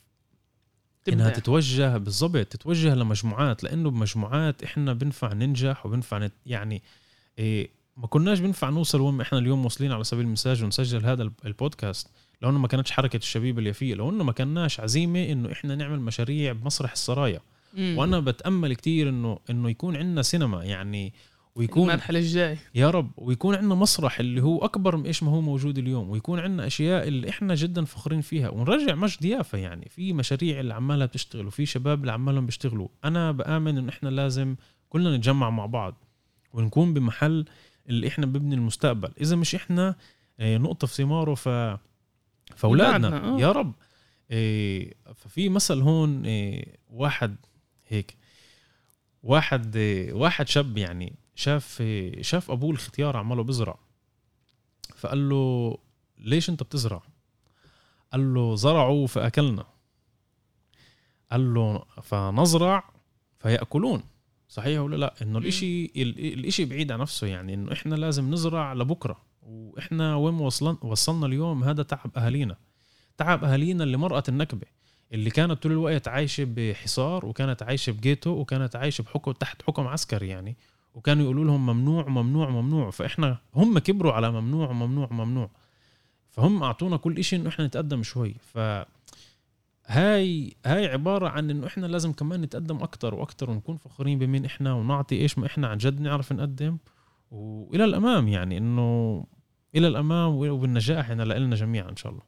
إنها 1.10 1.30
تتوجه 1.30 1.98
بالضبط 1.98 2.46
تتوجه 2.46 2.96
لمجموعات 2.96 3.64
لأنه 3.64 3.90
بمجموعات 3.90 4.64
إحنا 4.64 4.94
بنفع 4.94 5.34
ننجح 5.34 5.86
وبنفع 5.86 6.18
نت 6.18 6.34
يعني 6.46 6.82
إيه 7.40 7.70
ما 7.98 8.08
كناش 8.08 8.40
بنفع 8.40 8.70
نوصل 8.70 9.02
وين 9.02 9.22
إحنا 9.22 9.38
اليوم 9.38 9.64
واصلين 9.64 9.92
على 9.92 10.04
سبيل 10.04 10.26
المثال 10.26 10.64
ونسجل 10.64 11.06
هذا 11.06 11.32
البودكاست. 11.46 12.08
لو 12.42 12.50
إنه 12.50 12.60
ما 12.60 12.68
كانتش 12.68 12.92
حركة 12.92 13.18
الشبيبه 13.18 13.62
اليافية 13.62 13.96
لو 13.96 14.10
إنه 14.10 14.24
ما 14.24 14.32
كناش 14.32 14.80
عزيمة 14.80 15.24
إنه 15.24 15.52
إحنا 15.52 15.76
نعمل 15.76 16.00
مشاريع 16.00 16.52
بمسرح 16.52 16.92
السرايا. 16.92 17.40
وأنا 17.78 18.20
بتأمل 18.20 18.74
كتير 18.74 19.10
إنه 19.10 19.40
إنه 19.50 19.70
يكون 19.70 19.96
عندنا 19.96 20.22
سينما 20.22 20.64
يعني 20.64 21.14
ويكون 21.56 21.90
المرحله 21.90 22.20
الجاي. 22.20 22.58
يا 22.76 22.90
رب. 22.90 23.12
ويكون 23.18 23.56
عندنا 23.56 23.76
مسرح 23.76 24.20
اللي 24.20 24.42
هو 24.42 24.66
أكبر 24.66 24.96
من 24.96 25.06
إيش 25.06 25.24
ما 25.24 25.32
هو 25.32 25.42
موجود 25.42 25.78
اليوم. 25.78 26.10
ويكون 26.10 26.40
عندنا 26.40 26.68
أشياء 26.68 27.08
اللي 27.08 27.30
إحنا 27.30 27.56
جدا 27.56 27.86
فخورين 27.86 28.22
فيها. 28.22 28.50
ونرجع 28.50 28.96
مجد 28.96 29.26
يافا 29.26 29.58
يعني. 29.58 29.90
في 29.90 30.14
مشاريع 30.14 30.60
اللي 30.60 30.74
عمالها 30.74 31.06
بتشتغل 31.06 31.48
وفي 31.48 31.66
شباب 31.66 32.02
اللي 32.02 32.12
عمالهم 32.12 32.46
بيشتغلوا. 32.46 32.88
أنا 33.06 33.32
بآمن 33.32 33.78
انه 33.78 33.90
إحنا 33.90 34.10
لازم 34.10 34.56
كلنا 34.90 35.18
نتجمع 35.18 35.50
مع 35.50 35.66
بعض 35.66 36.04
ونكون 36.54 36.94
بمحل 36.94 37.46
اللي 37.90 38.08
إحنا 38.08 38.26
ببني 38.26 38.56
المستقبل. 38.56 39.12
إذا 39.22 39.36
مش 39.36 39.56
إحنا 39.56 39.96
آه، 40.40 40.58
نقطه 40.58 40.88
في 40.88 40.94
ثماره 40.94 41.36
ف 41.36 41.50
فأولادنا. 42.56 43.36
آه. 43.36 43.40
يا 43.40 43.52
رب. 43.52 43.74
إيه 44.32 44.94
ففي 45.16 45.50
مثل 45.50 45.82
هون 45.82 46.24
واحد 46.90 47.36
هيك. 47.88 48.18
واحد 49.24 49.78
واحد 50.12 50.48
شاب 50.48 50.78
يعني 50.78 51.14
شاف 51.42 51.84
شاف 52.22 52.52
أبوه 52.52 52.72
الختيار 52.72 53.18
عماله 53.18 53.44
بزرع. 53.44 53.80
فقال 54.96 55.30
له 55.30 55.78
ليش 56.18 56.50
أنت 56.50 56.64
بتزرع؟ 56.64 57.04
قال 58.12 58.34
له 58.34 58.56
زرعوا 58.56 59.08
فأكلنا. 59.08 59.66
قال 61.32 61.54
له 61.54 61.84
فنزرع 62.02 62.94
فيأكلون. 63.40 64.04
صحيح 64.50 64.80
ولا 64.80 64.96
لا؟ 64.96 65.16
إنه 65.22 65.40
الاشي 65.40 65.86
الإشي 65.96 66.66
بعيد 66.66 66.92
عن 66.92 67.00
نفسه 67.00 67.28
يعني 67.28 67.54
إنه 67.54 67.74
إحنا 67.74 67.96
لازم 67.96 68.32
نزرع 68.34 68.74
لبكرة. 68.74 69.22
وإحنا 69.42 70.16
وين 70.16 70.34
وصلنا 70.34 70.78
وصلنا 70.82 71.26
اليوم؟ 71.26 71.64
هذا 71.64 71.84
تعب 71.84 72.12
أهالينا. 72.18 72.58
تعب 73.18 73.44
أهالينا 73.44 73.84
اللي 73.84 73.98
مرقت 73.98 74.30
النكبة 74.30 74.68
اللي 75.14 75.30
كانت 75.30 75.64
طول 75.64 75.72
الوقت 75.72 76.08
عايشة 76.08 76.44
بحصار 76.48 77.26
وكانت 77.26 77.64
عايشة 77.64 77.92
بجيتو 77.92 78.30
وكانت 78.30 78.76
عايشة 78.76 79.02
بحكم 79.02 79.32
تحت 79.32 79.62
حكم 79.62 79.88
عسكري 79.88 80.28
يعني. 80.28 80.58
وكانوا 80.94 81.24
يقولوا 81.24 81.46
لهم 81.46 81.66
ممنوع 81.66 82.08
ممنوع 82.08 82.50
ممنوع. 82.50 82.90
فإحنا 82.90 83.38
هم 83.56 83.80
كبروا 83.80 84.12
على 84.12 84.32
ممنوع 84.32 84.72
ممنوع 84.72 85.08
ممنوع. 85.12 85.50
فهم 86.30 86.64
أعطونا 86.64 86.98
كل 86.98 87.24
شيء 87.24 87.40
إنه 87.40 87.50
إحنا 87.50 87.68
نتقدم 87.68 88.04
شوي. 88.04 88.36
ف 88.54 88.58
هاي 89.86 90.56
هاي 90.66 90.88
عبارة 90.88 91.30
عن 91.30 91.50
إنه 91.50 91.68
إحنا 91.68 91.86
لازم 91.86 92.14
كمان 92.14 92.42
نتقدم 92.42 92.84
أكتر 92.84 93.16
وأكتر 93.16 93.50
ونكون 93.50 93.78
فخورين 93.78 94.20
بمين 94.20 94.46
إحنا 94.46 94.74
ونعطي 94.74 95.16
إيش 95.22 95.38
ما 95.38 95.46
إحنا 95.46 95.68
عن 95.68 95.78
جد 95.78 96.02
نعرف 96.02 96.32
نقدم. 96.32 96.78
وإلى 97.32 97.84
الأمام 97.84 98.28
يعني 98.28 98.58
إنه 98.58 99.26
إلى 99.76 99.88
الأمام 99.88 100.36
وبالنجاح 100.36 101.12
هنا 101.12 101.24
لنا 101.24 101.56
جميعا 101.56 101.90
إن 101.90 101.96
شاء 101.96 102.12
الله. 102.12 102.24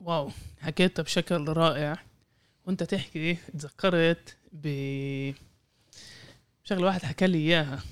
واو. 0.00 0.30
حكيتها 0.60 1.02
بشكل 1.02 1.48
رائع. 1.48 1.96
وأنت 2.66 2.82
تحكي 2.82 3.34
تذكرت 3.34 4.36
ب 4.52 4.66
شغله 6.68 6.86
واحد 6.86 7.02
حكى 7.02 7.26
لي 7.26 7.38
إياها. 7.38 7.82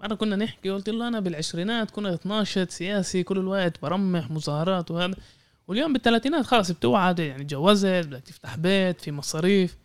مرة 0.00 0.14
كنا 0.14 0.36
نحكي 0.36 0.70
قلت 0.70 0.88
له 0.88 1.08
أنا 1.08 1.20
بالعشرينات 1.20 1.90
كنت 1.90 2.06
12 2.06 2.66
سياسي 2.68 3.22
كل 3.22 3.38
الوقت 3.38 3.82
برمح 3.82 4.30
مظاهرات 4.30 4.90
وهذا. 4.90 5.14
واليوم 5.68 5.92
بالثلاثينات 5.92 6.46
خلاص 6.46 6.70
بتوعد 6.70 7.18
يعني 7.18 7.44
تجوزت 7.44 7.86
بدك 8.06 8.22
تفتح 8.22 8.56
بيت 8.56 9.00
في 9.00 9.12
مصاريف. 9.12 9.76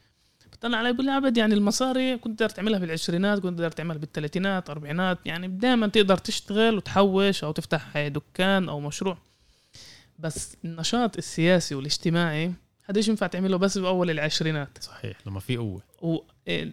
بطلع 0.52 0.78
علي 0.78 0.94
بقول 0.94 1.06
لي 1.06 1.12
عبد 1.12 1.38
يعني 1.38 1.54
المصاري 1.54 2.18
كنت 2.18 2.40
تقدر 2.40 2.50
تعملها 2.50 2.80
بالعشرينات 2.80 3.40
كنت 3.40 3.60
تقدر 3.60 3.72
تعملها 3.72 3.98
بالثلاثينات 3.98 4.70
أربعينات. 4.70 5.18
يعني 5.26 5.48
دائما 5.48 5.88
تقدر 5.88 6.18
تشتغل 6.18 6.76
وتحوش 6.78 7.44
أو 7.44 7.52
تفتح 7.52 8.08
دكان 8.08 8.70
أو 8.70 8.80
مشروع. 8.80 9.18
بس 10.20 10.58
النشاط 10.66 11.18
السياسي 11.18 11.76
والاجتماعي 11.76 12.54
هذا 12.84 12.98
إيش 12.98 13.08
ينفع 13.08 13.28
تعمله 13.28 13.58
بس 13.58 13.78
بأول 13.78 14.10
العشرينات؟ 14.10 14.84
صحيح 14.84 15.18
لما 15.28 15.40
في 15.40 15.58
قوة. 15.58 15.82
و... 16.02 16.18
إيه، 16.48 16.72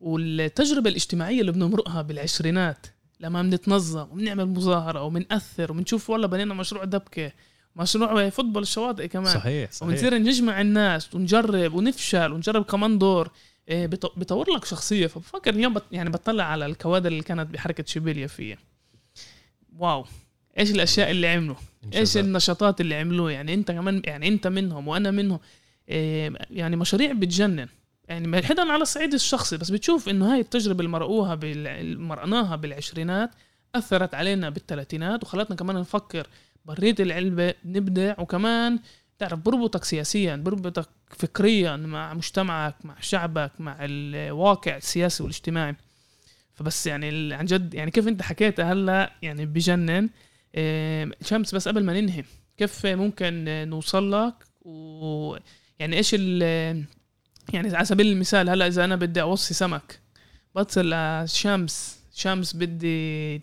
مزبوط 0.00 0.20
والتجربة 0.20 0.90
الاجتماعية 0.90 1.40
اللي 1.40 1.52
بنمرقها 1.52 2.02
بالعشرينات 2.02 2.86
لما 3.20 3.42
بنتنظم 3.42 4.08
وبنعمل 4.10 4.46
مظاهرة 4.46 5.02
وبنأثر 5.02 5.72
وبنشوف 5.72 6.10
والله 6.10 6.26
بنينا 6.26 6.54
مشروع 6.54 6.84
دبكة 6.84 7.32
مشروع 7.76 8.28
فوتبول 8.28 8.62
الشواطئ 8.62 9.08
كمان. 9.08 9.34
صحيح 9.34 9.72
صحيح. 9.72 9.88
ونصير 9.88 10.18
نجمع 10.18 10.60
الناس 10.60 11.14
ونجرب 11.14 11.74
ونفشل 11.74 12.32
ونجرب 12.32 12.64
كمان 12.64 12.98
دور. 12.98 13.30
إيه، 13.68 13.86
بطور 13.86 14.50
لك 14.50 14.64
شخصية. 14.64 15.06
فبفكر 15.06 15.54
اليوم 15.54 15.74
بت 15.74 15.82
يعني 15.92 16.10
بطلع 16.10 16.44
على 16.44 16.66
الكوادر 16.66 17.08
اللي 17.08 17.22
كانت 17.22 17.50
بحركة 17.50 17.84
شبيليا 17.86 18.26
فيها 18.26 18.58
واو. 19.78 20.04
إيش 20.58 20.70
الأشياء 20.70 21.10
اللي 21.10 21.28
عملوا؟ 21.28 21.56
إيش 21.94 22.16
النشاطات 22.16 22.80
اللي 22.80 22.94
عملوه؟ 22.94 23.30
يعني 23.32 23.54
أنت 23.54 23.70
كمان 23.70 24.02
يعني 24.04 24.28
أنت 24.28 24.46
منهم 24.46 24.88
وأنا 24.88 25.10
منهم. 25.10 25.40
إيه 25.88 26.32
يعني 26.50 26.76
مشاريع 26.76 27.12
بتجنن. 27.12 27.68
يعني 28.10 28.30
بعيدا 28.30 28.72
على 28.72 28.82
الصعيد 28.82 29.14
الشخصي 29.14 29.56
بس 29.56 29.70
بتشوف 29.70 30.08
إنه 30.08 30.32
هاي 30.32 30.40
التجربة 30.40 30.80
اللي 30.80 30.90
مرقوها 30.90 31.38
مرقناها 31.96 32.56
بالعشرينات 32.56 33.30
أثرت 33.74 34.14
علينا 34.14 34.50
بالثلاثينات 34.50 35.22
وخلتنا 35.22 35.56
كمان 35.56 35.76
نفكر 35.76 36.26
بريت 36.64 37.00
العلبة 37.00 37.54
نبدع 37.64 38.14
وكمان 38.18 38.78
تعرف 39.18 39.38
بربطك 39.38 39.84
سياسيا 39.84 40.36
بربطك 40.36 40.88
فكريا 41.10 41.76
مع 41.76 42.14
مجتمعك 42.14 42.74
مع 42.84 43.00
شعبك 43.00 43.52
مع 43.58 43.76
الواقع 43.80 44.76
السياسي 44.76 45.22
والاجتماعي. 45.22 45.74
فبس 46.54 46.86
يعني 46.86 47.34
عن 47.34 47.44
جد 47.44 47.74
يعني 47.74 47.90
كيف 47.90 48.08
أنت 48.08 48.22
حكيتها 48.22 48.72
هلأ 48.72 49.12
يعني 49.22 49.46
بجنن. 49.46 50.08
شمس 51.22 51.54
بس 51.54 51.68
قبل 51.68 51.84
ما 51.84 52.00
ننهي 52.00 52.24
كيف 52.56 52.86
ممكن 52.86 53.44
نوصل 53.68 54.12
لك؟ 54.12 54.34
و 54.62 55.36
يعني 55.78 55.96
إيش 55.96 56.10
ال 56.18 56.84
يعني 57.52 57.76
على 57.76 57.84
سبيل 57.84 58.06
المثال 58.06 58.50
هلأ 58.50 58.66
إذا 58.66 58.84
أنا 58.84 58.96
بدي 58.96 59.22
أوصي 59.22 59.54
سمك 59.54 60.00
بتصل 60.56 60.90
لشمس 60.94 62.00
شمس 62.14 62.56
بدي 62.56 63.36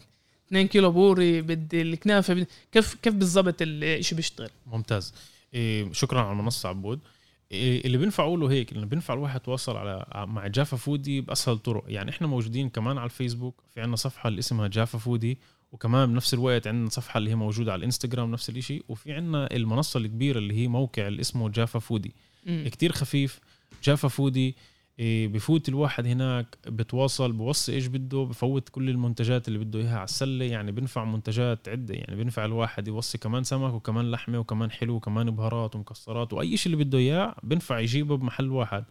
2 0.48 0.68
كيلو 0.68 0.92
بوري 0.92 1.42
بدي 1.42 1.82
الكنافة 1.82 2.34
بدي 2.34 2.48
كيف 2.72 2.94
كيف 2.94 3.14
بالضبط 3.14 3.56
الشيء 3.62 4.16
بيشتغل؟ 4.16 4.50
ممتاز. 4.68 5.14
إيه 5.54 5.92
شكرا 5.94 6.22
على 6.22 6.32
المنصة 6.32 6.70
عبود. 6.70 7.00
إيه 7.52 7.86
اللي 7.86 7.98
بينفع 7.98 8.24
أقوله 8.24 8.52
هيك 8.52 8.72
اللي 8.72 8.86
بينفع 8.86 9.14
الواحد 9.14 9.42
يتواصل 9.42 9.78
على 9.78 10.06
مع 10.16 10.48
Jaffa 10.48 10.78
Foodie 10.78 11.22
بأسهل 11.22 11.58
طرق. 11.58 11.84
يعني 11.88 12.10
إحنا 12.10 12.28
موجودين 12.28 12.70
كمان 12.70 12.98
على 12.98 13.06
الفيسبوك 13.06 13.64
في 13.74 13.82
عندنا 13.82 13.96
صفحة 13.96 14.28
اللي 14.28 14.40
اسمها 14.40 14.68
Jaffa 14.68 14.98
Foodie 14.98 15.38
وكمان 15.72 16.12
بنفس 16.12 16.34
الوقت 16.34 16.68
عندنا 16.68 16.90
صفحة 16.90 17.18
اللي 17.18 17.30
هي 17.30 17.36
موجودة 17.36 17.72
على 17.72 17.80
الإنستغرام 17.80 18.32
نفس 18.32 18.50
الشيء 18.50 18.84
وفي 18.88 19.14
عندنا 19.14 19.56
المنصة 19.56 19.98
الكبيرة 19.98 20.38
اللي 20.38 20.54
هي 20.54 20.68
موقع 20.68 21.08
اللي 21.08 21.22
اسمه 21.22 21.50
Jaffa 21.50 21.80
Foodie. 21.80 22.14
كتير 22.46 22.92
خفيف 22.92 23.40
جافا 23.84 24.08
فودي 24.08 24.56
إيه، 25.00 25.28
بفوت 25.28 25.70
الواحد 25.70 26.08
هناك 26.08 26.58
بتواصل 26.68 27.32
بوصي 27.32 27.74
إيش 27.74 27.88
بده 27.88 28.24
بفوت 28.24 28.70
كل 28.70 28.90
المنتجات 28.90 29.48
اللي 29.48 29.60
بده 29.60 29.80
إياها 29.80 29.96
على 29.96 30.04
السلة 30.04 30.46
يعني 30.46 30.72
بنفع 30.72 31.06
منتجات 31.06 31.70
عدة 31.70 31.94
يعني 31.96 32.16
بنفع 32.16 32.46
الواحد 32.46 32.88
يوصي 32.88 33.18
كمان 33.18 33.44
سمك 33.44 33.74
وكمان 33.74 34.12
لحمة 34.12 34.40
وكمان 34.40 34.72
حلو 34.72 34.96
وكمان 34.96 35.32
بهارات 35.32 35.76
ومكسرات 35.76 36.34
وأي 36.34 36.58
شيء 36.58 36.74
اللي 36.74 36.84
بده 36.84 36.98
إياه 36.98 37.36
بنفع 37.44 37.80
يجيبه 37.80 38.18
بمحل 38.18 38.50
واحد 38.50 38.86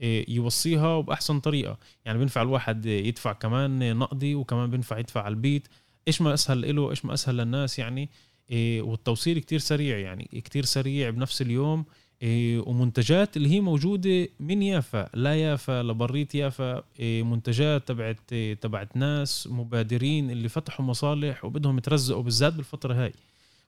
إيه، 0.00 0.30
يوصيها 0.30 0.94
وباحسن 0.94 1.40
طريقة 1.40 1.78
يعني 2.04 2.18
بنفع 2.18 2.42
الواحد 2.42 2.86
يدفع 2.86 3.32
كمان 3.32 3.96
نقدي 3.96 4.34
وكمان 4.34 4.70
بنفع 4.70 4.98
يدفع 4.98 5.22
على 5.22 5.32
البيت 5.32 5.68
إيش 6.08 6.22
ما 6.22 6.34
أسهل 6.34 6.76
له 6.76 6.90
إيش 6.90 7.04
ما 7.04 7.14
أسهل 7.14 7.36
للناس 7.36 7.78
يعني 7.78 8.10
إيه 8.50 8.82
والتوصيل 8.82 9.38
كتير 9.38 9.58
سريع 9.58 9.98
يعني 9.98 10.24
كتير 10.44 10.64
سريع 10.64 11.10
بنفس 11.10 11.42
اليوم 11.42 11.84
ومنتجات 12.22 13.36
اللي 13.36 13.48
هي 13.50 13.60
موجودة 13.60 14.28
من 14.40 14.62
يافا 14.62 15.08
لا 15.14 15.34
يافا 15.34 15.82
لبريت 15.82 16.34
يافا 16.34 16.82
إيه 16.98 17.22
منتجات 17.22 17.88
تبعت 17.88 18.32
إيه 18.32 18.54
تبعت 18.54 18.96
ناس 18.96 19.46
مبادرين 19.46 20.30
اللي 20.30 20.48
فتحوا 20.48 20.86
مصالح 20.86 21.44
وبدهم 21.44 21.78
يترزقوا 21.78 22.22
بالذات 22.22 22.52
بالفترة 22.54 22.94
هاي 22.94 23.12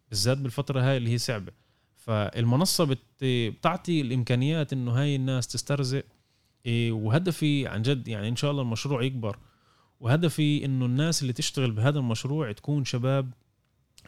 بالذات 0.09 0.38
بالفترة 0.38 0.80
هاي 0.80 0.96
اللي 0.96 1.11
هي 1.11 1.18
صعبة. 1.18 1.53
فالمنصة 1.96 2.84
بت 2.84 2.98
بتعطي 3.22 4.01
الإمكانيات 4.01 4.72
إنه 4.72 4.92
هاي 4.92 5.16
الناس 5.16 5.46
تسترزق 5.48 6.05
إيه 6.66 6.92
وهدفي 6.92 7.66
عن 7.66 7.82
جد 7.82 8.09
يعني 8.09 8.28
إن 8.28 8.36
شاء 8.36 8.51
الله 8.51 8.62
المشروع 8.62 9.03
يكبر. 9.03 9.38
وهدفي 10.01 10.64
إنه 10.64 10.86
الناس 10.86 11.22
اللي 11.22 11.32
تشتغل 11.32 11.70
بهذا 11.70 11.98
المشروع 11.98 12.53
تكون 12.53 12.84
شباب 12.84 13.30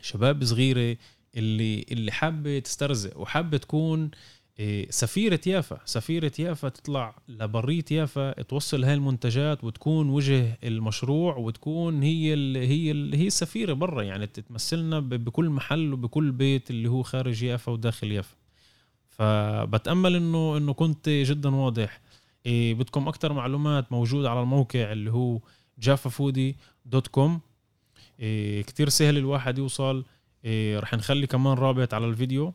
شباب 0.00 0.44
صغيرة 0.44 0.96
اللي 1.36 1.86
اللي 1.92 2.12
حابة 2.12 2.58
تسترزق 2.58 3.18
وحابة 3.18 3.56
تكون 3.56 4.10
إيه، 4.58 4.90
سفيرة 4.90 5.40
يافا. 5.46 5.80
سفيرة 5.84 6.32
يافا 6.38 6.68
تطلع 6.68 7.16
لبرية 7.28 7.84
يافا 7.90 8.42
توصل 8.42 8.84
هاي 8.84 8.94
المنتجات 8.94 9.64
وتكون 9.64 10.08
وجه 10.08 10.58
المشروع 10.64 11.36
وتكون 11.36 12.02
هي 12.02 12.34
ال 12.34 12.56
هي 12.56 12.90
ال 12.90 13.14
هي 13.14 13.26
السفيرة 13.26 13.72
برا. 13.72 14.02
يعني 14.02 14.26
تتمثلنا 14.26 15.00
بكل 15.00 15.50
محل 15.50 15.92
وبكل 15.92 16.30
بيت 16.32 16.70
اللي 16.70 16.88
هو 16.88 17.02
خارج 17.02 17.42
يافا 17.42 17.72
وداخل 17.72 18.12
يافا. 18.12 18.36
فبتأمل 19.08 20.16
إنه 20.16 20.56
إنه 20.56 20.72
كنت 20.72 21.08
جدا 21.08 21.54
واضح. 21.54 22.00
إيه 22.46 22.74
بدكم 22.74 23.08
أكثر 23.08 23.32
معلومات 23.32 23.92
موجود 23.92 24.24
على 24.24 24.40
الموقع 24.40 24.92
اللي 24.92 25.12
هو 25.12 25.40
Jaffa 25.78 26.10
Foodie 26.10 26.56
dot 26.86 27.06
com. 27.06 27.40
إيه 28.20 28.64
سهل 28.88 29.18
الواحد 29.18 29.58
يوصل. 29.58 30.04
إيه 30.44 30.78
رح 30.78 30.94
نخلي 30.94 31.26
كمان 31.26 31.54
رابط 31.58 31.94
على 31.94 32.06
الفيديو. 32.06 32.54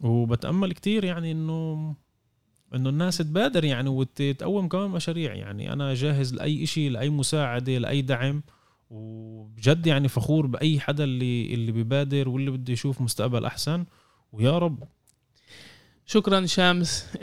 وبتأمل 0.00 0.72
كتير 0.72 1.04
يعني 1.04 1.32
إنه 1.32 1.94
إنه 2.74 2.88
الناس 2.88 3.18
تبادر 3.18 3.64
يعني 3.64 3.88
وتقوم 3.88 4.68
كمان 4.68 4.90
مشاريع. 4.90 5.34
يعني 5.34 5.72
أنا 5.72 5.94
جاهز 5.94 6.34
لأي 6.34 6.62
إشي 6.62 6.88
لأي 6.88 7.10
مساعدة 7.10 7.78
لأي 7.78 8.02
دعم. 8.02 8.42
وبجد 8.90 9.86
يعني 9.86 10.08
فخور 10.08 10.46
بأي 10.46 10.80
حدا 10.80 11.04
اللي 11.04 11.54
اللي 11.54 11.72
بيبادر 11.72 12.28
واللي 12.28 12.50
بده 12.50 12.72
يشوف 12.72 13.00
مستقبل 13.00 13.44
أحسن. 13.44 13.84
ويا 14.32 14.58
رب. 14.58 14.84
شكرا 16.06 16.46
شامس 16.46 17.16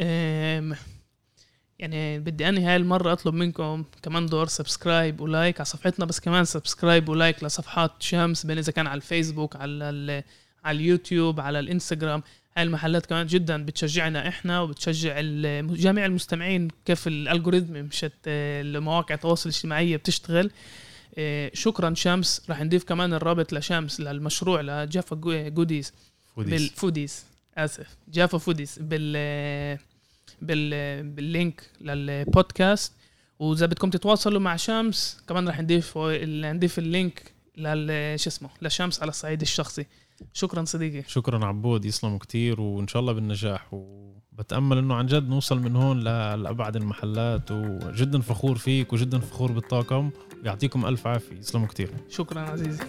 يعني 1.83 2.19
بدي 2.19 2.49
أنهي 2.49 2.65
هاي 2.65 2.75
المرة 2.75 3.13
أطلب 3.13 3.33
منكم 3.33 3.83
كمان 4.01 4.25
دور 4.25 4.47
subscribe 4.47 5.21
و 5.21 5.29
like 5.29 5.59
على 5.59 5.65
صفحتنا 5.65 6.05
بس 6.05 6.19
كمان 6.19 6.45
subscribe 6.45 7.09
و 7.09 7.16
like 7.16 7.43
لصفحات 7.43 7.91
شمس 7.99 8.45
بين 8.45 8.57
إذا 8.57 8.71
كان 8.71 8.87
على 8.87 8.97
الفيسبوك 8.97 9.55
على 9.55 10.23
على 10.63 10.77
اليوتيوب 10.77 11.39
على 11.39 11.59
الإنستغرام. 11.59 12.23
هاي 12.57 12.63
المحلات 12.63 13.05
كمان 13.05 13.27
جدا 13.27 13.65
بتشجعنا 13.65 14.27
إحنا 14.27 14.61
وبتشجع 14.61 15.21
جميع 15.61 16.05
المستمعين 16.05 16.67
كيف 16.85 17.07
ال 17.07 17.14
algorithm 17.14 17.73
مشت 17.73 18.13
المواقع 18.27 19.15
التواصل 19.15 19.49
الاجتماعيه 19.49 19.97
بتشتغل. 19.97 20.51
آه، 21.17 21.51
شكرا 21.53 21.93
شمس. 21.93 22.41
راح 22.49 22.61
نضيف 22.61 22.83
كمان 22.83 23.13
الرابط 23.13 23.53
لشمس 23.53 23.99
للمشروع 23.99 24.61
ل 24.61 24.70
Jaffa 24.70 25.15
Goodies. 25.49 25.93
Foodies. 26.35 26.51
بال 26.51 26.68
Foodies 26.68 27.25
آسف. 27.57 27.87
Jaffa 28.07 28.37
Foodies. 28.37 28.79
بال 28.79 29.13
بال 29.13 29.92
بال 30.45 30.87
link 30.87 31.69
للبودكاست. 31.81 32.93
وإذا 33.39 33.65
بدكم 33.65 33.89
تتواصلوا 33.89 34.39
مع 34.39 34.55
شمس 34.55 35.23
كمان 35.27 35.47
راح 35.47 35.61
نضيف 35.61 35.97
نضيف 35.97 36.79
ال 36.79 36.90
link 36.90 37.33
لل 37.57 38.19
شو 38.19 38.29
اسمه 38.29 38.49
لشمس 38.61 39.01
على 39.01 39.09
الصعيد 39.09 39.41
الشخصي. 39.41 39.85
شكرا 40.33 40.65
صديقي. 40.65 41.03
شكرا 41.07 41.45
عبود 41.45 41.85
يسلموا 41.85 42.17
كتير 42.17 42.61
وإن 42.61 42.87
شاء 42.87 42.99
الله 42.99 43.13
بالنجاح. 43.13 43.73
وبتأمل 43.73 44.77
إنه 44.77 44.95
عن 44.95 45.05
جد 45.05 45.29
نوصل 45.29 45.59
من 45.59 45.75
هون 45.75 45.99
لأبعد 45.99 46.75
المحلات. 46.75 47.51
وجدا 47.51 48.21
فخور 48.21 48.57
فيك 48.57 48.93
وجدا 48.93 49.19
فخور 49.19 49.51
بالطاقم. 49.51 50.09
يعطيكم 50.43 50.85
ألف 50.85 51.07
عافية. 51.07 51.35
يسلموا 51.35 51.67
كتير. 51.67 51.89
شكرا 52.09 52.41
عزيزي. 52.41 52.83